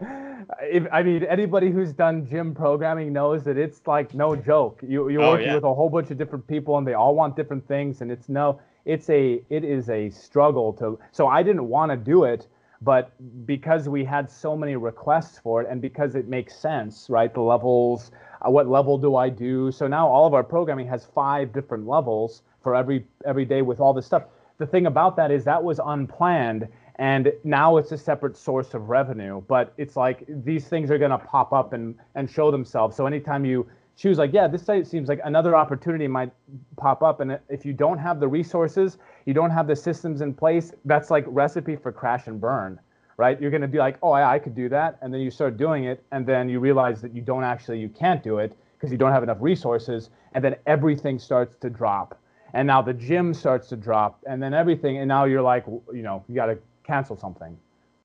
if, 0.63 0.87
I 0.93 1.03
mean, 1.03 1.25
anybody 1.25 1.71
who's 1.71 1.93
done 1.93 2.27
gym 2.27 2.55
programming 2.55 3.13
knows 3.13 3.45
that 3.45 3.57
it's 3.57 3.81
like 3.87 4.15
no 4.15 4.35
joke. 4.35 4.81
You, 4.87 5.09
you're 5.09 5.23
oh, 5.23 5.33
working 5.33 5.49
yeah. 5.49 5.55
with 5.55 5.65
a 5.65 5.75
whole 5.75 5.91
bunch 5.91 6.11
of 6.11 6.19
different 6.19 6.47
people, 6.47 6.79
and 6.79 6.87
they 6.87 6.95
all 6.95 7.15
want 7.15 7.37
different 7.37 7.67
things, 7.69 8.01
and 8.01 8.11
it's 8.11 8.29
no, 8.29 8.61
it's 8.85 9.11
a, 9.11 9.43
it 9.51 9.65
is 9.65 9.91
a 9.91 10.11
struggle 10.11 10.73
to. 10.75 10.99
So 11.13 11.27
I 11.27 11.43
didn't 11.43 11.69
want 11.69 11.91
to 11.93 11.97
do 11.97 12.25
it, 12.25 12.47
but 12.81 13.13
because 13.47 13.89
we 13.89 14.05
had 14.05 14.31
so 14.31 14.57
many 14.57 14.77
requests 14.77 15.39
for 15.39 15.63
it, 15.63 15.69
and 15.71 15.83
because 15.83 16.15
it 16.15 16.29
makes 16.29 16.57
sense, 16.57 17.11
right? 17.11 17.33
The 17.33 17.41
levels, 17.41 18.11
uh, 18.41 18.51
what 18.51 18.69
level 18.69 18.97
do 18.97 19.17
I 19.17 19.29
do? 19.29 19.71
So 19.71 19.87
now 19.87 20.09
all 20.09 20.27
of 20.27 20.35
our 20.35 20.45
programming 20.45 20.87
has 20.89 21.07
five 21.15 21.53
different 21.53 21.87
levels 21.87 22.43
for 22.63 22.75
every 22.75 23.07
every 23.27 23.45
day 23.45 23.63
with 23.63 23.81
all 23.81 23.93
this 23.93 24.07
stuff. 24.07 24.25
The 24.59 24.67
thing 24.67 24.87
about 24.87 25.17
that 25.17 25.31
is 25.31 25.45
that 25.45 25.63
was 25.63 25.81
unplanned 25.85 26.69
and 26.99 27.33
now 27.45 27.77
it's 27.77 27.93
a 27.93 27.99
separate 27.99 28.37
source 28.37 28.75
of 28.75 28.89
revenue 28.89 29.41
but 29.47 29.73
it's 29.79 29.97
like 29.97 30.25
these 30.45 30.67
things 30.67 30.91
are 30.91 30.99
going 30.99 31.11
to 31.11 31.19
pop 31.19 31.53
up 31.53 31.73
and 31.73 31.95
and 32.15 32.31
show 32.31 32.51
themselves. 32.51 32.97
So 32.97 33.07
anytime 33.07 33.45
you 33.45 33.67
choose 33.97 34.19
like 34.19 34.33
yeah 34.33 34.47
this 34.49 34.63
site 34.65 34.87
seems 34.87 35.09
like 35.09 35.21
another 35.25 35.57
opportunity 35.57 36.09
might 36.09 36.33
pop 36.77 37.03
up. 37.03 37.21
And 37.21 37.39
if 37.49 37.65
you 37.65 37.73
don't 37.73 37.99
have 37.99 38.21
the 38.21 38.29
resources 38.29 38.99
you 39.27 39.35
don't 39.35 39.51
have 39.51 39.67
the 39.67 39.77
systems 39.77 40.21
in 40.21 40.35
place 40.35 40.73
that's 40.85 41.11
like 41.11 41.25
recipe 41.29 41.77
for 41.77 41.93
crash 41.93 42.27
and 42.27 42.41
burn 42.41 42.79
right? 43.17 43.41
You're 43.41 43.51
going 43.51 43.63
to 43.63 43.69
be 43.69 43.79
like 43.79 43.99
oh 44.03 44.11
I, 44.11 44.35
I 44.35 44.39
could 44.39 44.55
do 44.55 44.69
that. 44.71 44.99
And 45.01 45.13
then 45.15 45.21
you 45.21 45.31
start 45.31 45.57
doing 45.57 45.85
it 45.85 46.05
and 46.13 46.27
then 46.27 46.49
you 46.49 46.61
realize 46.61 47.01
that 47.03 47.15
you 47.15 47.23
don't 47.23 47.45
actually 47.45 47.79
you 47.79 47.89
can't 47.89 48.23
do 48.23 48.39
it 48.39 48.57
because 48.77 48.91
you 48.93 48.99
don't 48.99 49.13
have 49.13 49.23
enough 49.23 49.39
resources. 49.41 50.11
And 50.35 50.43
then 50.45 50.57
everything 50.67 51.19
starts 51.19 51.57
to 51.57 51.71
drop. 51.71 52.19
And 52.55 52.67
now 52.67 52.81
the 52.81 52.95
gym 52.95 53.35
starts 53.35 53.69
to 53.69 53.77
drop 53.77 54.21
and 54.27 54.43
then 54.43 54.55
everything. 54.55 54.99
And 54.99 55.09
now 55.09 55.25
you're 55.25 55.43
like 55.43 55.65
you 55.93 56.03
know 56.03 56.25
you 56.29 56.35
got 56.35 56.47
to 56.47 56.59
cancel 56.89 57.17
something. 57.17 57.57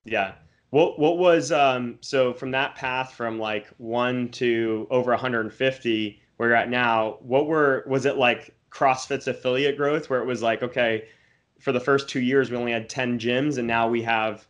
Yeah. 0.05 0.33
What 0.69 0.99
what 0.99 1.17
was 1.17 1.51
um 1.51 1.97
so 2.01 2.33
from 2.33 2.51
that 2.51 2.75
path 2.75 3.13
from 3.13 3.39
like 3.39 3.67
one 3.77 4.29
to 4.31 4.87
over 4.91 5.11
150 5.11 6.21
where 6.37 6.49
you're 6.49 6.55
at 6.55 6.69
now, 6.69 7.17
what 7.21 7.47
were 7.47 7.83
was 7.87 8.05
it 8.05 8.17
like 8.17 8.53
CrossFit's 8.69 9.27
affiliate 9.27 9.77
growth 9.77 10.09
where 10.09 10.19
it 10.19 10.25
was 10.25 10.41
like, 10.41 10.61
okay, 10.61 11.05
for 11.59 11.71
the 11.71 11.79
first 11.79 12.09
two 12.09 12.21
years 12.21 12.51
we 12.51 12.57
only 12.57 12.71
had 12.71 12.89
10 12.89 13.17
gyms 13.19 13.57
and 13.57 13.67
now 13.67 13.87
we 13.87 14.01
have 14.01 14.45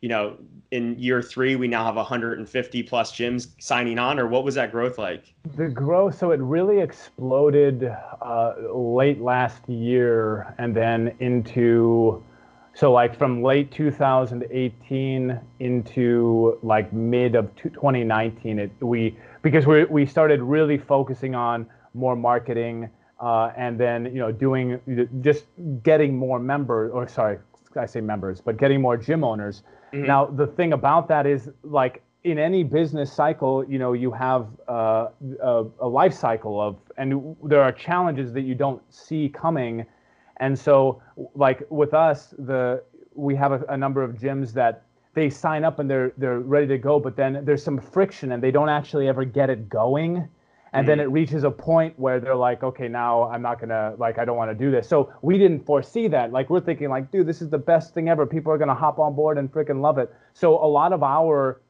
you 0.00 0.08
know, 0.08 0.36
in 0.70 0.96
year 0.98 1.22
three, 1.22 1.56
we 1.56 1.66
now 1.66 1.84
have 1.84 1.96
150 1.96 2.82
plus 2.84 3.12
gyms 3.12 3.48
signing 3.58 3.98
on, 3.98 4.18
or 4.18 4.28
what 4.28 4.44
was 4.44 4.54
that 4.54 4.70
growth 4.70 4.98
like? 4.98 5.34
The 5.56 5.68
growth, 5.68 6.16
so 6.16 6.30
it 6.30 6.40
really 6.40 6.80
exploded 6.80 7.90
uh, 8.22 8.54
late 8.72 9.20
last 9.20 9.68
year 9.68 10.54
and 10.58 10.74
then 10.74 11.16
into, 11.18 12.22
so 12.78 12.92
like 12.92 13.18
from 13.18 13.42
late 13.42 13.72
2018 13.72 15.40
into 15.58 16.58
like 16.62 16.92
mid 16.92 17.34
of 17.34 17.52
2019, 17.56 18.60
it, 18.60 18.70
we, 18.78 19.18
because 19.42 19.66
we, 19.66 19.82
we 19.86 20.06
started 20.06 20.40
really 20.40 20.78
focusing 20.78 21.34
on 21.34 21.66
more 21.94 22.14
marketing 22.14 22.88
uh, 23.18 23.50
and 23.56 23.80
then, 23.80 24.04
you 24.04 24.20
know, 24.20 24.30
doing 24.30 24.78
just 25.22 25.46
getting 25.82 26.16
more 26.16 26.38
members, 26.38 26.92
or 26.94 27.08
sorry, 27.08 27.38
I 27.74 27.86
say 27.86 28.00
members, 28.00 28.40
but 28.40 28.58
getting 28.58 28.80
more 28.80 28.96
gym 28.96 29.24
owners. 29.24 29.64
Mm-hmm. 29.92 30.06
Now, 30.06 30.26
the 30.26 30.46
thing 30.46 30.72
about 30.72 31.08
that 31.08 31.26
is 31.26 31.50
like 31.64 32.00
in 32.22 32.38
any 32.38 32.62
business 32.62 33.12
cycle, 33.12 33.64
you 33.68 33.80
know, 33.80 33.92
you 33.92 34.12
have 34.12 34.46
uh, 34.68 35.08
a, 35.42 35.64
a, 35.80 35.88
life 35.88 36.14
cycle 36.14 36.60
of, 36.60 36.76
and 36.96 37.34
there 37.42 37.60
are 37.60 37.72
challenges 37.72 38.32
that 38.34 38.42
you 38.42 38.54
don't 38.54 38.80
see 38.88 39.28
coming. 39.30 39.84
And 40.40 40.58
so, 40.58 41.02
like 41.34 41.62
with 41.70 41.94
us, 41.94 42.34
the 42.38 42.82
we 43.14 43.34
have 43.34 43.52
a, 43.52 43.64
a 43.68 43.76
number 43.76 44.02
of 44.02 44.14
gyms 44.14 44.52
that 44.52 44.84
they 45.14 45.28
sign 45.28 45.64
up 45.64 45.78
and 45.78 45.90
they're 45.90 46.12
they're 46.16 46.40
ready 46.40 46.66
to 46.68 46.78
go, 46.78 47.00
but 47.00 47.16
then 47.16 47.44
there's 47.44 47.62
some 47.62 47.78
friction 47.78 48.32
and 48.32 48.42
they 48.42 48.50
don't 48.50 48.68
actually 48.68 49.08
ever 49.08 49.24
get 49.24 49.50
it 49.50 49.68
going. 49.68 50.28
And 50.72 50.82
mm-hmm. 50.82 50.86
then 50.86 51.00
it 51.00 51.10
reaches 51.10 51.44
a 51.44 51.50
point 51.50 51.98
where 51.98 52.20
they're 52.20 52.36
like 52.36 52.62
okay 52.62 52.88
now 52.88 53.24
i'm 53.24 53.40
not 53.40 53.58
gonna 53.58 53.94
like 53.96 54.18
i 54.18 54.24
don't 54.24 54.36
want 54.36 54.50
to 54.50 54.54
do 54.54 54.70
this. 54.70 54.88
So 54.88 55.12
we 55.22 55.38
didn't 55.38 55.64
foresee 55.64 56.08
that. 56.08 56.30
Like 56.30 56.50
we're 56.50 56.60
thinking 56.60 56.88
like 56.88 57.10
dude 57.10 57.26
this 57.26 57.42
is 57.42 57.50
the 57.50 57.58
best 57.58 57.94
thing 57.94 58.08
ever. 58.08 58.26
People 58.26 58.52
are 58.52 58.58
gonna 58.58 58.74
hop 58.74 58.98
on 58.98 59.14
board 59.14 59.38
and 59.38 59.50
freaking 59.50 59.80
love 59.80 59.98
it. 59.98 60.14
So 60.34 60.62
a 60.62 60.66
lot 60.66 60.92
of 60.92 61.02
our 61.02 61.60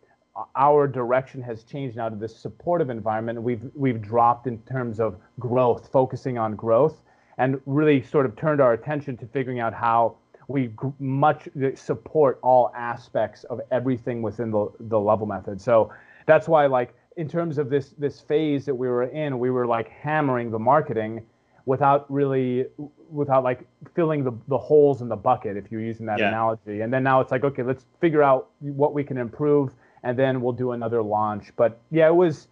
our 0.55 0.87
direction 0.87 1.43
has 1.43 1.65
changed 1.65 1.97
now 1.97 2.09
to 2.09 2.17
this 2.17 2.37
supportive 2.37 2.91
environment. 2.91 3.43
We've 3.43 3.71
we've 3.75 4.03
dropped 4.03 4.47
in 4.47 4.59
terms 4.63 5.01
of 5.01 5.17
growth 5.39 5.89
focusing 5.91 6.37
on 6.37 6.55
growth 6.55 7.01
and 7.39 7.61
really 7.67 8.03
sort 8.03 8.27
of 8.27 8.37
turned 8.37 8.61
our 8.61 8.73
attention 8.73 9.17
to 9.17 9.27
figuring 9.27 9.61
out 9.61 9.73
how 9.73 10.17
we 10.49 10.71
much 10.99 11.49
support 11.75 12.39
all 12.43 12.73
aspects 12.75 13.45
of 13.45 13.61
everything 13.71 14.23
within 14.23 14.51
the, 14.51 14.71
the 14.81 14.99
level 14.99 15.27
method. 15.27 15.61
So 15.61 15.93
that's 16.27 16.49
why 16.49 16.67
like 16.67 16.95
in 17.17 17.29
terms 17.29 17.59
of 17.59 17.69
this 17.69 17.95
this 17.99 18.21
phase 18.21 18.65
that 18.65 18.75
we 18.75 18.89
were 18.89 19.05
in, 19.05 19.39
we 19.39 19.51
were 19.51 19.67
like 19.67 19.89
hammering 19.89 20.51
the 20.51 20.59
marketing 20.59 21.25
without 21.67 22.11
really 22.11 22.65
without 23.11 23.45
like 23.45 23.67
filling 23.95 24.25
the, 24.25 24.33
the 24.49 24.57
holes 24.57 25.03
in 25.03 25.09
the 25.09 25.17
bucket 25.17 25.57
if 25.57 25.71
you're 25.71 25.83
using 25.83 26.07
that 26.07 26.19
yeah. 26.19 26.29
analogy. 26.29 26.81
And 26.81 26.93
then 26.93 27.03
now 27.03 27.21
it's 27.21 27.31
like 27.31 27.45
okay 27.45 27.63
let's 27.63 27.85
figure 28.01 28.23
out 28.23 28.49
what 28.61 28.95
we 28.95 29.05
can 29.05 29.19
improve 29.19 29.73
and 30.03 30.19
then 30.19 30.41
we'll 30.41 30.53
do 30.53 30.73
another 30.73 31.03
launch. 31.03 31.53
But 31.57 31.79
yeah 31.91 32.09
it 32.09 32.15
was 32.15 32.49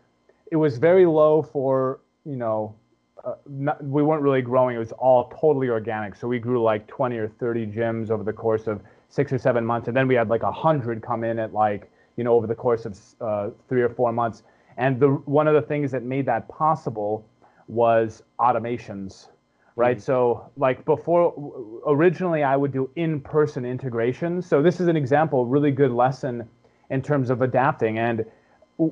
it 0.52 0.56
was 0.56 0.76
very 0.76 1.06
low 1.06 1.42
for 1.42 2.00
you 2.26 2.36
know 2.36 2.74
uh, 2.74 2.85
not, 3.48 3.82
we 3.84 4.02
weren't 4.02 4.22
really 4.22 4.42
growing 4.42 4.76
it 4.76 4.78
was 4.78 4.92
all 4.92 5.32
totally 5.40 5.68
organic 5.68 6.14
so 6.14 6.28
we 6.28 6.38
grew 6.38 6.62
like 6.62 6.86
20 6.86 7.16
or 7.16 7.28
30 7.28 7.66
gyms 7.66 8.10
over 8.10 8.22
the 8.22 8.32
course 8.32 8.66
of 8.66 8.80
six 9.08 9.32
or 9.32 9.38
seven 9.38 9.64
months 9.64 9.88
and 9.88 9.96
then 9.96 10.06
we 10.08 10.14
had 10.14 10.28
like 10.28 10.42
a 10.42 10.52
hundred 10.52 11.02
come 11.02 11.24
in 11.24 11.38
at 11.38 11.52
like 11.52 11.90
you 12.16 12.24
know 12.24 12.34
over 12.34 12.46
the 12.46 12.54
course 12.54 12.84
of 12.84 12.98
uh, 13.20 13.50
three 13.68 13.82
or 13.82 13.88
four 13.88 14.12
months 14.12 14.42
and 14.76 15.00
the 15.00 15.08
one 15.08 15.48
of 15.48 15.54
the 15.54 15.62
things 15.62 15.90
that 15.92 16.02
made 16.02 16.26
that 16.26 16.48
possible 16.48 17.24
was 17.68 18.22
automations, 18.38 19.28
right? 19.74 19.96
Mm-hmm. 19.96 20.04
So 20.04 20.50
like 20.56 20.84
before, 20.84 21.82
originally 21.86 22.42
I 22.42 22.56
would 22.56 22.72
do 22.72 22.90
in-person 22.96 23.64
integration. 23.64 24.42
So 24.42 24.62
this 24.62 24.80
is 24.80 24.88
an 24.88 24.96
example, 24.96 25.46
really 25.46 25.70
good 25.70 25.92
lesson 25.92 26.48
in 26.90 27.02
terms 27.02 27.30
of 27.30 27.42
adapting. 27.42 27.98
And 27.98 28.24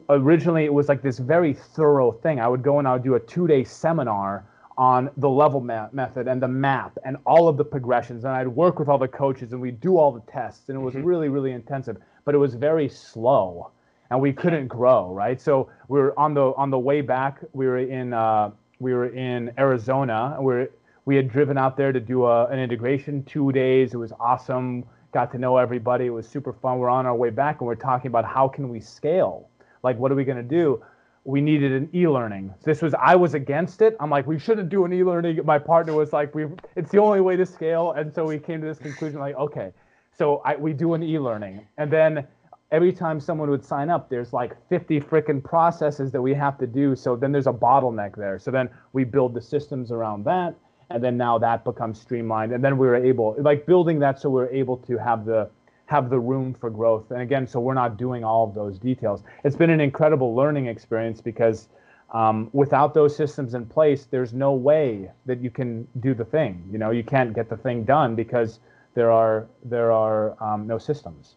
originally 0.09 0.65
it 0.65 0.73
was 0.73 0.89
like 0.89 1.03
this 1.03 1.19
very 1.19 1.53
thorough 1.53 2.13
thing. 2.13 2.41
I 2.41 2.49
would 2.49 2.63
go 2.63 2.79
and 2.79 2.89
I 2.89 2.95
would 2.95 3.05
do 3.05 3.15
a 3.15 3.21
two-day 3.21 3.65
seminar 3.65 4.45
on 4.77 5.11
the 5.19 5.29
level 5.29 5.61
ma- 5.61 5.89
method 5.93 6.27
and 6.27 6.43
the 6.43 6.49
map 6.49 6.99
and 7.05 7.17
all 7.27 7.49
of 7.49 7.57
the 7.57 7.65
progressions. 7.65 8.25
And 8.25 8.33
I'd 8.33 8.49
work 8.49 8.79
with 8.79 8.89
all 8.89 8.99
the 8.99 9.09
coaches 9.09 9.53
and 9.53 9.61
we'd 9.61 9.81
do 9.81 9.99
all 9.99 10.11
the 10.11 10.23
tests. 10.31 10.69
And 10.69 10.77
it 10.77 10.81
was 10.81 10.95
mm-hmm. 10.95 11.05
really, 11.05 11.29
really 11.29 11.53
intensive, 11.53 11.97
but 12.25 12.35
it 12.35 12.39
was 12.39 12.55
very 12.55 12.89
slow 12.89 13.71
and 14.11 14.21
we 14.21 14.33
couldn't 14.33 14.69
grow, 14.69 15.13
right? 15.13 15.41
So 15.41 15.69
we 15.89 15.99
were 15.99 16.19
on 16.19 16.35
the 16.35 16.53
on 16.57 16.71
the 16.71 16.79
way 16.79 17.01
back. 17.01 17.41
We 17.53 17.67
were 17.67 17.79
in 17.79 18.13
uh, 18.13 18.51
we 18.79 18.95
were 18.95 19.07
in 19.07 19.53
Arizona. 19.59 20.37
We 20.41 20.55
are 20.55 20.71
we 21.05 21.17
had 21.17 21.29
driven 21.29 21.59
out 21.59 21.77
there 21.77 21.93
to 21.93 22.01
do 22.01 22.25
a, 22.25 22.47
an 22.47 22.59
integration 22.59 23.25
two 23.25 23.53
days. 23.53 23.93
It 23.93 23.99
was 23.99 24.13
awesome. 24.19 24.85
Got 25.13 25.31
to 25.33 25.39
know 25.39 25.59
everybody. 25.59 26.07
It 26.07 26.11
was 26.11 26.29
super 26.29 26.53
fun. 26.53 26.79
We're 26.79 26.89
on 26.89 27.07
our 27.07 27.15
way 27.15 27.31
back 27.31 27.61
and 27.61 27.67
we're 27.67 27.75
talking 27.75 28.09
about 28.09 28.25
how 28.25 28.49
can 28.49 28.69
we 28.69 28.81
scale? 28.81 29.49
Like, 29.85 29.99
what 29.99 30.11
are 30.11 30.17
we 30.17 30.25
going 30.25 30.39
to 30.39 30.43
do? 30.43 30.83
We 31.25 31.41
needed 31.41 31.73
an 31.73 31.89
e-learning. 31.95 32.53
This 32.65 32.83
was 32.83 32.95
I 32.95 33.15
was 33.15 33.35
against 33.35 33.81
it. 33.81 33.97
I'm 34.01 34.11
like, 34.11 34.27
we 34.27 34.39
shouldn't 34.39 34.69
do 34.69 34.85
an 34.85 34.93
e-learning. 34.93 35.41
My 35.45 35.59
partner 35.59 35.95
was 35.95 36.13
like, 36.13 36.35
we 36.35 36.47
it's 36.75 36.91
the 36.91 36.99
only 36.99 37.21
way 37.21 37.37
to 37.37 37.47
scale. 37.47 37.93
And 37.93 38.13
so 38.13 38.27
we 38.27 38.39
came 38.39 38.61
to 38.61 38.67
this 38.67 38.79
conclusion, 38.79 39.21
like, 39.21 39.37
okay, 39.37 39.73
so 40.17 40.43
I, 40.45 40.57
we 40.57 40.73
do 40.73 40.95
an 40.95 41.03
e-learning, 41.03 41.67
and 41.79 41.91
then 41.91 42.27
every 42.71 42.93
time 42.93 43.21
someone 43.21 43.51
would 43.51 43.65
sign 43.65 43.89
up, 43.89 44.09
there's 44.09 44.33
like 44.33 44.57
50 44.69 45.01
freaking 45.01 45.43
processes 45.43 46.11
that 46.13 46.21
we 46.21 46.35
have 46.35 46.59
to 46.59 46.67
do. 46.67 46.97
So 46.97 47.15
then 47.15 47.31
there's 47.31 47.47
a 47.47 47.53
bottleneck 47.53 48.17
there. 48.17 48.39
So 48.39 48.51
then 48.51 48.69
we 48.93 49.05
build 49.05 49.35
the 49.35 49.41
systems 49.41 49.93
around 49.93 50.25
that. 50.25 50.55
And 50.91 51.03
then 51.03 51.17
now 51.17 51.39
that 51.39 51.65
becomes 51.65 52.01
streamlined. 52.01 52.53
And 52.53 52.65
then 52.65 52.77
we 52.77 52.87
were 52.87 52.97
able, 52.97 53.37
like 53.39 53.65
building 53.65 54.01
that 54.01 54.21
so 54.21 54.29
we 54.29 54.43
we're 54.43 54.49
able 54.49 54.77
to 54.79 54.97
have 54.99 55.25
the 55.25 55.49
have 55.87 56.11
the 56.11 56.19
room 56.19 56.55
for 56.55 56.71
growth. 56.71 57.11
And 57.11 57.21
again, 57.21 57.47
so 57.47 57.61
we're 57.61 57.75
not 57.75 57.97
doing 57.97 58.25
all 58.25 58.47
of 58.49 58.55
those 58.55 58.79
details. 58.79 59.23
It's 59.45 59.57
been 59.57 59.71
an 59.71 59.81
incredible 59.81 60.35
learning 60.35 60.67
experience 60.67 61.21
because 61.21 61.69
um, 62.13 62.49
without 62.53 62.95
those 62.95 63.17
systems 63.17 63.55
in 63.55 63.67
place, 63.67 64.07
there's 64.11 64.33
no 64.33 64.53
way 64.53 65.11
that 65.27 65.41
you 65.41 65.51
can 65.51 65.87
do 66.01 66.15
the 66.15 66.25
thing. 66.25 66.65
You 66.71 66.79
know, 66.79 66.91
you 66.91 67.03
can't 67.03 67.35
get 67.35 67.49
the 67.49 67.57
thing 67.57 67.85
done 67.85 68.15
because 68.15 68.61
there 68.95 69.11
are 69.11 69.47
there 69.65 69.91
are 69.93 70.43
um, 70.43 70.67
no 70.67 70.79
systems. 70.79 71.35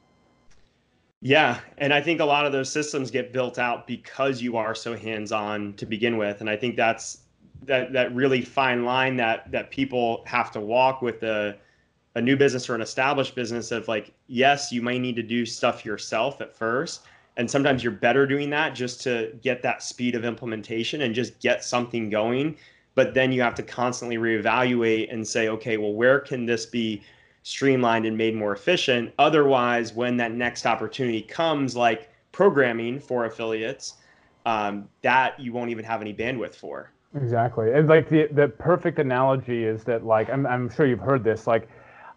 Yeah, 1.19 1.59
and 1.79 1.91
I 1.91 2.01
think 2.01 2.19
a 2.19 2.25
lot 2.25 2.45
of 2.45 2.51
those 2.51 2.71
systems 2.71 3.09
get 3.09 3.33
built 3.33 3.57
out 3.57 3.87
because 3.87 4.39
you 4.39 4.55
are 4.55 4.75
so 4.75 4.95
hands-on 4.95 5.73
to 5.73 5.87
begin 5.87 6.17
with, 6.17 6.41
and 6.41 6.49
I 6.49 6.55
think 6.55 6.75
that's 6.75 7.21
that 7.63 7.91
that 7.93 8.13
really 8.13 8.43
fine 8.43 8.85
line 8.85 9.17
that 9.17 9.51
that 9.51 9.71
people 9.71 10.23
have 10.27 10.51
to 10.51 10.61
walk 10.61 11.01
with 11.01 11.23
a 11.23 11.57
a 12.17 12.21
new 12.21 12.35
business 12.35 12.67
or 12.69 12.75
an 12.75 12.81
established 12.81 13.35
business 13.35 13.71
of 13.71 13.87
like 13.87 14.13
yes, 14.27 14.71
you 14.71 14.81
may 14.81 14.97
need 14.97 15.15
to 15.15 15.23
do 15.23 15.45
stuff 15.45 15.85
yourself 15.85 16.41
at 16.41 16.55
first, 16.55 17.01
and 17.37 17.49
sometimes 17.49 17.83
you're 17.83 17.91
better 17.91 18.25
doing 18.25 18.49
that 18.49 18.73
just 18.73 19.01
to 19.01 19.37
get 19.41 19.61
that 19.61 19.83
speed 19.83 20.15
of 20.15 20.25
implementation 20.25 21.01
and 21.01 21.13
just 21.13 21.39
get 21.39 21.63
something 21.63 22.09
going, 22.09 22.57
but 22.95 23.13
then 23.13 23.31
you 23.31 23.41
have 23.41 23.55
to 23.55 23.63
constantly 23.63 24.17
reevaluate 24.17 25.13
and 25.13 25.25
say, 25.25 25.47
okay, 25.47 25.77
well, 25.77 25.93
where 25.93 26.19
can 26.19 26.45
this 26.45 26.65
be 26.65 27.03
streamlined 27.47 28.05
and 28.05 28.17
made 28.17 28.35
more 28.35 28.51
efficient. 28.51 29.13
Otherwise, 29.19 29.93
when 29.93 30.17
that 30.17 30.33
next 30.33 30.65
opportunity 30.65 31.21
comes, 31.21 31.77
like 31.77 32.09
programming 32.33 32.99
for 32.99 33.23
affiliates, 33.23 33.93
um, 34.45 34.89
that 35.01 35.39
you 35.39 35.53
won't 35.53 35.69
even 35.69 35.85
have 35.85 36.01
any 36.01 36.13
bandwidth 36.13 36.55
for. 36.55 36.91
Exactly. 37.15 37.71
And 37.71 37.87
like 37.87 38.09
the, 38.09 38.27
the 38.33 38.49
perfect 38.49 38.99
analogy 38.99 39.63
is 39.63 39.85
that 39.85 40.05
like 40.05 40.29
I'm, 40.29 40.45
I'm 40.45 40.69
sure 40.69 40.85
you've 40.85 40.99
heard 40.99 41.23
this 41.23 41.47
like 41.47 41.69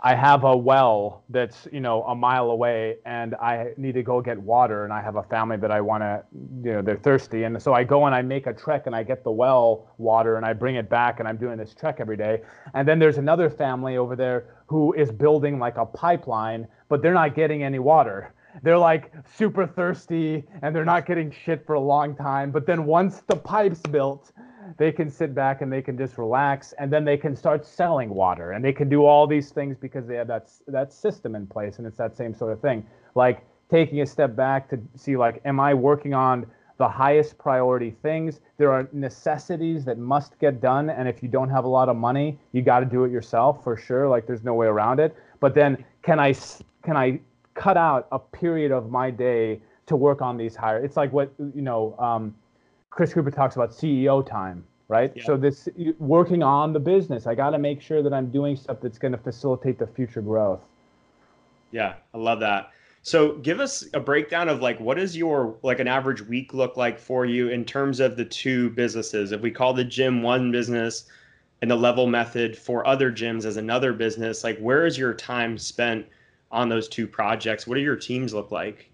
I 0.02 0.14
have 0.14 0.44
a 0.44 0.56
well 0.56 1.24
that's 1.28 1.68
you 1.70 1.80
know 1.80 2.02
a 2.04 2.14
mile 2.14 2.50
away, 2.50 2.96
and 3.04 3.34
I 3.34 3.72
need 3.76 3.92
to 3.94 4.02
go 4.02 4.22
get 4.22 4.38
water, 4.38 4.84
and 4.84 4.92
I 4.92 5.02
have 5.02 5.16
a 5.16 5.22
family 5.24 5.58
that 5.58 5.70
I 5.70 5.80
want 5.82 6.02
to, 6.02 6.24
you 6.64 6.72
know, 6.72 6.82
they're 6.82 6.96
thirsty, 6.96 7.44
and 7.44 7.62
so 7.62 7.74
I 7.74 7.84
go 7.84 8.06
and 8.06 8.14
I 8.14 8.22
make 8.22 8.46
a 8.46 8.54
trek, 8.54 8.86
and 8.86 8.96
I 8.96 9.02
get 9.02 9.24
the 9.24 9.30
well 9.30 9.92
water, 9.98 10.36
and 10.36 10.46
I 10.46 10.54
bring 10.54 10.76
it 10.76 10.88
back, 10.88 11.20
and 11.20 11.28
I'm 11.28 11.36
doing 11.36 11.58
this 11.58 11.74
trek 11.74 11.96
every 12.00 12.16
day, 12.16 12.40
and 12.72 12.88
then 12.88 12.98
there's 12.98 13.18
another 13.18 13.50
family 13.50 13.98
over 13.98 14.16
there 14.16 14.46
who 14.66 14.94
is 14.94 15.10
building 15.10 15.58
like 15.58 15.76
a 15.76 15.84
pipeline, 15.84 16.66
but 16.88 17.02
they're 17.02 17.14
not 17.14 17.34
getting 17.34 17.62
any 17.62 17.78
water. 17.78 18.32
They're 18.62 18.78
like 18.78 19.12
super 19.36 19.66
thirsty, 19.66 20.44
and 20.62 20.74
they're 20.74 20.84
not 20.84 21.04
getting 21.04 21.30
shit 21.30 21.66
for 21.66 21.74
a 21.74 21.80
long 21.80 22.16
time, 22.16 22.50
but 22.50 22.66
then 22.66 22.86
once 22.86 23.22
the 23.26 23.36
pipe's 23.36 23.80
built, 23.80 24.32
they 24.76 24.92
can 24.92 25.10
sit 25.10 25.34
back 25.34 25.62
and 25.62 25.72
they 25.72 25.82
can 25.82 25.96
just 25.96 26.18
relax 26.18 26.72
and 26.78 26.92
then 26.92 27.04
they 27.04 27.16
can 27.16 27.34
start 27.34 27.64
selling 27.66 28.10
water 28.10 28.52
and 28.52 28.64
they 28.64 28.72
can 28.72 28.88
do 28.88 29.04
all 29.04 29.26
these 29.26 29.50
things 29.50 29.76
because 29.76 30.06
they 30.06 30.16
have 30.16 30.26
that 30.28 30.50
that 30.68 30.92
system 30.92 31.34
in 31.34 31.46
place 31.46 31.78
and 31.78 31.86
it's 31.86 31.96
that 31.96 32.16
same 32.16 32.34
sort 32.34 32.52
of 32.52 32.60
thing. 32.60 32.86
Like 33.14 33.44
taking 33.70 34.00
a 34.00 34.06
step 34.06 34.34
back 34.34 34.68
to 34.70 34.80
see 34.96 35.16
like 35.16 35.40
am 35.44 35.60
i 35.60 35.72
working 35.72 36.14
on 36.14 36.46
the 36.78 36.88
highest 36.88 37.36
priority 37.36 37.90
things? 38.02 38.40
There 38.56 38.72
are 38.72 38.88
necessities 38.92 39.84
that 39.84 39.98
must 39.98 40.38
get 40.38 40.60
done 40.60 40.90
and 40.90 41.08
if 41.08 41.22
you 41.22 41.28
don't 41.28 41.50
have 41.50 41.64
a 41.64 41.68
lot 41.68 41.88
of 41.88 41.96
money 41.96 42.38
you 42.52 42.62
got 42.62 42.80
to 42.80 42.86
do 42.86 43.04
it 43.04 43.12
yourself 43.12 43.62
for 43.62 43.76
sure. 43.76 44.08
Like 44.08 44.26
there's 44.26 44.44
no 44.44 44.54
way 44.54 44.66
around 44.66 45.00
it. 45.00 45.14
But 45.40 45.54
then 45.54 45.84
can 46.02 46.18
i 46.18 46.34
can 46.82 46.96
i 46.96 47.20
cut 47.54 47.76
out 47.76 48.08
a 48.12 48.18
period 48.18 48.72
of 48.72 48.90
my 48.90 49.10
day 49.10 49.60
to 49.86 49.96
work 49.96 50.22
on 50.22 50.36
these 50.36 50.54
higher 50.54 50.78
it's 50.78 50.96
like 50.96 51.12
what 51.12 51.32
you 51.54 51.62
know 51.62 51.96
um, 51.98 52.34
Chris 52.90 53.14
Cooper 53.14 53.30
talks 53.30 53.56
about 53.56 53.70
CEO 53.70 54.26
time, 54.26 54.64
right? 54.88 55.12
Yeah. 55.14 55.24
So 55.24 55.36
this 55.36 55.68
working 55.98 56.42
on 56.42 56.72
the 56.72 56.80
business, 56.80 57.26
I 57.26 57.34
got 57.34 57.50
to 57.50 57.58
make 57.58 57.80
sure 57.80 58.02
that 58.02 58.12
I'm 58.12 58.30
doing 58.30 58.56
stuff 58.56 58.78
that's 58.82 58.98
going 58.98 59.12
to 59.12 59.18
facilitate 59.18 59.78
the 59.78 59.86
future 59.86 60.20
growth. 60.20 60.60
Yeah, 61.70 61.94
I 62.12 62.18
love 62.18 62.40
that. 62.40 62.70
So 63.02 63.36
give 63.36 63.60
us 63.60 63.84
a 63.94 64.00
breakdown 64.00 64.48
of 64.48 64.60
like 64.60 64.78
what 64.78 64.98
does 64.98 65.16
your 65.16 65.56
like 65.62 65.80
an 65.80 65.88
average 65.88 66.20
week 66.20 66.52
look 66.52 66.76
like 66.76 66.98
for 66.98 67.24
you 67.24 67.48
in 67.48 67.64
terms 67.64 68.00
of 68.00 68.16
the 68.16 68.24
two 68.24 68.70
businesses? 68.70 69.32
If 69.32 69.40
we 69.40 69.50
call 69.50 69.72
the 69.72 69.84
gym 69.84 70.22
one 70.22 70.52
business 70.52 71.04
and 71.62 71.70
the 71.70 71.76
level 71.76 72.06
method 72.06 72.58
for 72.58 72.86
other 72.86 73.10
gyms 73.10 73.44
as 73.44 73.56
another 73.56 73.92
business, 73.92 74.44
like 74.44 74.58
where 74.58 74.84
is 74.84 74.98
your 74.98 75.14
time 75.14 75.56
spent 75.56 76.06
on 76.50 76.68
those 76.68 76.88
two 76.88 77.06
projects? 77.06 77.66
What 77.66 77.76
do 77.76 77.80
your 77.80 77.96
teams 77.96 78.34
look 78.34 78.50
like? 78.50 78.89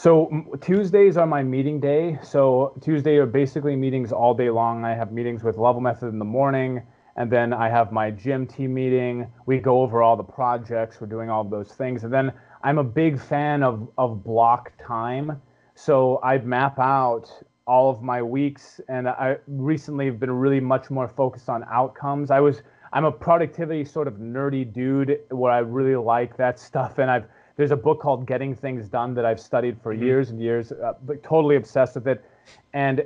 So 0.00 0.30
Tuesdays 0.60 1.16
are 1.16 1.26
my 1.26 1.42
meeting 1.42 1.80
day. 1.80 2.20
So 2.22 2.72
Tuesday 2.80 3.16
are 3.16 3.26
basically 3.26 3.74
meetings 3.74 4.12
all 4.12 4.32
day 4.32 4.48
long. 4.48 4.84
I 4.84 4.94
have 4.94 5.10
meetings 5.10 5.42
with 5.42 5.58
Level 5.58 5.80
Method 5.80 6.10
in 6.10 6.20
the 6.20 6.24
morning, 6.24 6.82
and 7.16 7.28
then 7.28 7.52
I 7.52 7.68
have 7.68 7.90
my 7.90 8.12
gym 8.12 8.46
team 8.46 8.74
meeting. 8.74 9.26
We 9.46 9.58
go 9.58 9.80
over 9.80 10.04
all 10.04 10.14
the 10.16 10.22
projects. 10.22 11.00
We're 11.00 11.08
doing 11.08 11.30
all 11.30 11.42
those 11.42 11.72
things, 11.72 12.04
and 12.04 12.12
then 12.12 12.32
I'm 12.62 12.78
a 12.78 12.84
big 12.84 13.20
fan 13.20 13.64
of 13.64 13.88
of 13.98 14.22
block 14.22 14.70
time. 14.80 15.42
So 15.74 16.20
I 16.22 16.38
map 16.38 16.78
out 16.78 17.28
all 17.66 17.90
of 17.90 18.00
my 18.00 18.22
weeks, 18.22 18.80
and 18.88 19.08
I 19.08 19.38
recently 19.48 20.06
have 20.06 20.20
been 20.20 20.30
really 20.30 20.60
much 20.60 20.90
more 20.90 21.08
focused 21.08 21.48
on 21.48 21.64
outcomes. 21.72 22.30
I 22.30 22.38
was 22.38 22.62
I'm 22.92 23.04
a 23.04 23.10
productivity 23.10 23.84
sort 23.84 24.06
of 24.06 24.14
nerdy 24.14 24.72
dude 24.72 25.18
where 25.30 25.50
I 25.50 25.58
really 25.58 25.96
like 25.96 26.36
that 26.36 26.60
stuff, 26.60 26.98
and 26.98 27.10
I've 27.10 27.26
there's 27.58 27.72
a 27.72 27.76
book 27.76 28.00
called 28.00 28.24
Getting 28.24 28.54
Things 28.54 28.88
Done 28.88 29.14
that 29.14 29.24
I've 29.24 29.40
studied 29.40 29.82
for 29.82 29.92
mm-hmm. 29.92 30.04
years 30.04 30.30
and 30.30 30.40
years, 30.40 30.70
uh, 30.70 30.94
totally 31.24 31.56
obsessed 31.56 31.96
with 31.96 32.06
it. 32.06 32.24
And 32.72 33.04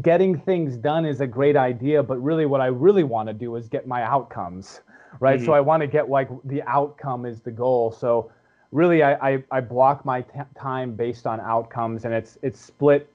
getting 0.00 0.40
things 0.40 0.78
done 0.78 1.04
is 1.04 1.20
a 1.20 1.26
great 1.26 1.56
idea, 1.56 2.02
but 2.02 2.16
really 2.16 2.46
what 2.46 2.62
I 2.62 2.66
really 2.66 3.04
want 3.04 3.28
to 3.28 3.34
do 3.34 3.54
is 3.54 3.68
get 3.68 3.86
my 3.86 4.02
outcomes, 4.02 4.80
right? 5.20 5.36
Mm-hmm. 5.36 5.44
So 5.44 5.52
I 5.52 5.60
want 5.60 5.82
to 5.82 5.86
get 5.86 6.08
like 6.08 6.30
the 6.44 6.62
outcome 6.62 7.26
is 7.26 7.42
the 7.42 7.50
goal. 7.50 7.92
So 7.92 8.32
really 8.72 9.02
I, 9.02 9.32
I, 9.32 9.44
I 9.50 9.60
block 9.60 10.06
my 10.06 10.22
t- 10.22 10.40
time 10.58 10.94
based 10.94 11.26
on 11.26 11.38
outcomes 11.40 12.06
and 12.06 12.14
it's, 12.14 12.38
it's 12.40 12.58
split. 12.58 13.12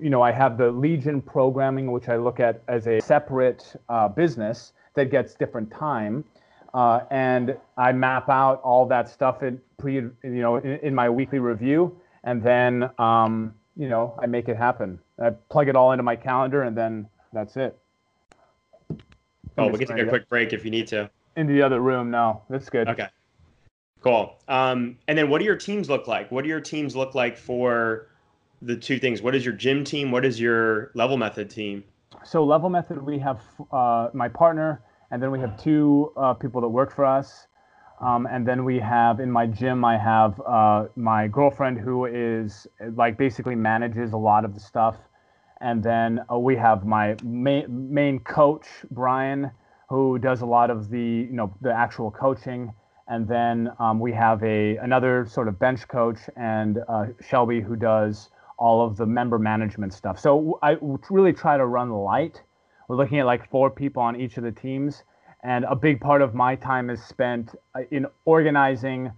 You 0.00 0.08
know, 0.08 0.22
I 0.22 0.32
have 0.32 0.56
the 0.56 0.70
Legion 0.70 1.20
programming, 1.20 1.92
which 1.92 2.08
I 2.08 2.16
look 2.16 2.40
at 2.40 2.62
as 2.66 2.86
a 2.86 2.98
separate 3.02 3.76
uh, 3.90 4.08
business 4.08 4.72
that 4.94 5.10
gets 5.10 5.34
different 5.34 5.70
time 5.70 6.24
uh, 6.76 7.00
and 7.10 7.56
I 7.78 7.90
map 7.92 8.28
out 8.28 8.60
all 8.62 8.84
that 8.86 9.08
stuff 9.08 9.42
in 9.42 9.58
pre, 9.78 9.94
you 9.94 10.12
know, 10.22 10.56
in, 10.56 10.78
in 10.82 10.94
my 10.94 11.08
weekly 11.08 11.38
review, 11.38 11.98
and 12.22 12.42
then 12.42 12.90
um, 12.98 13.54
you 13.76 13.88
know 13.88 14.14
I 14.22 14.26
make 14.26 14.48
it 14.48 14.58
happen. 14.58 14.98
I 15.18 15.30
plug 15.48 15.68
it 15.68 15.74
all 15.74 15.92
into 15.92 16.02
my 16.02 16.16
calendar, 16.16 16.64
and 16.64 16.76
then 16.76 17.08
that's 17.32 17.56
it. 17.56 17.78
Oh, 19.56 19.68
we 19.68 19.78
can 19.78 19.88
take 19.88 20.06
a 20.06 20.06
quick 20.06 20.28
break 20.28 20.52
if 20.52 20.66
you 20.66 20.70
need 20.70 20.86
to. 20.88 21.10
Into 21.34 21.54
the 21.54 21.62
other 21.62 21.80
room. 21.80 22.10
No, 22.10 22.42
that's 22.50 22.68
good. 22.68 22.88
Okay. 22.88 23.08
Cool. 24.02 24.36
Um, 24.46 24.98
and 25.08 25.16
then 25.16 25.30
what 25.30 25.38
do 25.38 25.46
your 25.46 25.56
teams 25.56 25.88
look 25.88 26.06
like? 26.06 26.30
What 26.30 26.42
do 26.42 26.48
your 26.50 26.60
teams 26.60 26.94
look 26.94 27.14
like 27.14 27.38
for 27.38 28.08
the 28.60 28.76
two 28.76 28.98
things? 28.98 29.22
What 29.22 29.34
is 29.34 29.46
your 29.46 29.54
gym 29.54 29.82
team? 29.82 30.10
What 30.10 30.26
is 30.26 30.38
your 30.38 30.90
level 30.94 31.16
method 31.16 31.48
team? 31.48 31.84
So 32.22 32.44
level 32.44 32.68
method, 32.68 33.02
we 33.02 33.18
have 33.18 33.40
uh, 33.72 34.10
my 34.12 34.28
partner 34.28 34.82
and 35.10 35.22
then 35.22 35.30
we 35.30 35.40
have 35.40 35.60
two 35.62 36.12
uh, 36.16 36.34
people 36.34 36.60
that 36.60 36.68
work 36.68 36.94
for 36.94 37.04
us. 37.04 37.46
Um, 38.00 38.26
and 38.30 38.46
then 38.46 38.64
we 38.64 38.78
have 38.78 39.20
in 39.20 39.30
my 39.30 39.46
gym, 39.46 39.84
I 39.84 39.96
have 39.96 40.40
uh, 40.40 40.86
my 40.96 41.28
girlfriend 41.28 41.78
who 41.78 42.04
is 42.04 42.66
like 42.94 43.16
basically 43.16 43.54
manages 43.54 44.12
a 44.12 44.16
lot 44.18 44.44
of 44.44 44.54
the 44.54 44.60
stuff. 44.60 44.96
And 45.60 45.82
then 45.82 46.20
uh, 46.30 46.38
we 46.38 46.56
have 46.56 46.84
my 46.84 47.16
main, 47.24 47.64
main 47.68 48.18
coach, 48.18 48.66
Brian, 48.90 49.50
who 49.88 50.18
does 50.18 50.42
a 50.42 50.46
lot 50.46 50.70
of 50.70 50.90
the, 50.90 51.00
you 51.00 51.32
know, 51.32 51.54
the 51.62 51.72
actual 51.72 52.10
coaching. 52.10 52.74
And 53.08 53.26
then 53.26 53.70
um, 53.78 54.00
we 54.00 54.12
have 54.12 54.42
a 54.42 54.76
another 54.76 55.26
sort 55.26 55.48
of 55.48 55.58
bench 55.58 55.88
coach 55.88 56.18
and 56.36 56.80
uh, 56.88 57.06
Shelby 57.26 57.60
who 57.60 57.76
does 57.76 58.30
all 58.58 58.84
of 58.84 58.96
the 58.96 59.06
member 59.06 59.38
management 59.38 59.94
stuff. 59.94 60.18
So 60.18 60.58
I 60.62 60.76
really 61.08 61.32
try 61.32 61.56
to 61.56 61.66
run 61.66 61.90
light 61.90 62.42
we're 62.88 62.96
looking 62.96 63.18
at 63.18 63.26
like 63.26 63.48
four 63.50 63.70
people 63.70 64.02
on 64.02 64.20
each 64.20 64.36
of 64.36 64.44
the 64.44 64.52
teams. 64.52 65.04
And 65.42 65.64
a 65.64 65.76
big 65.76 66.00
part 66.00 66.22
of 66.22 66.34
my 66.34 66.56
time 66.56 66.90
is 66.90 67.02
spent 67.02 67.54
uh, 67.74 67.80
in 67.90 68.06
organizing 68.24 69.12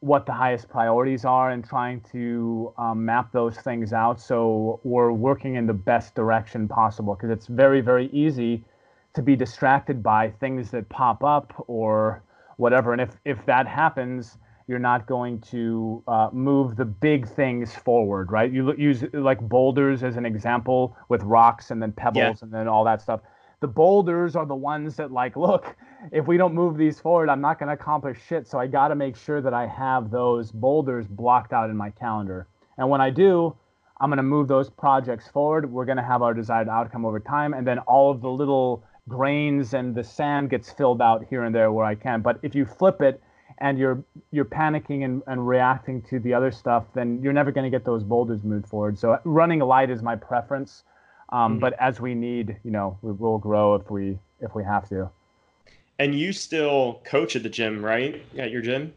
what 0.00 0.24
the 0.24 0.32
highest 0.32 0.68
priorities 0.68 1.24
are 1.24 1.50
and 1.50 1.64
trying 1.64 2.00
to 2.12 2.72
um, 2.78 3.04
map 3.04 3.30
those 3.32 3.56
things 3.58 3.92
out 3.92 4.18
so 4.18 4.80
we're 4.82 5.12
working 5.12 5.56
in 5.56 5.66
the 5.66 5.74
best 5.74 6.14
direction 6.14 6.66
possible 6.66 7.14
because 7.14 7.30
it's 7.30 7.46
very 7.46 7.82
very 7.82 8.06
easy 8.06 8.64
to 9.12 9.20
be 9.20 9.36
distracted 9.36 10.02
by 10.02 10.30
things 10.40 10.70
that 10.70 10.88
pop 10.88 11.22
up 11.22 11.52
or 11.66 12.22
whatever 12.56 12.92
and 12.92 13.02
if 13.02 13.10
if 13.26 13.44
that 13.44 13.66
happens 13.66 14.38
you're 14.70 14.78
not 14.78 15.04
going 15.08 15.40
to 15.40 16.00
uh, 16.06 16.28
move 16.32 16.76
the 16.76 16.84
big 16.84 17.26
things 17.26 17.74
forward, 17.74 18.30
right? 18.30 18.52
You 18.52 18.72
use 18.78 19.02
like 19.12 19.40
boulders 19.40 20.04
as 20.04 20.16
an 20.16 20.24
example 20.24 20.96
with 21.08 21.24
rocks 21.24 21.72
and 21.72 21.82
then 21.82 21.90
pebbles 21.90 22.14
yeah. 22.14 22.34
and 22.42 22.54
then 22.54 22.68
all 22.68 22.84
that 22.84 23.02
stuff. 23.02 23.18
The 23.58 23.66
boulders 23.66 24.36
are 24.36 24.46
the 24.46 24.54
ones 24.54 24.94
that 24.94 25.10
like, 25.10 25.36
look, 25.46 25.74
if 26.12 26.28
we 26.28 26.36
don't 26.36 26.54
move 26.54 26.76
these 26.76 27.00
forward, 27.00 27.28
I'm 27.28 27.40
not 27.40 27.58
going 27.58 27.66
to 27.66 27.72
accomplish 27.72 28.18
shit. 28.24 28.46
So 28.46 28.60
I 28.60 28.68
got 28.68 28.88
to 28.88 28.94
make 28.94 29.16
sure 29.16 29.40
that 29.42 29.52
I 29.52 29.66
have 29.66 30.12
those 30.12 30.52
boulders 30.52 31.04
blocked 31.08 31.52
out 31.52 31.68
in 31.68 31.76
my 31.76 31.90
calendar. 31.90 32.46
And 32.78 32.88
when 32.88 33.00
I 33.00 33.10
do, 33.10 33.56
I'm 34.00 34.08
going 34.08 34.18
to 34.18 34.22
move 34.22 34.46
those 34.46 34.70
projects 34.70 35.26
forward. 35.26 35.68
We're 35.68 35.84
going 35.84 35.98
to 35.98 36.04
have 36.04 36.22
our 36.22 36.32
desired 36.32 36.68
outcome 36.68 37.04
over 37.04 37.18
time. 37.18 37.54
And 37.54 37.66
then 37.66 37.80
all 37.80 38.12
of 38.12 38.20
the 38.20 38.30
little 38.30 38.84
grains 39.08 39.74
and 39.74 39.96
the 39.96 40.04
sand 40.04 40.48
gets 40.48 40.70
filled 40.70 41.02
out 41.02 41.24
here 41.28 41.42
and 41.42 41.52
there 41.52 41.72
where 41.72 41.84
I 41.84 41.96
can. 41.96 42.22
But 42.22 42.38
if 42.44 42.54
you 42.54 42.64
flip 42.64 43.02
it, 43.02 43.20
and 43.60 43.78
you're 43.78 44.02
you're 44.32 44.44
panicking 44.44 45.04
and, 45.04 45.22
and 45.26 45.46
reacting 45.46 46.02
to 46.02 46.18
the 46.18 46.34
other 46.34 46.50
stuff, 46.50 46.84
then 46.94 47.20
you're 47.22 47.32
never 47.32 47.52
going 47.52 47.70
to 47.70 47.70
get 47.70 47.84
those 47.84 48.02
boulders 48.02 48.42
moved 48.42 48.66
forward. 48.66 48.98
So 48.98 49.18
running 49.24 49.60
light 49.60 49.90
is 49.90 50.02
my 50.02 50.16
preference, 50.16 50.84
um, 51.30 51.52
mm-hmm. 51.52 51.60
but 51.60 51.74
as 51.80 52.00
we 52.00 52.14
need, 52.14 52.56
you 52.64 52.70
know, 52.70 52.98
we 53.02 53.12
will 53.12 53.38
grow 53.38 53.74
if 53.74 53.90
we 53.90 54.18
if 54.40 54.54
we 54.54 54.64
have 54.64 54.88
to. 54.88 55.10
And 55.98 56.14
you 56.14 56.32
still 56.32 57.02
coach 57.04 57.36
at 57.36 57.42
the 57.42 57.50
gym, 57.50 57.84
right? 57.84 58.22
At 58.38 58.50
your 58.50 58.62
gym? 58.62 58.94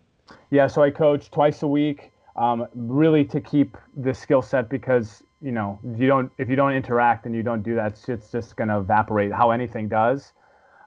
Yeah, 0.51 0.67
so 0.67 0.81
I 0.81 0.89
coach 0.89 1.29
twice 1.31 1.61
a 1.61 1.67
week, 1.67 2.11
um, 2.37 2.65
really 2.73 3.25
to 3.25 3.41
keep 3.41 3.77
the 3.97 4.13
skill 4.13 4.41
set 4.41 4.69
because 4.69 5.21
you 5.41 5.51
know 5.51 5.77
you 5.97 6.07
don't 6.07 6.31
if 6.37 6.49
you 6.49 6.55
don't 6.55 6.73
interact 6.73 7.25
and 7.25 7.35
you 7.35 7.43
don't 7.43 7.61
do 7.61 7.75
that, 7.75 7.99
it's 8.07 8.31
just 8.31 8.55
going 8.55 8.69
to 8.69 8.77
evaporate. 8.77 9.33
How 9.33 9.51
anything 9.51 9.89
does. 9.89 10.31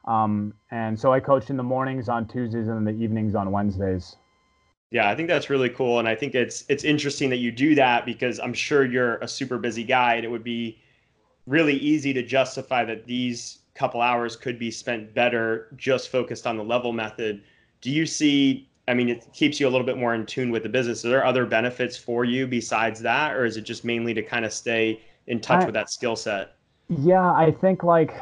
Um, 0.07 0.55
and 0.71 0.99
so 0.99 1.13
I 1.13 1.21
coach 1.21 1.51
in 1.51 1.57
the 1.57 1.63
mornings 1.63 2.09
on 2.09 2.27
Tuesdays 2.29 2.69
and 2.69 2.79
in 2.79 2.85
the 2.85 3.03
evenings 3.03 3.35
on 3.35 3.51
Wednesdays. 3.51 4.17
Yeah, 4.91 5.11
I 5.11 5.17
think 5.17 5.29
that's 5.29 5.51
really 5.51 5.69
cool, 5.69 5.99
and 5.99 6.07
I 6.07 6.15
think 6.15 6.35
it's 6.35 6.65
it's 6.69 6.85
interesting 6.85 7.29
that 7.31 7.39
you 7.39 7.51
do 7.51 7.75
that 7.75 8.07
because 8.07 8.39
I'm 8.39 8.55
sure 8.55 8.85
you're 8.85 9.17
a 9.17 9.27
super 9.27 9.59
busy 9.59 9.83
guy, 9.83 10.15
and 10.15 10.25
it 10.25 10.29
would 10.29 10.45
be 10.45 10.79
really 11.47 11.75
easy 11.75 12.13
to 12.13 12.23
justify 12.23 12.85
that 12.85 13.07
these 13.07 13.59
couple 13.75 14.01
hours 14.01 14.37
could 14.37 14.59
be 14.59 14.71
spent 14.71 15.13
better 15.13 15.69
just 15.77 16.09
focused 16.09 16.47
on 16.47 16.57
the 16.57 16.65
level 16.65 16.93
method. 16.93 17.43
Do 17.81 17.91
you 17.91 18.07
see? 18.07 18.71
I 18.89 18.95
mean, 18.95 19.09
it 19.09 19.27
keeps 19.33 19.59
you 19.59 19.67
a 19.67 19.71
little 19.71 19.87
bit 19.87 19.99
more 19.99 20.15
in 20.15 20.25
tune 20.25 20.53
with 20.53 20.63
the 20.63 20.69
business. 20.69 21.05
Are 21.05 21.09
there 21.09 21.27
other 21.27 21.45
benefits 21.45 21.97
for 21.97 22.25
you 22.25 22.47
besides 22.47 23.01
that, 23.01 23.35
or 23.35 23.45
is 23.45 23.57
it 23.57 23.63
just 23.63 23.85
mainly 23.85 24.15
to 24.15 24.23
kind 24.23 24.45
of 24.45 24.53
stay 24.53 25.01
in 25.27 25.41
touch 25.41 25.63
I, 25.63 25.65
with 25.65 25.75
that 25.75 25.91
skill 25.91 26.15
set? 26.15 26.55
Yeah, 26.89 27.33
I 27.33 27.51
think 27.51 27.83
like 27.83 28.15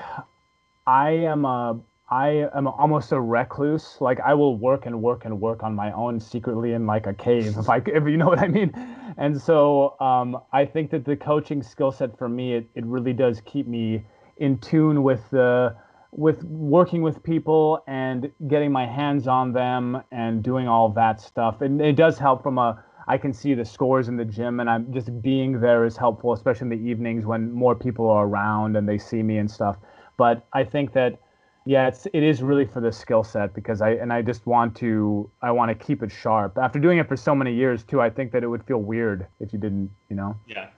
I 0.87 1.11
am 1.11 1.45
a 1.45 1.80
I 2.11 2.49
am 2.55 2.66
almost 2.66 3.12
a 3.12 3.20
recluse. 3.20 3.97
Like 4.01 4.20
I 4.20 4.35
will 4.35 4.59
work 4.59 4.85
and 4.87 5.01
work 5.01 5.24
and 5.24 5.41
work 5.41 5.62
on 5.62 5.74
my 5.74 5.91
own 5.93 6.20
secretly 6.20 6.74
in 6.74 6.87
like 6.87 7.07
a 7.07 7.14
cave, 7.14 7.57
if 7.59 7.68
I 7.68 7.78
if 7.78 8.05
you 8.05 8.16
know 8.16 8.26
what 8.26 8.39
I 8.39 8.49
mean. 8.49 8.72
And 9.16 9.41
so 9.41 9.99
um, 10.01 10.39
I 10.53 10.64
think 10.66 10.91
that 10.91 11.05
the 11.05 11.16
coaching 11.16 11.62
skill 11.62 11.93
set 11.93 12.18
for 12.18 12.28
me 12.28 12.55
it, 12.55 12.68
it 12.74 12.85
really 12.85 13.12
does 13.12 13.41
keep 13.45 13.66
me 13.66 14.05
in 14.37 14.59
tune 14.59 15.03
with 15.03 15.28
the 15.30 15.74
with 16.11 16.45
working 16.45 17.03
with 17.03 17.22
people 17.22 17.82
and 17.89 18.30
getting 18.47 18.70
my 18.70 18.87
hands 18.87 19.26
on 19.26 19.53
them 19.53 20.01
and 20.12 20.43
doing 20.43 20.68
all 20.68 20.89
that 20.91 21.20
stuff. 21.20 21.61
And 21.61 21.80
it 21.80 21.97
does 21.97 22.18
help 22.18 22.43
from 22.43 22.59
a 22.59 22.85
I 23.07 23.18
can 23.18 23.32
see 23.32 23.55
the 23.55 23.64
scores 23.64 24.09
in 24.09 24.16
the 24.16 24.24
gym 24.24 24.61
and 24.61 24.70
I'm 24.70 24.93
just 24.93 25.22
being 25.22 25.61
there 25.61 25.85
is 25.85 25.97
helpful, 25.97 26.32
especially 26.32 26.66
in 26.72 26.80
the 26.80 26.91
evenings 26.91 27.26
when 27.26 27.53
more 27.53 27.74
people 27.74 28.09
are 28.09 28.26
around 28.26 28.76
and 28.76 28.89
they 28.89 28.99
see 28.99 29.22
me 29.22 29.39
and 29.39 29.51
stuff. 29.51 29.76
But 30.16 30.46
I 30.52 30.64
think 30.64 30.92
that 30.92 31.18
yeah, 31.66 31.88
it's 31.88 32.06
it 32.06 32.22
is 32.22 32.42
really 32.42 32.66
for 32.66 32.80
the 32.80 32.92
skill 32.92 33.24
set 33.24 33.54
because 33.54 33.80
I 33.80 33.92
and 33.92 34.12
I 34.12 34.22
just 34.22 34.46
want 34.46 34.76
to 34.76 35.30
I 35.40 35.50
want 35.50 35.70
to 35.70 35.86
keep 35.86 36.02
it 36.02 36.12
sharp. 36.12 36.58
After 36.58 36.78
doing 36.78 36.98
it 36.98 37.08
for 37.08 37.16
so 37.16 37.34
many 37.34 37.54
years 37.54 37.84
too, 37.84 38.00
I 38.00 38.10
think 38.10 38.32
that 38.32 38.42
it 38.42 38.48
would 38.48 38.64
feel 38.64 38.78
weird 38.78 39.26
if 39.40 39.52
you 39.52 39.58
didn't, 39.58 39.90
you 40.10 40.16
know. 40.16 40.36
Yeah. 40.46 40.68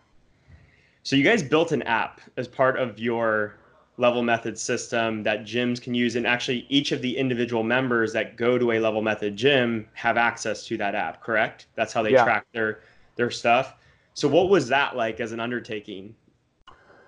So 1.03 1.16
you 1.16 1.24
guys 1.24 1.43
built 1.43 1.72
an 1.72 1.82
app 1.82 2.20
as 2.37 2.47
part 2.47 2.78
of 2.78 2.99
your 2.99 3.57
level 3.99 4.22
method 4.22 4.59
system 4.59 5.22
that 5.22 5.45
gyms 5.45 5.80
can 5.80 5.95
use 5.95 6.16
and 6.16 6.26
actually 6.26 6.66
each 6.68 6.93
of 6.93 7.01
the 7.01 7.16
individual 7.16 7.62
members 7.62 8.12
that 8.12 8.37
go 8.37 8.59
to 8.59 8.72
a 8.72 8.78
level 8.78 9.01
method 9.01 9.37
gym 9.37 9.89
have 9.95 10.16
access 10.16 10.66
to 10.66 10.76
that 10.76 10.95
app, 10.95 11.22
correct? 11.22 11.66
That's 11.74 11.93
how 11.93 12.03
they 12.03 12.12
yeah. 12.12 12.24
track 12.24 12.47
their 12.53 12.80
their 13.16 13.30
stuff. 13.30 13.74
So 14.14 14.28
what 14.28 14.51
was 14.51 14.68
that 14.68 14.97
like 14.97 15.18
as 15.20 15.32
an 15.32 15.41
undertaking? 15.41 16.14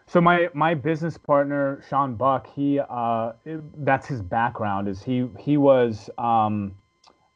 So 0.09 0.23
my 0.23 0.49
my 0.55 0.73
business 0.73 1.19
partner 1.19 1.85
Sean 1.89 2.15
Buck, 2.15 2.49
he 2.55 2.81
uh, 2.81 3.33
that's 3.77 4.07
his 4.07 4.23
background. 4.23 4.89
Is 4.89 5.03
he 5.03 5.29
he 5.39 5.59
was 5.59 6.09
um, 6.17 6.75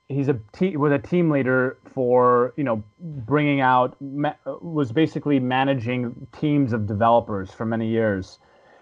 he's 0.08 0.28
a 0.28 0.40
te- 0.54 0.78
was 0.78 0.90
a 0.90 0.98
team 0.98 1.28
leader 1.30 1.76
for 1.94 2.54
you 2.56 2.64
know 2.64 2.82
bringing 2.98 3.60
out 3.60 3.94
ma- 4.00 4.34
was 4.62 4.90
basically 4.90 5.38
managing 5.38 6.26
teams 6.40 6.72
of 6.72 6.86
developers 6.86 7.50
for 7.50 7.66
many 7.66 7.88
years, 7.88 8.38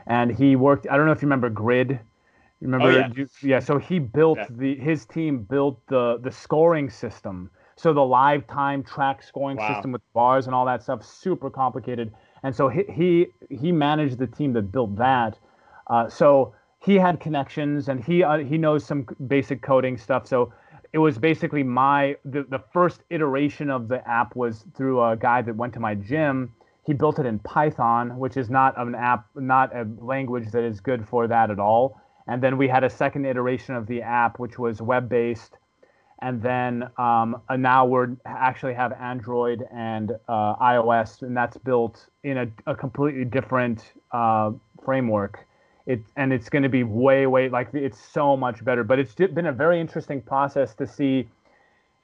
and 0.07 0.31
he 0.31 0.55
worked. 0.55 0.87
I 0.89 0.97
don't 0.97 1.07
know 1.07 1.13
if 1.13 1.21
you 1.21 1.27
remember 1.27 1.51
Grid. 1.51 1.99
Remember? 2.61 2.93
Oh, 2.93 2.97
yeah. 2.97 3.09
You- 3.13 3.29
yeah. 3.43 3.59
So 3.59 3.79
he 3.79 3.99
built 3.99 4.39
Yeah. 4.39 4.47
the 4.51 4.77
his 4.77 5.05
team 5.05 5.43
built 5.43 5.85
the 5.89 6.19
the 6.23 6.31
scoring 6.31 6.91
system. 6.91 7.51
So 7.75 7.93
the 7.93 8.05
live 8.05 8.47
time 8.47 8.85
track 8.85 9.23
scoring 9.23 9.57
Wow. 9.57 9.75
system 9.75 9.91
with 9.91 10.03
bars 10.13 10.47
and 10.47 10.55
all 10.55 10.67
that 10.67 10.83
stuff, 10.83 11.03
super 11.03 11.51
complicated. 11.51 12.13
And 12.43 12.55
so 12.55 12.69
he 12.69 12.85
he, 12.89 13.27
he 13.51 13.73
managed 13.73 14.19
the 14.19 14.27
team 14.27 14.53
that 14.55 14.73
built 14.73 14.97
that. 14.97 15.39
Uh, 15.87 16.09
so 16.09 16.55
he 16.81 16.95
had 16.97 17.21
connections 17.21 17.89
and 17.89 18.03
he 18.03 18.23
uh, 18.23 18.39
he 18.39 18.57
knows 18.59 18.85
some 18.85 19.07
basic 19.27 19.63
coding 19.63 19.99
stuff. 19.99 20.27
So 20.27 20.53
it 20.93 20.99
was 20.99 21.19
basically 21.19 21.63
my 21.63 22.17
the, 22.25 22.45
the 22.49 22.61
first 22.73 23.03
iteration 23.11 23.71
of 23.71 23.89
the 23.89 24.07
app 24.09 24.35
was 24.35 24.65
through 24.77 25.03
a 25.03 25.17
guy 25.17 25.43
that 25.43 25.55
went 25.55 25.75
to 25.75 25.81
my 25.81 25.95
gym. 25.95 26.53
He 26.87 26.95
built 26.95 27.19
it 27.19 27.27
in 27.27 27.39
Python, 27.41 28.19
which 28.19 28.37
is 28.37 28.49
not 28.49 28.79
an 28.81 28.95
app, 28.95 29.27
not 29.35 29.75
a 29.77 29.87
language 29.99 30.51
that 30.53 30.65
is 30.65 30.81
good 30.81 31.07
for 31.07 31.29
that 31.29 31.51
at 31.51 31.59
all. 31.59 32.01
And 32.27 32.43
then 32.43 32.57
we 32.57 32.69
had 32.69 32.85
a 32.85 32.91
second 32.91 33.27
iteration 33.27 33.75
of 33.75 33.87
the 33.87 34.03
app, 34.03 34.39
which 34.39 34.59
was 34.59 34.81
web 34.81 35.09
based. 35.09 35.59
And 36.23 36.43
then 36.43 36.91
um, 36.99 37.41
uh, 37.49 37.57
now 37.57 37.87
we're 37.87 38.09
actually 38.27 38.75
have 38.75 38.93
Android 38.93 39.67
and 39.73 40.13
uh, 40.29 40.57
iOS, 40.57 41.23
and 41.23 41.37
that's 41.37 41.57
built 41.57 42.07
in 42.25 42.39
a, 42.39 42.47
a 42.67 42.75
completely 42.75 43.25
different 43.25 43.93
uh, 44.13 44.53
framework. 44.85 45.47
It 45.87 46.03
and 46.17 46.33
it's 46.33 46.49
going 46.51 46.63
to 46.63 46.69
be 46.69 46.83
way, 46.85 47.27
way 47.27 47.49
like 47.49 47.75
it's 47.75 47.99
so 47.99 48.37
much 48.37 48.65
better. 48.65 48.85
But 48.85 48.99
it's 48.99 49.15
been 49.15 49.47
a 49.47 49.53
very 49.53 49.81
interesting 49.81 50.21
process 50.21 50.75
to 50.75 50.87
see 50.87 51.29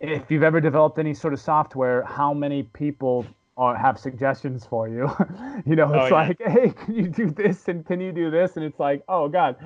if 0.01 0.31
you've 0.31 0.43
ever 0.43 0.61
developed 0.61 0.99
any 0.99 1.15
sort 1.15 1.33
of 1.35 1.41
software, 1.41 2.03
how 2.05 2.35
many 2.35 2.65
people 2.65 3.27
are, 3.57 3.77
have 3.77 3.99
suggestions 3.99 4.67
for 4.67 4.89
you. 4.89 5.11
you 5.67 5.77
know, 5.77 5.91
Oh, 5.93 5.95
it's 5.95 6.11
yeah. 6.11 6.29
like, 6.29 6.39
hey, 6.47 6.71
can 6.71 6.95
you 6.95 7.09
do 7.09 7.31
this 7.31 7.69
and 7.69 7.87
can 7.87 8.01
you 8.01 8.13
do 8.13 8.31
this? 8.31 8.57
And 8.57 8.65
it's 8.65 8.79
like, 8.81 9.03
oh 9.09 9.29
god. 9.29 9.57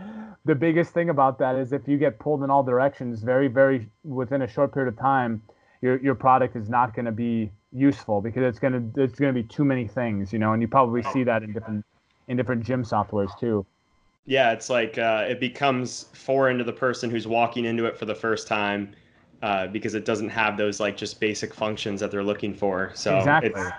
The 0.50 0.56
biggest 0.56 0.92
thing 0.92 1.10
about 1.10 1.38
that 1.38 1.54
is 1.54 1.72
if 1.72 1.86
you 1.86 1.96
get 1.96 2.18
pulled 2.18 2.42
in 2.42 2.50
all 2.50 2.64
directions, 2.64 3.22
very, 3.22 3.46
very 3.46 3.88
within 4.02 4.42
a 4.42 4.48
short 4.48 4.74
period 4.74 4.92
of 4.92 4.98
time, 4.98 5.40
your 5.80 6.02
your 6.02 6.16
product 6.16 6.56
is 6.56 6.68
not 6.68 6.92
going 6.92 7.04
to 7.04 7.12
be 7.12 7.52
useful 7.70 8.20
because 8.20 8.42
it's 8.42 8.58
going 8.58 8.72
to 8.72 8.80
there's 8.96 9.12
going 9.12 9.32
to 9.32 9.42
be 9.42 9.46
too 9.46 9.64
many 9.64 9.86
things, 9.86 10.32
you 10.32 10.40
know, 10.40 10.52
and 10.52 10.60
you 10.60 10.66
probably 10.66 11.04
see 11.04 11.22
that 11.22 11.44
in 11.44 11.52
different 11.52 11.84
in 12.26 12.36
different 12.36 12.64
gym 12.64 12.82
softwares 12.82 13.30
too. 13.38 13.64
Yeah, 14.26 14.50
it's 14.50 14.68
like 14.68 14.98
uh, 14.98 15.24
it 15.28 15.38
becomes 15.38 16.06
foreign 16.14 16.58
to 16.58 16.64
the 16.64 16.72
person 16.72 17.10
who's 17.10 17.28
walking 17.28 17.64
into 17.64 17.84
it 17.84 17.96
for 17.96 18.06
the 18.06 18.16
first 18.16 18.48
time 18.48 18.96
uh, 19.42 19.68
because 19.68 19.94
it 19.94 20.04
doesn't 20.04 20.30
have 20.30 20.56
those 20.56 20.80
like 20.80 20.96
just 20.96 21.20
basic 21.20 21.54
functions 21.54 22.00
that 22.00 22.10
they're 22.10 22.24
looking 22.24 22.54
for. 22.54 22.90
So 22.96 23.18
Exactly. 23.18 23.50
it's 23.50 23.72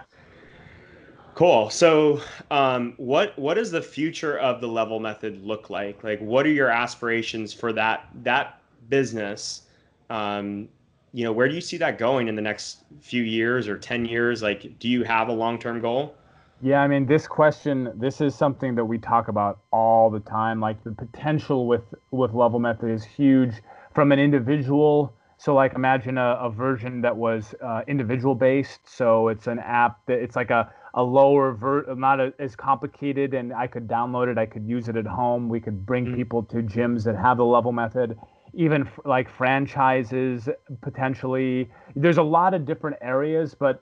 cool. 1.41 1.71
So, 1.71 2.21
um, 2.51 2.93
what 2.97 3.37
what 3.37 3.55
does 3.55 3.71
the 3.71 3.81
future 3.81 4.37
of 4.37 4.61
the 4.61 4.67
level 4.67 4.99
method 4.99 5.43
look 5.43 5.71
like? 5.71 6.03
Like, 6.03 6.19
what 6.19 6.45
are 6.45 6.51
your 6.51 6.69
aspirations 6.69 7.51
for 7.51 7.73
that 7.73 8.07
that 8.23 8.61
business? 8.89 9.63
Um, 10.11 10.69
you 11.13 11.23
know, 11.23 11.31
where 11.31 11.49
do 11.49 11.55
you 11.55 11.61
see 11.61 11.77
that 11.77 11.97
going 11.97 12.27
in 12.27 12.35
the 12.35 12.43
next 12.43 12.83
few 13.01 13.23
years 13.23 13.67
or 13.67 13.79
ten 13.79 14.05
years? 14.05 14.43
Like, 14.43 14.77
do 14.77 14.87
you 14.87 15.03
have 15.03 15.29
a 15.29 15.33
long 15.33 15.57
term 15.57 15.81
goal? 15.81 16.13
Yeah, 16.61 16.83
I 16.83 16.87
mean, 16.87 17.07
this 17.07 17.25
question, 17.25 17.91
this 17.95 18.21
is 18.21 18.35
something 18.35 18.75
that 18.75 18.85
we 18.85 18.99
talk 18.99 19.27
about 19.27 19.61
all 19.71 20.11
the 20.11 20.19
time. 20.19 20.59
Like 20.59 20.83
the 20.83 20.91
potential 20.91 21.65
with 21.65 21.95
with 22.11 22.35
Level 22.35 22.59
Method 22.59 22.91
is 22.91 23.03
huge 23.03 23.63
from 23.95 24.11
an 24.11 24.19
individual. 24.19 25.11
So, 25.39 25.55
like, 25.55 25.73
imagine 25.73 26.19
a, 26.19 26.37
a 26.39 26.51
version 26.51 27.01
that 27.01 27.17
was 27.17 27.55
uh, 27.63 27.81
individual 27.87 28.35
based. 28.35 28.81
So 28.85 29.27
it's 29.29 29.47
an 29.47 29.57
app 29.57 30.05
that 30.05 30.19
it's 30.19 30.35
like 30.35 30.51
a 30.51 30.71
a 30.93 31.03
lower 31.03 31.53
ver, 31.53 31.93
not 31.95 32.19
a, 32.19 32.33
as 32.39 32.55
complicated, 32.55 33.33
and 33.33 33.53
I 33.53 33.67
could 33.67 33.87
download 33.87 34.27
it. 34.31 34.37
I 34.37 34.45
could 34.45 34.65
use 34.65 34.89
it 34.89 34.95
at 34.97 35.05
home. 35.05 35.47
We 35.49 35.59
could 35.59 35.85
bring 35.85 36.05
Mhm. 36.07 36.15
people 36.15 36.43
to 36.43 36.57
gyms 36.57 37.03
that 37.05 37.15
have 37.15 37.37
the 37.37 37.45
Level 37.45 37.71
Method. 37.71 38.17
Even 38.53 38.81
f- 38.81 38.99
like 39.05 39.29
franchises 39.29 40.49
potentially. 40.81 41.69
There's 41.95 42.17
a 42.17 42.23
lot 42.23 42.53
of 42.53 42.65
different 42.65 42.97
areas, 43.01 43.55
but 43.55 43.81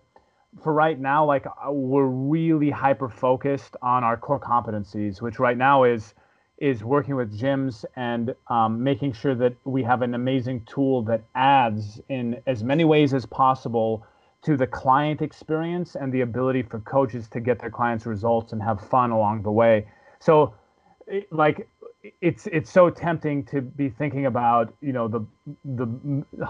for 0.61 0.73
right 0.73 0.99
now, 0.99 1.25
like 1.25 1.45
uh, 1.47 1.71
we're 1.71 2.05
really 2.05 2.69
hyper 2.69 3.09
focused 3.09 3.75
on 3.81 4.03
our 4.03 4.17
core 4.17 4.39
competencies, 4.39 5.21
which 5.21 5.39
right 5.39 5.57
now 5.57 5.83
is 5.83 6.13
is 6.59 6.83
working 6.83 7.15
with 7.15 7.39
gyms 7.39 7.85
and 7.95 8.35
um, 8.49 8.83
making 8.83 9.13
sure 9.13 9.33
that 9.33 9.53
we 9.63 9.81
have 9.81 10.01
an 10.01 10.13
amazing 10.13 10.61
tool 10.65 11.01
that 11.01 11.21
adds 11.33 12.01
in 12.09 12.37
as 12.47 12.63
many 12.65 12.83
ways 12.83 13.13
as 13.13 13.25
possible 13.25 14.05
to 14.41 14.55
the 14.55 14.67
client 14.67 15.21
experience 15.21 15.95
and 15.95 16.13
the 16.13 16.21
ability 16.21 16.63
for 16.63 16.79
coaches 16.79 17.27
to 17.29 17.39
get 17.39 17.59
their 17.59 17.69
clients 17.69 18.05
results 18.05 18.53
and 18.53 18.61
have 18.61 18.79
fun 18.79 19.11
along 19.11 19.43
the 19.43 19.51
way. 19.51 19.87
So, 20.19 20.53
like 21.31 21.67
it's 22.21 22.47
it's 22.47 22.71
so 22.71 22.89
tempting 22.89 23.43
to 23.43 23.61
be 23.61 23.89
thinking 23.89 24.25
about 24.25 24.73
you 24.81 24.93
know 24.93 25.07
the 25.07 25.19
the 25.65 25.87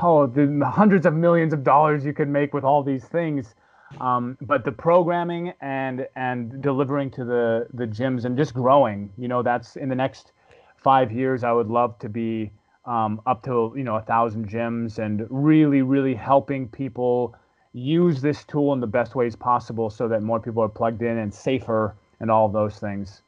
oh 0.01 0.27
the 0.27 0.65
hundreds 0.71 1.05
of 1.05 1.13
millions 1.13 1.53
of 1.53 1.63
dollars 1.63 2.05
you 2.05 2.13
could 2.13 2.29
make 2.29 2.53
with 2.53 2.63
all 2.63 2.83
these 2.83 3.05
things 3.05 3.55
um, 3.99 4.37
but 4.41 4.63
the 4.63 4.71
programming 4.71 5.51
and 5.61 6.07
and 6.15 6.61
delivering 6.61 7.09
to 7.09 7.25
the 7.25 7.67
the 7.73 7.85
gyms 7.85 8.25
and 8.25 8.37
just 8.37 8.53
growing 8.53 9.11
you 9.17 9.27
know 9.27 9.41
that's 9.41 9.75
in 9.75 9.89
the 9.89 9.95
next 9.95 10.33
five 10.77 11.11
years 11.11 11.43
i 11.43 11.51
would 11.51 11.67
love 11.67 11.97
to 11.97 12.09
be 12.09 12.51
um, 12.85 13.19
up 13.25 13.43
to 13.43 13.73
you 13.75 13.83
know 13.83 13.95
a 13.95 14.01
thousand 14.01 14.47
gyms 14.47 14.99
and 14.99 15.25
really 15.29 15.81
really 15.81 16.13
helping 16.13 16.67
people 16.67 17.35
use 17.73 18.21
this 18.21 18.43
tool 18.43 18.73
in 18.73 18.79
the 18.79 18.87
best 18.87 19.15
ways 19.15 19.35
possible 19.35 19.89
so 19.89 20.07
that 20.07 20.23
more 20.23 20.39
people 20.39 20.63
are 20.63 20.69
plugged 20.69 21.01
in 21.01 21.17
and 21.19 21.33
safer 21.33 21.95
and 22.19 22.31
all 22.31 22.45
of 22.45 22.53
those 22.53 22.79
things 22.79 23.21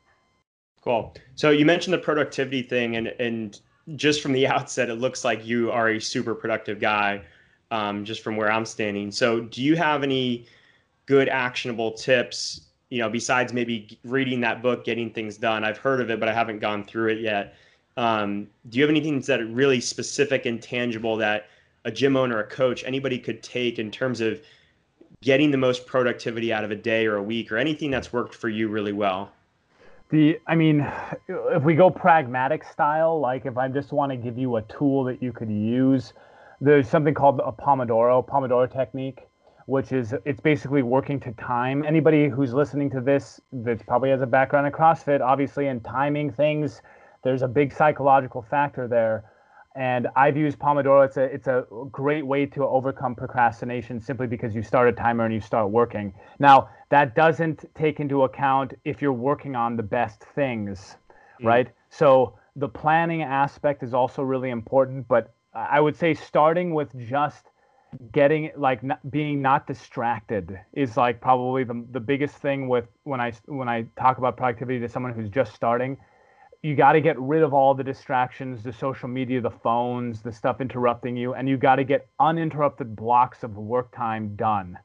Cool. 0.81 1.13
So 1.35 1.51
you 1.51 1.65
mentioned 1.65 1.93
the 1.93 1.99
productivity 1.99 2.63
thing, 2.63 2.95
and 2.95 3.07
and 3.19 3.59
just 3.95 4.21
from 4.21 4.33
the 4.33 4.47
outset, 4.55 4.89
it 4.89 4.95
looks 4.95 5.23
like 5.23 5.45
you 5.45 5.71
are 5.71 5.89
a 5.89 5.99
super 5.99 6.35
productive 6.35 6.79
guy, 6.79 7.21
um, 7.69 8.03
just 8.03 8.23
from 8.23 8.35
where 8.35 8.51
I'm 8.51 8.65
standing. 8.65 9.11
So 9.11 9.41
do 9.41 9.61
you 9.61 9.75
have 9.75 10.03
any 10.03 10.47
good 11.05 11.29
actionable 11.29 11.91
tips? 11.91 12.61
You 12.89 12.99
know, 12.99 13.09
besides 13.09 13.53
maybe 13.53 13.99
reading 14.03 14.41
that 14.41 14.61
book, 14.61 14.83
getting 14.83 15.11
things 15.11 15.37
done. 15.37 15.63
I've 15.63 15.77
heard 15.77 16.01
of 16.01 16.09
it, 16.09 16.19
but 16.19 16.27
I 16.27 16.33
haven't 16.33 16.59
gone 16.59 16.83
through 16.83 17.11
it 17.11 17.21
yet. 17.21 17.55
Um, 17.95 18.47
do 18.69 18.79
you 18.79 18.83
have 18.83 18.89
anything 18.89 19.21
that 19.21 19.39
really 19.47 19.79
specific 19.79 20.45
and 20.45 20.61
tangible 20.61 21.15
that 21.17 21.47
a 21.85 21.91
gym 21.91 22.15
owner, 22.15 22.39
a 22.39 22.47
coach, 22.47 22.83
anybody 22.85 23.17
could 23.17 23.41
take 23.41 23.79
in 23.79 23.91
terms 23.91 24.21
of 24.21 24.39
getting 25.21 25.51
the 25.51 25.57
most 25.57 25.85
productivity 25.85 26.51
out 26.51 26.63
of 26.63 26.71
a 26.71 26.75
day 26.75 27.05
or 27.05 27.15
a 27.15 27.23
week, 27.23 27.51
or 27.51 27.57
anything 27.57 27.91
that's 27.91 28.11
worked 28.11 28.33
for 28.33 28.49
you 28.49 28.67
really 28.67 28.93
well? 28.93 29.31
The, 30.09 30.39
I 30.47 30.55
mean, 30.55 30.85
if 31.29 31.63
we 31.63 31.73
go 31.73 31.89
pragmatic 31.89 32.63
style, 32.63 33.19
like 33.19 33.45
if 33.45 33.57
I 33.57 33.67
just 33.69 33.93
want 33.93 34.11
to 34.11 34.17
give 34.17 34.37
you 34.37 34.57
a 34.57 34.61
tool 34.63 35.03
that 35.05 35.23
you 35.23 35.31
could 35.31 35.49
use, 35.49 36.13
there's 36.59 36.89
something 36.89 37.13
called 37.13 37.39
a 37.39 37.51
Pomodoro, 37.51 38.27
Pomodoro 38.27 38.71
technique, 38.71 39.21
which 39.67 39.91
is 39.91 40.13
it's 40.25 40.41
basically 40.41 40.81
working 40.81 41.19
to 41.21 41.31
time. 41.33 41.85
Anybody 41.85 42.27
who's 42.27 42.53
listening 42.53 42.89
to 42.91 42.99
this 42.99 43.39
that 43.53 43.85
probably 43.87 44.09
has 44.09 44.21
a 44.21 44.27
background 44.27 44.67
in 44.67 44.73
CrossFit, 44.73 45.21
obviously, 45.21 45.67
in 45.67 45.79
timing 45.79 46.31
things, 46.31 46.81
there's 47.23 47.41
a 47.41 47.47
big 47.47 47.71
psychological 47.71 48.41
factor 48.41 48.87
there. 48.87 49.30
And 49.75 50.07
I've 50.15 50.35
used 50.35 50.59
Pomodoro. 50.59 51.05
It's 51.05 51.17
a 51.17 51.23
it's 51.23 51.47
a 51.47 51.65
great 51.91 52.25
way 52.25 52.45
to 52.47 52.65
overcome 52.65 53.15
procrastination 53.15 54.01
simply 54.01 54.27
because 54.27 54.53
you 54.53 54.63
start 54.63 54.89
a 54.89 54.91
timer 54.91 55.23
and 55.25 55.33
you 55.33 55.39
start 55.39 55.69
working. 55.69 56.13
Now 56.39 56.69
that 56.89 57.15
doesn't 57.15 57.65
take 57.73 57.99
into 57.99 58.23
account 58.23 58.73
if 58.83 59.01
you're 59.01 59.13
working 59.13 59.55
on 59.55 59.77
the 59.77 59.83
best 59.83 60.23
things, 60.35 60.97
Mm. 61.41 61.45
right? 61.45 61.69
So 61.89 62.37
the 62.55 62.67
planning 62.67 63.23
aspect 63.23 63.83
is 63.83 63.93
also 63.93 64.21
really 64.23 64.49
important. 64.49 65.07
But 65.07 65.33
I 65.53 65.79
would 65.79 65.95
say 65.95 66.13
starting 66.13 66.73
with 66.73 66.89
just 67.07 67.47
getting 68.13 68.51
like 68.55 68.83
not, 68.83 68.99
being 69.11 69.41
not 69.41 69.67
distracted 69.67 70.57
is 70.73 70.95
like 70.95 71.19
probably 71.19 71.63
the, 71.63 71.85
the 71.91 71.99
biggest 71.99 72.35
thing 72.35 72.69
with 72.69 72.87
when 73.03 73.19
I 73.19 73.33
when 73.47 73.67
I 73.67 73.85
talk 73.97 74.17
about 74.17 74.37
productivity 74.37 74.79
to 74.79 74.87
someone 74.89 75.13
who's 75.13 75.29
just 75.29 75.53
starting 75.53 75.97
you 76.63 76.75
got 76.75 76.91
to 76.93 77.01
get 77.01 77.19
rid 77.19 77.41
of 77.41 77.53
all 77.53 77.73
the 77.73 77.83
distractions, 77.83 78.61
the 78.61 78.71
social 78.71 79.09
media, 79.09 79.41
the 79.41 79.49
phones, 79.49 80.21
the 80.21 80.31
stuff 80.31 80.61
interrupting 80.61 81.17
you, 81.17 81.33
and 81.33 81.49
you 81.49 81.57
got 81.57 81.77
to 81.77 81.83
get 81.83 82.07
uninterrupted 82.19 82.95
blocks 82.95 83.43
of 83.43 83.55
work 83.55 83.95
time 83.95 84.35
done. 84.35 84.77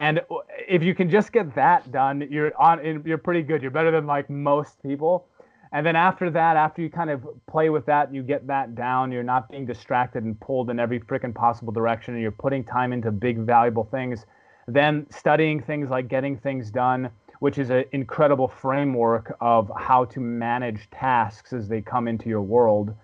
And 0.00 0.22
if 0.66 0.82
you 0.82 0.94
can 0.94 1.10
just 1.10 1.30
get 1.30 1.54
that 1.56 1.92
done, 1.92 2.26
you're 2.30 2.56
on. 2.58 3.02
You're 3.04 3.18
pretty 3.18 3.42
good. 3.42 3.60
You're 3.60 3.70
better 3.70 3.90
than 3.90 4.06
like 4.06 4.30
most 4.30 4.82
people. 4.82 5.26
And 5.72 5.84
then 5.84 5.94
after 5.94 6.30
that, 6.30 6.56
after 6.56 6.80
you 6.80 6.88
kind 6.88 7.10
of 7.10 7.24
play 7.46 7.68
with 7.68 7.84
that, 7.86 8.12
you 8.12 8.22
get 8.22 8.46
that 8.46 8.74
down. 8.74 9.12
You're 9.12 9.22
not 9.22 9.50
being 9.50 9.66
distracted 9.66 10.24
and 10.24 10.40
pulled 10.40 10.70
in 10.70 10.80
every 10.80 11.00
freaking 11.00 11.34
possible 11.34 11.72
direction, 11.72 12.14
and 12.14 12.22
you're 12.22 12.32
putting 12.32 12.64
time 12.64 12.94
into 12.94 13.10
big, 13.10 13.38
valuable 13.40 13.84
things. 13.84 14.24
Then 14.66 15.06
studying 15.10 15.62
things 15.62 15.90
like 15.90 16.08
getting 16.08 16.38
things 16.38 16.70
done 16.70 17.10
which 17.40 17.58
is 17.58 17.70
an 17.70 17.84
incredible 17.92 18.48
framework 18.48 19.36
of 19.40 19.70
how 19.76 20.04
to 20.04 20.20
manage 20.20 20.88
tasks 20.90 21.52
as 21.52 21.68
they 21.68 21.80
come 21.82 22.08
into 22.08 22.28
your 22.28 22.42
world, 22.42 22.94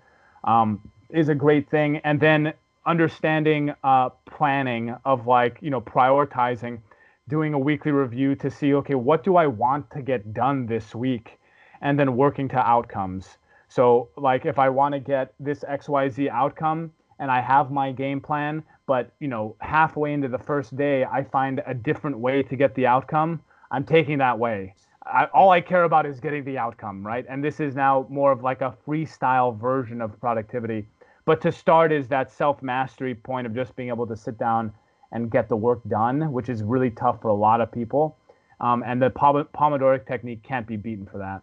um, 0.45 0.79
is 1.09 1.29
a 1.29 1.35
great 1.35 1.69
thing. 1.69 1.97
And 2.03 2.19
then 2.19 2.53
understanding 2.87 3.73
uh, 3.83 4.09
planning 4.25 4.95
of 5.03 5.27
like 5.27 5.59
you 5.61 5.69
know 5.69 5.81
prioritizing 5.81 6.79
doing 7.27 7.53
a 7.53 7.59
weekly 7.59 7.91
review 7.91 8.33
to 8.33 8.49
see 8.49 8.73
okay 8.73 8.95
what 8.95 9.23
do 9.23 9.35
i 9.35 9.45
want 9.45 9.91
to 9.91 10.01
get 10.01 10.33
done 10.33 10.65
this 10.65 10.95
week 10.95 11.37
and 11.81 11.99
then 11.99 12.15
working 12.15 12.47
to 12.47 12.57
outcomes 12.57 13.37
so 13.67 14.07
like 14.15 14.45
if 14.45 14.57
i 14.57 14.69
want 14.69 14.93
to 14.93 14.99
get 14.99 15.33
this 15.37 15.59
xyz 15.65 16.29
outcome 16.29 16.89
and 17.19 17.29
i 17.29 17.41
have 17.41 17.69
my 17.69 17.91
game 17.91 18.21
plan 18.21 18.63
but 18.85 19.11
you 19.19 19.27
know 19.27 19.53
halfway 19.59 20.13
into 20.13 20.29
the 20.29 20.39
first 20.39 20.75
day 20.77 21.03
i 21.03 21.21
find 21.21 21.61
a 21.67 21.73
different 21.73 22.17
way 22.17 22.41
to 22.41 22.55
get 22.55 22.73
the 22.75 22.87
outcome 22.87 23.41
i'm 23.71 23.83
taking 23.83 24.17
that 24.17 24.37
way 24.37 24.73
I, 25.05 25.25
all 25.33 25.51
i 25.51 25.61
care 25.61 25.83
about 25.83 26.05
is 26.05 26.19
getting 26.19 26.43
the 26.43 26.57
outcome 26.57 27.05
right 27.05 27.25
and 27.29 27.43
this 27.43 27.59
is 27.59 27.75
now 27.75 28.05
more 28.09 28.31
of 28.31 28.43
like 28.43 28.61
a 28.61 28.75
freestyle 28.85 29.59
version 29.59 30.01
of 30.01 30.19
productivity 30.19 30.87
but 31.27 31.41
to 31.41 31.51
start 31.51 31.91
is 31.91 32.07
that 32.07 32.31
self 32.31 32.63
mastery 32.63 33.13
point 33.13 33.45
of 33.45 33.53
just 33.53 33.75
being 33.75 33.89
able 33.89 34.07
to 34.07 34.15
sit 34.15 34.37
down 34.37 34.73
and 35.11 35.29
get 35.29 35.49
the 35.49 35.57
work 35.57 35.81
done, 35.89 36.31
which 36.31 36.47
is 36.47 36.63
really 36.63 36.89
tough 36.89 37.21
for 37.21 37.27
a 37.27 37.33
lot 37.33 37.59
of 37.59 37.69
people. 37.69 38.17
Um, 38.61 38.81
and 38.85 39.01
the 39.01 39.09
Pomodoro 39.09 40.05
technique 40.07 40.41
can't 40.41 40.65
be 40.65 40.77
beaten 40.77 41.05
for 41.05 41.17
that. 41.17 41.41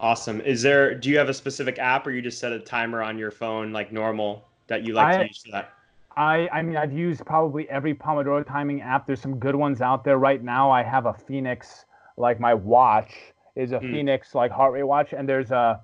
Awesome. 0.00 0.40
Is 0.40 0.62
there? 0.62 0.94
Do 0.94 1.10
you 1.10 1.18
have 1.18 1.28
a 1.28 1.34
specific 1.34 1.78
app, 1.78 2.06
or 2.06 2.10
you 2.10 2.22
just 2.22 2.38
set 2.38 2.52
a 2.52 2.58
timer 2.58 3.02
on 3.02 3.18
your 3.18 3.30
phone 3.30 3.70
like 3.70 3.92
normal 3.92 4.48
that 4.68 4.84
you 4.84 4.94
like 4.94 5.16
I, 5.16 5.18
to 5.18 5.26
use 5.26 5.42
for 5.44 5.52
that? 5.52 5.74
I, 6.18 6.48
I 6.52 6.62
mean, 6.62 6.76
I've 6.76 6.92
used 6.92 7.24
probably 7.24 7.70
every 7.70 7.94
Pomodoro 7.94 8.44
timing 8.44 8.82
app. 8.82 9.06
There's 9.06 9.20
some 9.20 9.38
good 9.38 9.54
ones 9.54 9.80
out 9.80 10.02
there 10.02 10.18
right 10.18 10.42
now. 10.42 10.68
I 10.68 10.82
have 10.82 11.06
a 11.06 11.14
Fenix, 11.14 11.84
like 12.16 12.40
my 12.40 12.54
watch 12.54 13.14
is 13.54 13.70
a 13.70 13.78
mm. 13.78 13.92
Fenix 13.92 14.34
like 14.34 14.50
heart 14.50 14.72
rate 14.72 14.82
watch, 14.82 15.12
and 15.12 15.28
there's 15.28 15.52
a 15.52 15.80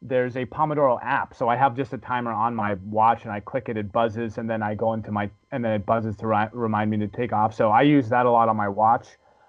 there's 0.00 0.36
a 0.36 0.46
Pomodoro 0.46 0.98
app. 1.02 1.34
So 1.34 1.48
I 1.48 1.56
have 1.56 1.76
just 1.76 1.92
a 1.92 1.98
timer 1.98 2.32
on 2.32 2.54
my 2.54 2.74
watch 2.86 3.24
and 3.24 3.32
I 3.32 3.40
click 3.40 3.68
it, 3.68 3.76
it 3.76 3.92
buzzes, 3.92 4.38
and 4.38 4.48
then 4.48 4.62
I 4.62 4.74
go 4.74 4.94
into 4.94 5.10
my, 5.12 5.28
and 5.52 5.62
then 5.62 5.72
it 5.72 5.84
buzzes 5.84 6.16
to 6.18 6.28
ri- 6.28 6.48
remind 6.52 6.90
me 6.90 6.96
to 6.98 7.08
take 7.08 7.32
off. 7.32 7.54
So 7.54 7.70
I 7.70 7.82
use 7.82 8.08
that 8.08 8.24
a 8.24 8.30
lot 8.30 8.48
on 8.48 8.56
my 8.56 8.68
watch. 8.68 9.06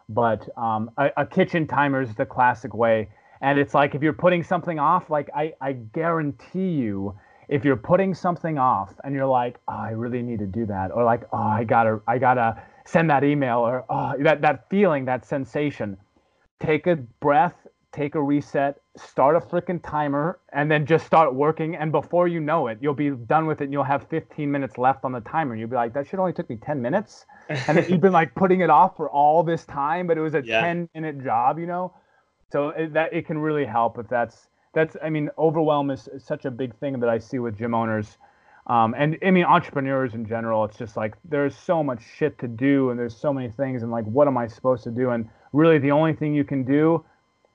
But 0.09 0.49
um, 0.57 0.89
a, 0.97 1.11
a, 1.17 1.25
kitchen 1.25 1.67
timer 1.67 2.01
is 2.01 2.15
the 2.15 2.25
classic 2.25 2.73
way. 2.73 3.09
And 3.41 3.59
it's 3.59 3.75
like 3.75 3.93
if 3.93 4.01
you're 4.01 4.11
putting 4.11 4.43
something 4.43 4.79
off, 4.79 5.11
like 5.11 5.29
I, 5.35 5.53
I 5.61 5.73
guarantee 5.73 6.71
you, 6.71 7.15
if 7.49 7.65
you're 7.65 7.75
putting 7.75 8.13
something 8.13 8.57
off 8.57 8.93
and 9.03 9.13
you're 9.13 9.25
like, 9.25 9.59
oh, 9.67 9.73
I 9.73 9.89
really 9.91 10.21
need 10.21 10.39
to 10.39 10.47
do 10.47 10.65
that, 10.67 10.91
or 10.91 11.03
like, 11.03 11.23
oh, 11.33 11.37
I 11.37 11.63
gotta, 11.63 11.99
I 12.07 12.17
gotta 12.17 12.61
send 12.85 13.09
that 13.09 13.23
email, 13.23 13.59
or 13.59 13.85
oh, 13.89 14.13
that 14.21 14.41
that 14.41 14.69
feeling, 14.69 15.05
that 15.05 15.25
sensation, 15.25 15.97
take 16.59 16.87
a 16.87 16.95
breath 16.95 17.67
take 17.91 18.15
a 18.15 18.21
reset, 18.21 18.79
start 18.97 19.35
a 19.35 19.39
freaking 19.39 19.81
timer, 19.81 20.39
and 20.53 20.69
then 20.69 20.85
just 20.85 21.05
start 21.05 21.33
working. 21.33 21.75
And 21.75 21.91
before 21.91 22.27
you 22.27 22.39
know 22.39 22.67
it, 22.67 22.77
you'll 22.81 22.93
be 22.93 23.09
done 23.09 23.47
with 23.47 23.61
it 23.61 23.65
and 23.65 23.73
you'll 23.73 23.83
have 23.83 24.07
15 24.09 24.51
minutes 24.51 24.77
left 24.77 25.05
on 25.05 25.11
the 25.11 25.21
timer. 25.21 25.55
You'll 25.55 25.69
be 25.69 25.75
like, 25.75 25.93
that 25.93 26.07
should 26.07 26.19
only 26.19 26.33
took 26.33 26.49
me 26.49 26.57
10 26.57 26.81
minutes. 26.81 27.25
And 27.67 27.77
then 27.77 27.89
you've 27.89 28.01
been 28.01 28.13
like 28.13 28.35
putting 28.35 28.61
it 28.61 28.69
off 28.69 28.95
for 28.95 29.09
all 29.09 29.43
this 29.43 29.65
time, 29.65 30.05
but 30.05 30.17
it 30.17 30.21
was 30.21 30.35
a 30.35 30.43
yeah. 30.45 30.61
10 30.61 30.89
minute 30.93 31.23
job, 31.23 31.57
you 31.57 31.65
know? 31.65 31.93
So 32.51 32.69
it, 32.69 32.93
that 32.93 33.13
it 33.13 33.25
can 33.25 33.39
really 33.39 33.65
help 33.65 33.97
if 33.97 34.07
that's, 34.07 34.47
that's, 34.73 34.95
I 35.03 35.09
mean, 35.09 35.29
overwhelm 35.37 35.91
is, 35.91 36.07
is 36.07 36.23
such 36.23 36.45
a 36.45 36.51
big 36.51 36.75
thing 36.75 36.99
that 36.99 37.09
I 37.09 37.17
see 37.17 37.39
with 37.39 37.57
gym 37.57 37.73
owners. 37.73 38.17
Um, 38.67 38.93
and 38.97 39.17
I 39.25 39.31
mean, 39.31 39.45
entrepreneurs 39.45 40.13
in 40.13 40.25
general, 40.25 40.63
it's 40.63 40.77
just 40.77 40.95
like 40.95 41.15
there's 41.25 41.57
so 41.57 41.83
much 41.83 42.01
shit 42.17 42.37
to 42.39 42.47
do 42.47 42.91
and 42.91 42.99
there's 42.99 43.15
so 43.15 43.33
many 43.33 43.49
things. 43.49 43.81
And 43.81 43.91
like, 43.91 44.05
what 44.05 44.27
am 44.27 44.37
I 44.37 44.47
supposed 44.47 44.83
to 44.83 44.91
do? 44.91 45.09
And 45.09 45.27
really, 45.53 45.79
the 45.79 45.91
only 45.91 46.13
thing 46.13 46.35
you 46.35 46.43
can 46.43 46.63
do 46.63 47.03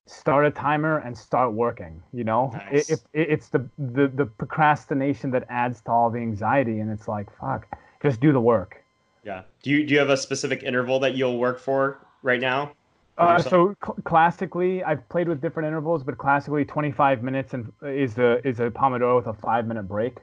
start 0.06 0.44
a 0.44 0.50
timer 0.50 0.98
and 0.98 1.16
start 1.16 1.52
working 1.52 2.02
you 2.12 2.24
know 2.24 2.50
nice. 2.52 2.90
it, 2.90 3.00
it, 3.14 3.28
it's 3.30 3.48
the, 3.48 3.66
the 3.78 4.06
the 4.08 4.26
procrastination 4.26 5.30
that 5.30 5.44
adds 5.48 5.80
to 5.80 5.90
all 5.90 6.10
the 6.10 6.18
anxiety 6.18 6.80
and 6.80 6.90
it's 6.90 7.08
like 7.08 7.26
fuck 7.38 7.66
just 8.02 8.20
do 8.20 8.30
the 8.30 8.40
work 8.40 8.84
yeah 9.24 9.42
do 9.62 9.70
you 9.70 9.86
do 9.86 9.94
you 9.94 9.98
have 9.98 10.10
a 10.10 10.16
specific 10.16 10.62
interval 10.62 11.00
that 11.00 11.14
you'll 11.14 11.38
work 11.38 11.58
for 11.58 12.06
right 12.22 12.40
now 12.40 12.70
uh, 13.18 13.40
so 13.40 13.74
cl- 13.84 13.96
classically, 14.04 14.82
I've 14.82 15.08
played 15.08 15.28
with 15.28 15.40
different 15.40 15.66
intervals, 15.68 16.02
but 16.02 16.18
classically, 16.18 16.64
25 16.64 17.22
minutes 17.22 17.54
and 17.54 17.72
is 17.82 18.14
the 18.14 18.40
is 18.46 18.60
a 18.60 18.70
pomodoro 18.70 19.16
with 19.16 19.26
a 19.26 19.34
five 19.34 19.66
minute 19.66 19.84
break. 19.84 20.18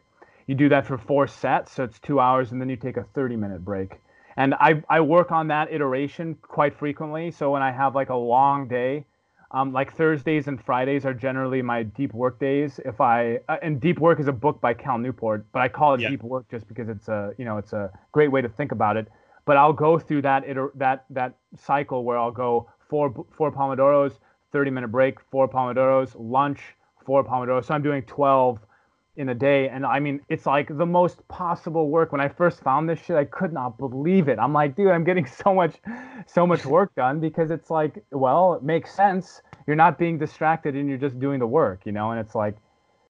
You 0.48 0.56
do 0.56 0.70
that 0.70 0.86
for 0.86 0.98
four 0.98 1.28
sets, 1.28 1.72
so 1.72 1.84
it's 1.84 2.00
two 2.00 2.20
hours, 2.20 2.52
and 2.52 2.60
then 2.60 2.68
you 2.68 2.76
take 2.76 2.98
a 2.98 3.04
30 3.04 3.36
minute 3.38 3.64
break. 3.64 4.02
And 4.36 4.54
I 4.56 4.84
I 4.90 5.00
work 5.02 5.32
on 5.32 5.48
that 5.48 5.72
iteration 5.72 6.36
quite 6.42 6.78
frequently. 6.78 7.32
So 7.32 7.52
when 7.52 7.62
I 7.62 7.72
have 7.72 7.96
like 7.96 8.10
a 8.10 8.16
long 8.16 8.68
day, 8.68 9.06
um, 9.52 9.74
like 9.74 9.94
Thursdays 9.96 10.48
and 10.48 10.62
Fridays 10.62 11.06
are 11.06 11.14
generally 11.14 11.62
my 11.62 11.84
deep 11.84 12.14
work 12.14 12.40
days. 12.40 12.80
If 12.84 13.00
I 13.00 13.40
uh, 13.50 13.58
and 13.62 13.80
deep 13.80 14.00
work 14.00 14.20
is 14.20 14.28
a 14.28 14.34
book 14.34 14.62
by 14.62 14.74
Cal 14.74 14.98
Newport, 14.98 15.46
but 15.52 15.62
I 15.62 15.68
call 15.68 15.94
it 15.94 16.02
yeah. 16.02 16.10
deep 16.10 16.24
work 16.24 16.50
just 16.50 16.68
because 16.68 16.90
it's 16.90 17.08
a 17.08 17.34
you 17.38 17.46
know 17.46 17.58
it's 17.58 17.74
a 17.74 17.92
great 18.12 18.32
way 18.32 18.42
to 18.42 18.50
think 18.50 18.72
about 18.72 18.98
it. 18.98 19.08
But 19.46 19.58
I'll 19.58 19.74
go 19.74 19.98
through 20.00 20.22
that 20.24 20.44
iter- 20.44 20.72
that 20.76 21.06
that 21.10 21.36
cycle 21.58 22.04
where 22.04 22.18
I'll 22.18 22.32
go 22.32 22.70
four 22.92 23.26
four 23.32 23.52
pomodoros, 23.52 24.20
30 24.52 24.70
minute 24.70 24.90
break, 24.90 25.20
four 25.32 25.50
pomodoros, 25.50 26.12
lunch, 26.20 26.60
four 27.06 27.24
pomodoros. 27.24 27.66
So 27.66 27.74
I'm 27.74 27.82
doing 27.82 28.04
12 28.04 28.60
in 29.16 29.30
a 29.30 29.36
day. 29.36 29.70
And 29.70 29.86
I 29.86 30.00
mean, 30.00 30.20
it's 30.30 30.46
like 30.46 30.68
the 30.78 30.86
most 30.86 31.26
possible 31.28 31.90
work. 31.90 32.12
When 32.12 32.22
I 32.22 32.28
first 32.28 32.62
found 32.62 32.90
this 32.90 33.00
shit, 33.00 33.16
I 33.16 33.26
could 33.26 33.54
not 33.54 33.78
believe 33.78 34.28
it. 34.28 34.40
I'm 34.40 34.54
like, 34.54 34.76
dude, 34.76 34.90
I'm 34.90 35.06
getting 35.06 35.26
so 35.44 35.56
much, 35.56 35.76
so 36.28 36.46
much 36.46 36.66
work 36.66 36.94
done 36.96 37.20
because 37.20 37.50
it's 37.50 37.70
like, 37.70 38.04
well, 38.12 38.56
it 38.56 38.64
makes 38.64 38.94
sense. 38.94 39.42
You're 39.68 39.78
not 39.78 39.98
being 39.98 40.18
distracted 40.18 40.76
and 40.76 40.90
you're 40.90 40.98
just 40.98 41.20
doing 41.20 41.40
the 41.40 41.48
work, 41.48 41.82
you 41.86 41.94
know? 41.94 42.12
And 42.12 42.20
it's 42.20 42.36
like, 42.36 42.58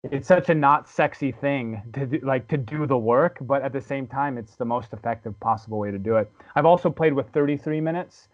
it's 0.04 0.26
such 0.26 0.48
a 0.48 0.54
not 0.54 0.88
sexy 0.88 1.30
thing 1.30 1.80
to 1.92 2.06
do, 2.06 2.20
like 2.24 2.48
to 2.48 2.56
do 2.56 2.86
the 2.86 2.98
work, 2.98 3.38
but 3.40 3.62
at 3.62 3.72
the 3.72 3.80
same 3.80 4.06
time, 4.06 4.36
it's 4.36 4.56
the 4.56 4.64
most 4.64 4.92
effective 4.92 5.38
possible 5.38 5.78
way 5.78 5.92
to 5.92 5.98
do 5.98 6.16
it. 6.16 6.30
I've 6.56 6.66
also 6.66 6.90
played 6.90 7.12
with 7.12 7.28
33 7.28 7.80
minutes. 7.80 8.28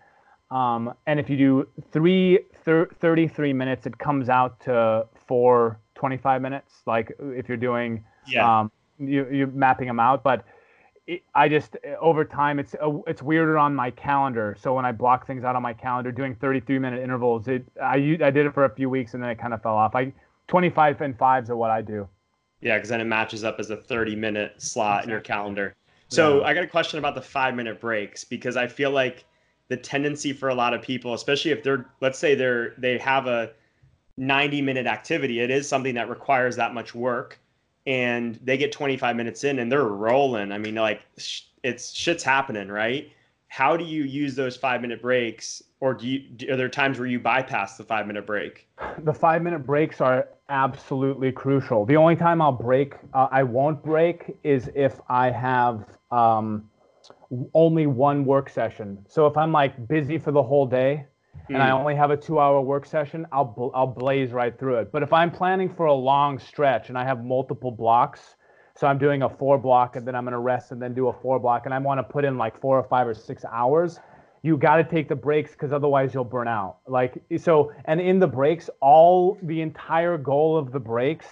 Um, 0.51 0.94
and 1.07 1.20
if 1.20 1.28
you 1.28 1.36
do 1.36 1.68
three, 1.92 2.40
thir- 2.64 2.88
33 3.01 3.53
minutes, 3.53 3.86
it 3.86 3.99
comes 3.99 4.28
out 4.28 4.61
to 4.61 5.07
four 5.26 5.78
25 5.99 6.40
minutes 6.40 6.82
like 6.86 7.12
if 7.20 7.49
you're 7.49 7.57
doing 7.59 8.03
yeah. 8.26 8.61
um 8.61 8.70
you, 8.99 9.28
you're 9.30 9.49
mapping 9.49 9.86
them 9.86 10.01
out 10.01 10.22
but 10.22 10.44
it, 11.07 11.22
i 11.34 11.49
just 11.49 11.76
over 12.01 12.24
time 12.24 12.59
it's 12.59 12.74
uh, 12.74 12.99
it's 13.07 13.20
weirder 13.20 13.59
on 13.59 13.74
my 13.74 13.90
calendar 13.90 14.57
so 14.59 14.74
when 14.74 14.86
i 14.86 14.92
block 14.92 15.26
things 15.26 15.44
out 15.44 15.57
on 15.57 15.62
my 15.62 15.72
calendar 15.72 16.12
doing 16.12 16.34
33 16.36 16.78
minute 16.78 17.03
intervals 17.03 17.49
it 17.49 17.64
i 17.82 17.96
i 18.22 18.30
did 18.30 18.46
it 18.46 18.55
for 18.55 18.64
a 18.64 18.74
few 18.74 18.88
weeks 18.88 19.14
and 19.14 19.22
then 19.22 19.30
it 19.30 19.38
kind 19.38 19.53
of 19.53 19.61
fell 19.61 19.74
off 19.74 19.94
i 19.94 20.12
25 20.46 21.01
and 21.01 21.18
fives 21.18 21.51
are 21.51 21.57
what 21.57 21.70
i 21.70 21.82
do 21.82 22.09
yeah 22.61 22.76
because 22.76 22.88
then 22.88 23.01
it 23.01 23.05
matches 23.05 23.44
up 23.44 23.59
as 23.59 23.70
a 23.70 23.76
30 23.76 24.16
minute 24.16 24.55
slot 24.59 24.99
exactly. 24.99 25.05
in 25.05 25.11
your 25.11 25.20
calendar 25.20 25.74
so 26.09 26.38
yeah. 26.40 26.46
i 26.46 26.55
got 26.55 26.62
a 26.62 26.68
question 26.68 26.99
about 26.99 27.14
the 27.14 27.22
five 27.22 27.55
minute 27.55 27.80
breaks 27.80 28.22
because 28.24 28.57
i 28.57 28.66
feel 28.66 28.90
like 28.90 29.24
the 29.69 29.77
tendency 29.77 30.33
for 30.33 30.49
a 30.49 30.55
lot 30.55 30.75
of 30.75 30.83
people 30.83 31.14
especially 31.14 31.51
if 31.51 31.62
they're 31.62 31.87
let's 32.01 32.19
say 32.19 32.35
they're 32.35 32.75
they 32.79 32.99
have 32.99 33.27
a 33.27 33.51
90 34.19 34.61
minute 34.62 34.87
activity. 34.87 35.41
It 35.41 35.51
is 35.51 35.69
something 35.69 35.95
that 35.95 36.11
requires 36.11 36.57
that 36.57 36.75
much 36.75 36.95
work. 36.95 37.39
And 37.87 38.39
they 38.43 38.59
get 38.59 38.73
25 38.73 39.16
minutes 39.16 39.45
in 39.45 39.61
and 39.61 39.73
they're 39.73 39.85
rolling. 39.85 40.53
I 40.53 40.59
mean, 40.59 40.75
like 40.75 41.03
it's 41.62 41.95
shit's 41.95 42.23
happening, 42.23 42.69
right? 42.69 43.11
How 43.47 43.79
do 43.79 43.85
you 43.85 44.03
use 44.03 44.35
those 44.35 44.57
five 44.57 44.83
minute 44.83 45.01
breaks? 45.01 45.62
Or 45.81 45.95
do 45.95 46.07
you, 46.07 46.53
are 46.53 46.57
there 46.57 46.69
times 46.69 46.99
where 46.99 47.07
you 47.07 47.19
bypass 47.19 47.79
the 47.79 47.85
five 47.85 48.07
minute 48.07 48.27
break? 48.27 48.69
The 49.05 49.14
five 49.14 49.41
minute 49.41 49.61
breaks 49.61 50.03
are 50.03 50.29
absolutely 50.51 51.33
crucial. 51.33 51.87
The 51.87 51.97
only 51.97 52.16
time 52.16 52.43
I'll 52.43 52.53
break, 52.53 52.95
uh, 53.14 53.29
I 53.31 53.45
won't 53.45 53.83
break, 53.83 54.37
is 54.43 54.69
if 54.75 55.01
I 55.09 55.31
have 55.31 55.87
um, 56.11 56.69
only 57.55 57.87
one 57.87 58.24
work 58.24 58.49
session. 58.49 59.05
So 59.09 59.26
if 59.26 59.37
I'm 59.37 59.53
like 59.53 59.89
busy 59.89 60.18
for 60.18 60.33
the 60.33 60.43
whole 60.43 60.66
day, 60.66 61.07
mm. 61.49 61.55
and 61.55 61.62
I 61.62 61.68
hmm. 61.68 61.76
only 61.76 61.95
have 61.95 62.11
a 62.11 62.16
two 62.16 62.39
hour 62.39 62.61
work 62.61 62.87
session, 62.87 63.26
I'll, 63.33 63.70
I'll 63.74 63.87
blaze 63.87 64.33
right 64.33 64.59
through 64.59 64.76
it. 64.76 64.93
But 64.93 65.03
if 65.03 65.12
I'm 65.12 65.31
planning 65.31 65.72
for 65.74 65.87
a 65.87 65.95
long 65.95 66.39
stretch 66.39 66.89
and 66.89 66.99
I 66.99 67.05
have 67.05 67.24
multiple 67.24 67.70
blocks, 67.70 68.37
so 68.76 68.87
I'm 68.87 68.99
doing 68.99 69.22
a 69.22 69.29
four 69.29 69.59
block 69.59 69.97
and 69.97 70.07
then 70.07 70.14
I'm 70.14 70.24
going 70.24 70.33
to 70.33 70.39
rest 70.39 70.70
and 70.70 70.81
then 70.81 70.95
do 70.95 71.09
a 71.09 71.12
four 71.12 71.39
block 71.41 71.66
and 71.66 71.74
I 71.74 71.79
want 71.79 71.99
to 71.99 72.05
put 72.05 72.24
in 72.24 72.39
like 72.39 72.61
four 72.61 72.79
or 72.79 72.85
five 72.85 73.09
or 73.09 73.14
six 73.14 73.45
hours, 73.45 73.99
you 74.43 74.57
got 74.57 74.76
to 74.76 74.85
take 74.85 75.09
the 75.09 75.16
breaks 75.16 75.51
because 75.51 75.72
otherwise 75.72 76.14
you'll 76.14 76.24
burn 76.24 76.49
out. 76.49 76.79
Like, 76.87 77.20
so, 77.39 77.72
and 77.87 78.01
in 78.01 78.20
the 78.20 78.26
breaks, 78.29 78.70
all 78.81 79.37
the 79.43 79.61
entire 79.62 80.16
goal 80.16 80.57
of 80.57 80.70
the 80.70 80.79
breaks 80.79 81.26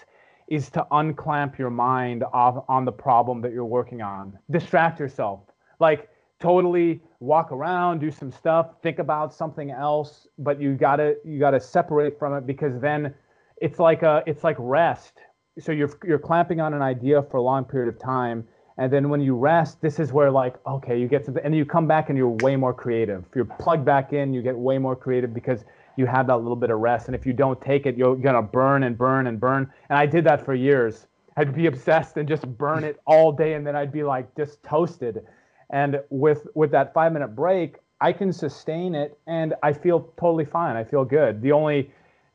is 0.48 0.70
to 0.70 0.86
unclamp 0.90 1.58
your 1.58 1.70
mind 1.70 2.24
off 2.32 2.64
on 2.68 2.84
the 2.84 2.92
problem 2.92 3.40
that 3.42 3.52
you're 3.52 3.64
working 3.64 4.02
on. 4.02 4.38
Distract 4.50 5.00
yourself. 5.00 5.40
Like, 5.78 6.08
totally 6.40 7.00
walk 7.20 7.50
around, 7.52 8.00
do 8.00 8.10
some 8.10 8.30
stuff, 8.30 8.74
think 8.82 8.98
about 8.98 9.32
something 9.32 9.70
else, 9.70 10.26
but 10.38 10.60
you 10.60 10.74
gotta 10.74 11.16
you 11.24 11.38
gotta 11.38 11.60
separate 11.60 12.18
from 12.18 12.34
it 12.34 12.46
because 12.46 12.78
then 12.80 13.14
it's 13.60 13.78
like 13.78 14.02
a 14.02 14.22
it's 14.26 14.44
like 14.44 14.56
rest. 14.58 15.20
So 15.58 15.72
you're 15.72 15.90
you're 16.04 16.18
clamping 16.18 16.60
on 16.60 16.74
an 16.74 16.82
idea 16.82 17.22
for 17.22 17.38
a 17.38 17.42
long 17.42 17.64
period 17.64 17.88
of 17.88 17.98
time, 17.98 18.46
and 18.76 18.92
then 18.92 19.08
when 19.08 19.20
you 19.20 19.34
rest, 19.34 19.80
this 19.80 19.98
is 19.98 20.12
where 20.12 20.30
like 20.30 20.56
okay, 20.66 20.98
you 21.00 21.08
get 21.08 21.24
something, 21.24 21.42
and 21.42 21.54
you 21.54 21.64
come 21.64 21.86
back 21.86 22.10
and 22.10 22.18
you're 22.18 22.36
way 22.42 22.56
more 22.56 22.74
creative. 22.74 23.24
You're 23.34 23.46
plugged 23.46 23.84
back 23.84 24.12
in, 24.12 24.34
you 24.34 24.42
get 24.42 24.56
way 24.56 24.76
more 24.76 24.96
creative 24.96 25.32
because 25.32 25.64
you 25.96 26.04
have 26.04 26.26
that 26.26 26.36
little 26.36 26.56
bit 26.56 26.68
of 26.68 26.78
rest. 26.80 27.06
And 27.06 27.14
if 27.14 27.24
you 27.24 27.32
don't 27.32 27.58
take 27.62 27.86
it, 27.86 27.96
you're 27.96 28.16
gonna 28.16 28.42
burn 28.42 28.82
and 28.82 28.98
burn 28.98 29.26
and 29.26 29.40
burn. 29.40 29.72
And 29.88 29.98
I 29.98 30.04
did 30.04 30.24
that 30.24 30.44
for 30.44 30.54
years. 30.54 31.06
I'd 31.38 31.54
be 31.54 31.66
obsessed 31.66 32.16
and 32.18 32.28
just 32.28 32.46
burn 32.58 32.84
it 32.84 33.00
all 33.06 33.32
day, 33.32 33.54
and 33.54 33.66
then 33.66 33.74
I'd 33.74 33.92
be 33.92 34.02
like 34.02 34.34
just 34.36 34.62
toasted. 34.62 35.24
And 35.70 36.00
with 36.10 36.46
with 36.54 36.70
that 36.72 36.94
five 36.94 37.12
minute 37.12 37.34
break, 37.34 37.76
I 38.00 38.12
can 38.12 38.32
sustain 38.32 38.94
it, 38.94 39.18
and 39.26 39.54
I 39.62 39.72
feel 39.72 40.12
totally 40.20 40.44
fine. 40.44 40.76
I 40.76 40.84
feel 40.84 41.04
good. 41.04 41.42
The 41.42 41.52
only 41.52 41.90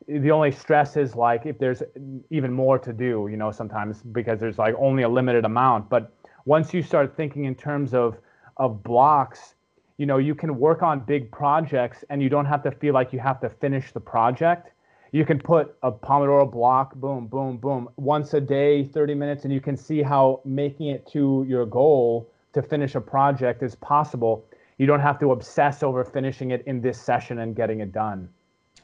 the 0.08 0.30
only 0.30 0.50
stress 0.50 0.96
is 0.96 1.14
like 1.14 1.46
if 1.46 1.58
there's 1.58 1.82
even 2.30 2.52
more 2.52 2.78
to 2.78 2.92
do, 2.92 3.28
you 3.30 3.36
know, 3.36 3.50
sometimes 3.50 4.02
because 4.02 4.40
there's 4.40 4.58
like 4.58 4.74
only 4.78 5.04
a 5.04 5.08
limited 5.08 5.44
amount. 5.44 5.88
But 5.88 6.12
once 6.44 6.74
you 6.74 6.82
start 6.82 7.16
thinking 7.16 7.44
in 7.44 7.54
terms 7.54 7.94
of 7.94 8.18
of 8.56 8.82
blocks, 8.82 9.54
you 9.98 10.06
know, 10.06 10.18
you 10.18 10.34
can 10.34 10.58
work 10.58 10.82
on 10.82 11.00
big 11.00 11.30
projects 11.30 12.04
and 12.10 12.22
you 12.22 12.28
don't 12.28 12.46
have 12.46 12.62
to 12.64 12.70
feel 12.70 12.94
like 12.94 13.12
you 13.12 13.20
have 13.20 13.40
to 13.40 13.48
finish 13.48 13.92
the 13.92 14.00
project. 14.00 14.70
You 15.12 15.24
can 15.26 15.38
put 15.38 15.76
a 15.82 15.92
Pomodoro 15.92 16.50
block, 16.50 16.94
boom, 16.94 17.26
boom, 17.26 17.58
boom, 17.58 17.88
once 17.96 18.32
a 18.32 18.40
day, 18.40 18.84
30 18.84 19.14
minutes, 19.14 19.44
and 19.44 19.52
you 19.52 19.60
can 19.60 19.76
see 19.76 20.02
how 20.02 20.40
making 20.44 20.88
it 20.88 21.06
to 21.08 21.44
your 21.46 21.66
goal 21.66 22.31
to 22.52 22.62
finish 22.62 22.94
a 22.94 23.00
project 23.00 23.62
is 23.62 23.74
possible. 23.74 24.44
You 24.78 24.86
don't 24.86 25.00
have 25.00 25.18
to 25.20 25.32
obsess 25.32 25.82
over 25.82 26.04
finishing 26.04 26.50
it 26.50 26.62
in 26.66 26.80
this 26.80 27.00
session 27.00 27.38
and 27.38 27.54
getting 27.54 27.80
it 27.80 27.92
done. 27.92 28.28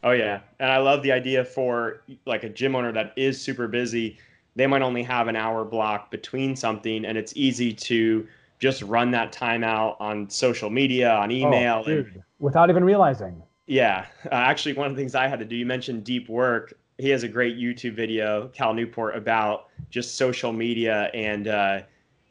Oh 0.04 0.12
yeah, 0.12 0.40
and 0.60 0.70
I 0.70 0.78
love 0.78 1.02
the 1.02 1.10
idea 1.10 1.44
for 1.44 2.02
like 2.24 2.44
a 2.44 2.48
gym 2.48 2.76
owner 2.76 2.92
that 2.92 3.12
is 3.16 3.40
super 3.40 3.66
busy. 3.66 4.18
They 4.54 4.66
might 4.66 4.82
only 4.82 5.02
have 5.02 5.28
an 5.28 5.36
hour 5.36 5.64
block 5.64 6.10
between 6.10 6.54
something, 6.54 7.04
and 7.04 7.18
it's 7.18 7.32
easy 7.36 7.72
to 7.72 8.26
just 8.58 8.82
run 8.82 9.10
that 9.12 9.32
time 9.32 9.64
out 9.64 9.96
on 10.00 10.28
social 10.30 10.70
media, 10.70 11.10
on 11.12 11.30
oh, 11.30 11.34
email, 11.34 11.84
oh, 11.86 11.90
and, 11.90 12.22
without 12.38 12.70
even 12.70 12.84
realizing. 12.84 13.42
Yeah, 13.66 14.06
uh, 14.26 14.34
actually, 14.34 14.74
one 14.74 14.88
of 14.88 14.96
the 14.96 15.00
things 15.00 15.14
I 15.14 15.26
had 15.26 15.38
to 15.40 15.44
do. 15.44 15.56
You 15.56 15.66
mentioned 15.66 16.04
deep 16.04 16.28
work. 16.28 16.74
He 16.98 17.10
has 17.10 17.22
a 17.22 17.28
great 17.28 17.56
YouTube 17.56 17.94
video, 17.94 18.48
Cal 18.48 18.74
Newport, 18.74 19.16
about 19.16 19.66
just 19.90 20.16
social 20.16 20.52
media, 20.52 21.10
and 21.14 21.48
uh, 21.48 21.80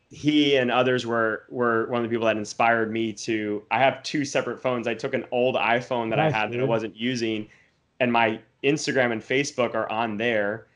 he 0.10 0.56
and 0.56 0.72
others 0.72 1.06
were 1.06 1.44
were 1.50 1.88
one 1.88 2.04
of 2.04 2.10
the 2.10 2.14
people 2.14 2.28
that 2.28 2.38
inspired 2.38 2.92
me 2.92 3.14
to. 3.14 3.64
I 3.72 3.80
have 3.80 4.04
two 4.04 4.24
separate 4.24 4.62
phones. 4.62 4.88
I 4.88 4.94
took 4.94 5.14
an 5.14 5.26
old 5.32 5.56
iPhone 5.56 6.10
that 6.12 6.18
nice, 6.18 6.34
I 6.34 6.38
had 6.38 6.52
dude. 6.52 6.62
that 6.62 6.66
I 6.66 6.68
wasn't 6.68 6.96
using, 6.96 7.50
and 8.00 8.12
my 8.12 8.40
Instagram 8.64 9.12
and 9.12 9.22
Facebook 9.22 9.76
are 9.76 9.90
on 9.92 10.18
there 10.18 10.68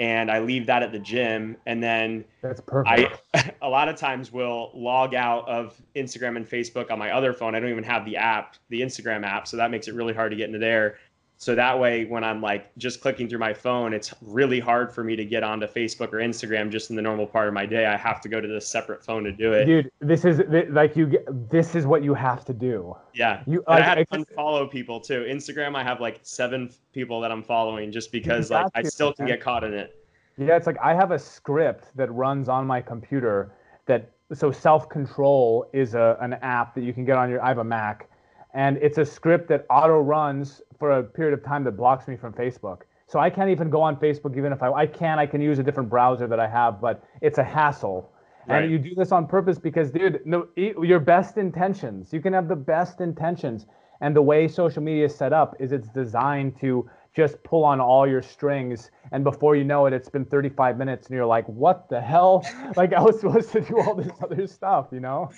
and 0.00 0.30
I 0.30 0.40
leave 0.40 0.66
that 0.66 0.82
at 0.82 0.92
the 0.92 0.98
gym 0.98 1.56
and 1.66 1.82
then 1.82 2.24
that's 2.42 2.60
perfect. 2.60 3.22
I 3.34 3.52
a 3.62 3.68
lot 3.68 3.88
of 3.88 3.96
times 3.96 4.32
will 4.32 4.70
log 4.74 5.14
out 5.14 5.48
of 5.48 5.80
Instagram 5.94 6.36
and 6.36 6.48
Facebook 6.48 6.90
on 6.90 6.98
my 6.98 7.10
other 7.10 7.32
phone. 7.32 7.54
I 7.54 7.60
don't 7.60 7.70
even 7.70 7.84
have 7.84 8.04
the 8.04 8.16
app, 8.16 8.56
the 8.70 8.80
Instagram 8.80 9.24
app, 9.24 9.46
so 9.46 9.56
that 9.56 9.70
makes 9.70 9.88
it 9.88 9.94
really 9.94 10.14
hard 10.14 10.30
to 10.32 10.36
get 10.36 10.46
into 10.46 10.58
there. 10.58 10.98
So 11.36 11.54
that 11.54 11.78
way, 11.78 12.04
when 12.04 12.22
I'm 12.22 12.40
like 12.40 12.74
just 12.78 13.00
clicking 13.00 13.28
through 13.28 13.40
my 13.40 13.52
phone, 13.52 13.92
it's 13.92 14.14
really 14.22 14.60
hard 14.60 14.92
for 14.92 15.02
me 15.02 15.16
to 15.16 15.24
get 15.24 15.42
onto 15.42 15.66
Facebook 15.66 16.12
or 16.12 16.18
Instagram 16.18 16.70
just 16.70 16.90
in 16.90 16.96
the 16.96 17.02
normal 17.02 17.26
part 17.26 17.48
of 17.48 17.54
my 17.54 17.66
day. 17.66 17.86
I 17.86 17.96
have 17.96 18.20
to 18.22 18.28
go 18.28 18.40
to 18.40 18.46
this 18.46 18.66
separate 18.68 19.04
phone 19.04 19.24
to 19.24 19.32
do 19.32 19.52
it. 19.52 19.64
Dude, 19.64 19.90
this 20.00 20.24
is 20.24 20.42
like 20.70 20.96
you. 20.96 21.06
Get, 21.06 21.50
this 21.50 21.74
is 21.74 21.86
what 21.86 22.04
you 22.04 22.14
have 22.14 22.44
to 22.46 22.54
do. 22.54 22.96
Yeah, 23.14 23.42
you. 23.46 23.64
Like, 23.66 23.82
I 23.82 23.84
had 23.84 23.94
to 23.96 24.06
unfollow 24.06 24.70
people 24.70 25.00
too. 25.00 25.26
Instagram, 25.28 25.74
I 25.74 25.82
have 25.82 26.00
like 26.00 26.20
seven 26.22 26.70
people 26.92 27.20
that 27.20 27.32
I'm 27.32 27.42
following 27.42 27.90
just 27.90 28.12
because 28.12 28.50
like 28.50 28.68
I 28.74 28.82
still 28.82 29.12
can 29.12 29.26
get 29.26 29.40
caught 29.40 29.64
in 29.64 29.74
it. 29.74 30.06
Yeah, 30.38 30.56
it's 30.56 30.66
like 30.66 30.78
I 30.82 30.94
have 30.94 31.10
a 31.10 31.18
script 31.18 31.96
that 31.96 32.12
runs 32.12 32.48
on 32.48 32.66
my 32.66 32.80
computer 32.80 33.52
that 33.86 34.12
so 34.32 34.52
self 34.52 34.88
control 34.88 35.68
is 35.72 35.94
a 35.94 36.16
an 36.20 36.34
app 36.34 36.76
that 36.76 36.84
you 36.84 36.92
can 36.92 37.04
get 37.04 37.18
on 37.18 37.28
your. 37.28 37.42
I 37.42 37.48
have 37.48 37.58
a 37.58 37.64
Mac 37.64 38.08
and 38.54 38.76
it's 38.76 38.98
a 38.98 39.04
script 39.04 39.48
that 39.48 39.66
auto 39.68 39.98
runs 39.98 40.62
for 40.78 40.92
a 40.92 41.02
period 41.02 41.34
of 41.34 41.44
time 41.44 41.64
that 41.64 41.72
blocks 41.72 42.08
me 42.08 42.16
from 42.16 42.32
Facebook. 42.32 42.82
So 43.06 43.18
I 43.18 43.30
can't 43.30 43.50
even 43.50 43.70
go 43.70 43.82
on 43.82 43.96
Facebook 43.96 44.36
even 44.36 44.52
if 44.52 44.62
I 44.62 44.72
I 44.72 44.86
can 44.86 45.18
I 45.18 45.26
can 45.26 45.40
use 45.40 45.58
a 45.58 45.62
different 45.62 45.90
browser 45.90 46.26
that 46.26 46.40
I 46.40 46.48
have, 46.48 46.80
but 46.80 47.04
it's 47.20 47.38
a 47.38 47.44
hassle. 47.44 48.10
Right. 48.46 48.64
And 48.64 48.72
you 48.72 48.78
do 48.78 48.94
this 48.94 49.12
on 49.12 49.26
purpose 49.26 49.58
because 49.58 49.90
dude, 49.90 50.20
no 50.24 50.48
your 50.56 51.00
best 51.00 51.36
intentions. 51.36 52.12
You 52.12 52.20
can 52.20 52.32
have 52.32 52.48
the 52.48 52.56
best 52.56 53.00
intentions 53.00 53.66
and 54.00 54.14
the 54.14 54.22
way 54.22 54.48
social 54.48 54.82
media 54.82 55.06
is 55.06 55.14
set 55.14 55.32
up 55.32 55.56
is 55.58 55.72
it's 55.72 55.88
designed 55.88 56.58
to 56.60 56.88
just 57.14 57.42
pull 57.44 57.64
on 57.64 57.80
all 57.80 58.06
your 58.06 58.22
strings 58.22 58.90
and 59.12 59.22
before 59.22 59.54
you 59.56 59.64
know 59.64 59.86
it 59.86 59.92
it's 59.92 60.08
been 60.08 60.24
35 60.24 60.76
minutes 60.76 61.06
and 61.06 61.14
you're 61.14 61.26
like 61.26 61.46
what 61.48 61.88
the 61.88 62.00
hell 62.00 62.44
like 62.76 62.92
i 62.92 63.00
was 63.00 63.20
supposed 63.20 63.50
to 63.52 63.60
do 63.60 63.78
all 63.78 63.94
this 63.94 64.12
other 64.22 64.46
stuff 64.46 64.88
you 64.92 65.00
know 65.00 65.30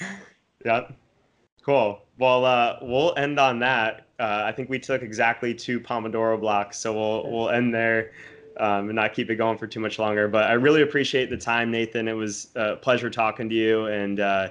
yeah 0.64 0.89
Cool. 1.67 2.01
Well, 2.17 2.45
uh, 2.45 2.77
we'll 2.81 3.12
end 3.17 3.41
on 3.41 3.59
that. 3.59 4.07
Uh, 4.21 4.43
I 4.45 4.53
think 4.53 4.71
we 4.71 4.79
took 4.79 5.03
exactly 5.03 5.53
two 5.53 5.81
Pomodoro 5.81 6.41
blocks, 6.41 6.79
so 6.79 6.93
we'll 6.93 7.29
we'll 7.29 7.51
end 7.51 7.75
there 7.75 8.12
um, 8.61 8.89
and 8.89 8.95
not 8.95 9.12
keep 9.12 9.31
it 9.31 9.35
going 9.35 9.59
for 9.59 9.67
too 9.67 9.81
much 9.81 9.99
longer. 9.99 10.29
But 10.29 10.45
I 10.45 10.53
really 10.53 10.83
appreciate 10.83 11.29
the 11.29 11.37
time, 11.37 11.73
Nathan. 11.73 12.07
It 12.07 12.12
was 12.12 12.53
a 12.55 12.77
pleasure 12.77 13.11
talking 13.11 13.49
to 13.49 13.55
you. 13.57 13.87
And 13.87 14.21
uh, 14.21 14.51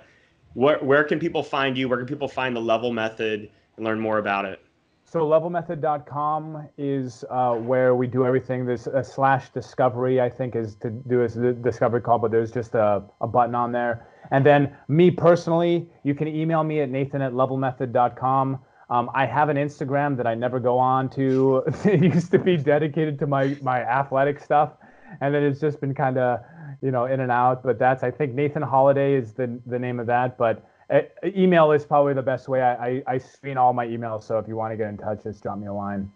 where 0.55 0.77
where 0.79 1.05
can 1.05 1.17
people 1.17 1.41
find 1.41 1.77
you? 1.77 1.87
Where 1.87 1.99
can 1.99 2.05
people 2.05 2.27
find 2.27 2.53
the 2.53 2.59
Level 2.59 2.91
Method 2.91 3.49
and 3.77 3.85
learn 3.85 4.01
more 4.01 4.17
about 4.17 4.43
it? 4.43 4.59
So 5.05 5.21
levelmethod.com 5.21 6.67
is 6.77 7.23
uh, 7.29 7.55
where 7.55 7.95
we 7.95 8.07
do 8.07 8.25
everything. 8.25 8.65
There's 8.65 8.87
a 8.87 9.01
slash 9.01 9.51
discovery, 9.51 10.19
I 10.19 10.29
think, 10.29 10.57
is 10.57 10.75
to 10.81 10.89
do 10.89 11.25
the 11.25 11.53
discovery 11.53 12.01
call, 12.01 12.19
but 12.19 12.31
there's 12.31 12.51
just 12.51 12.75
a, 12.75 13.03
a 13.21 13.27
button 13.27 13.55
on 13.55 13.71
there. 13.71 14.05
And 14.31 14.45
then 14.45 14.75
me 14.87 15.11
personally, 15.11 15.87
you 16.03 16.15
can 16.15 16.27
email 16.27 16.63
me 16.63 16.81
at 16.81 16.89
nathan 16.89 17.21
at 17.21 17.33
levelmethod.com. 17.33 18.59
Um, 18.89 19.09
I 19.13 19.25
have 19.25 19.49
an 19.49 19.57
Instagram 19.57 20.15
that 20.17 20.27
I 20.27 20.35
never 20.35 20.59
go 20.59 20.77
on 20.77 21.09
to. 21.11 21.63
it 21.85 22.03
used 22.03 22.31
to 22.31 22.39
be 22.39 22.57
dedicated 22.57 23.17
to 23.19 23.27
my 23.27 23.57
my 23.61 23.81
athletic 23.81 24.39
stuff, 24.39 24.73
and 25.21 25.33
then 25.33 25.43
it's 25.43 25.59
just 25.59 25.81
been 25.81 25.95
kind 25.95 26.17
of 26.17 26.39
you 26.81 26.91
know 26.91 27.05
in 27.05 27.19
and 27.19 27.31
out. 27.31 27.63
But 27.63 27.79
that's 27.79 28.03
I 28.03 28.11
think 28.11 28.33
Nathan 28.33 28.61
Holiday 28.61 29.15
is 29.15 29.33
the 29.33 29.59
the 29.65 29.79
name 29.79 29.99
of 29.99 30.05
that. 30.07 30.37
But 30.37 30.63
uh, 30.89 31.01
email 31.25 31.71
is 31.71 31.83
probably 31.83 32.13
the 32.13 32.21
best 32.21 32.47
way. 32.47 32.61
I, 32.61 32.73
I, 32.87 33.03
I 33.07 33.17
screen 33.17 33.57
all 33.57 33.73
my 33.73 33.87
emails, 33.87 34.23
so 34.23 34.37
if 34.37 34.47
you 34.47 34.55
want 34.55 34.71
to 34.71 34.77
get 34.77 34.87
in 34.89 34.97
touch, 34.97 35.23
just 35.23 35.41
drop 35.41 35.57
me 35.57 35.65
a 35.67 35.73
line. 35.73 36.11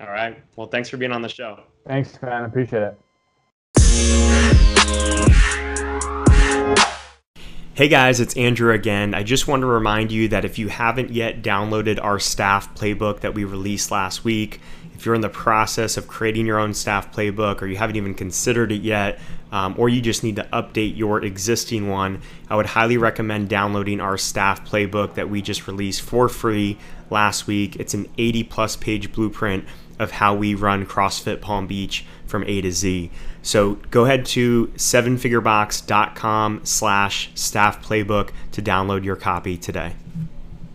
All 0.00 0.08
right. 0.08 0.42
Well, 0.56 0.66
thanks 0.66 0.88
for 0.88 0.96
being 0.96 1.12
on 1.12 1.22
the 1.22 1.28
show. 1.28 1.60
Thanks, 1.86 2.20
man. 2.22 2.42
I 2.42 2.46
appreciate 2.46 2.82
it. 2.82 2.98
Hey 7.76 7.88
guys, 7.88 8.20
it's 8.20 8.36
Andrew 8.36 8.72
again. 8.72 9.14
I 9.14 9.24
just 9.24 9.48
want 9.48 9.62
to 9.62 9.66
remind 9.66 10.12
you 10.12 10.28
that 10.28 10.44
if 10.44 10.60
you 10.60 10.68
haven't 10.68 11.10
yet 11.10 11.42
downloaded 11.42 11.98
our 12.00 12.20
staff 12.20 12.72
playbook 12.76 13.18
that 13.22 13.34
we 13.34 13.42
released 13.42 13.90
last 13.90 14.22
week, 14.22 14.60
if 14.94 15.04
you're 15.04 15.16
in 15.16 15.22
the 15.22 15.28
process 15.28 15.96
of 15.96 16.06
creating 16.06 16.46
your 16.46 16.60
own 16.60 16.72
staff 16.72 17.12
playbook 17.12 17.60
or 17.60 17.66
you 17.66 17.76
haven't 17.76 17.96
even 17.96 18.14
considered 18.14 18.70
it 18.70 18.82
yet, 18.82 19.18
um, 19.50 19.74
or 19.76 19.88
you 19.88 20.00
just 20.00 20.22
need 20.22 20.36
to 20.36 20.44
update 20.52 20.96
your 20.96 21.24
existing 21.24 21.88
one, 21.88 22.22
I 22.48 22.54
would 22.54 22.66
highly 22.66 22.96
recommend 22.96 23.48
downloading 23.48 24.00
our 24.00 24.18
staff 24.18 24.64
playbook 24.64 25.14
that 25.14 25.28
we 25.28 25.42
just 25.42 25.66
released 25.66 26.02
for 26.02 26.28
free 26.28 26.78
last 27.10 27.48
week. 27.48 27.74
It's 27.74 27.92
an 27.92 28.08
80 28.16 28.44
plus 28.44 28.76
page 28.76 29.12
blueprint 29.12 29.64
of 29.98 30.12
how 30.12 30.34
we 30.34 30.54
run 30.54 30.86
CrossFit 30.86 31.40
Palm 31.40 31.66
Beach 31.66 32.04
from 32.26 32.44
A 32.44 32.60
to 32.60 32.72
Z. 32.72 33.10
So 33.42 33.74
go 33.90 34.04
ahead 34.04 34.26
to 34.26 34.68
sevenfigurebox.com 34.76 36.60
slash 36.64 37.30
staff 37.34 37.86
playbook 37.86 38.30
to 38.52 38.62
download 38.62 39.04
your 39.04 39.16
copy 39.16 39.56
today. 39.56 39.94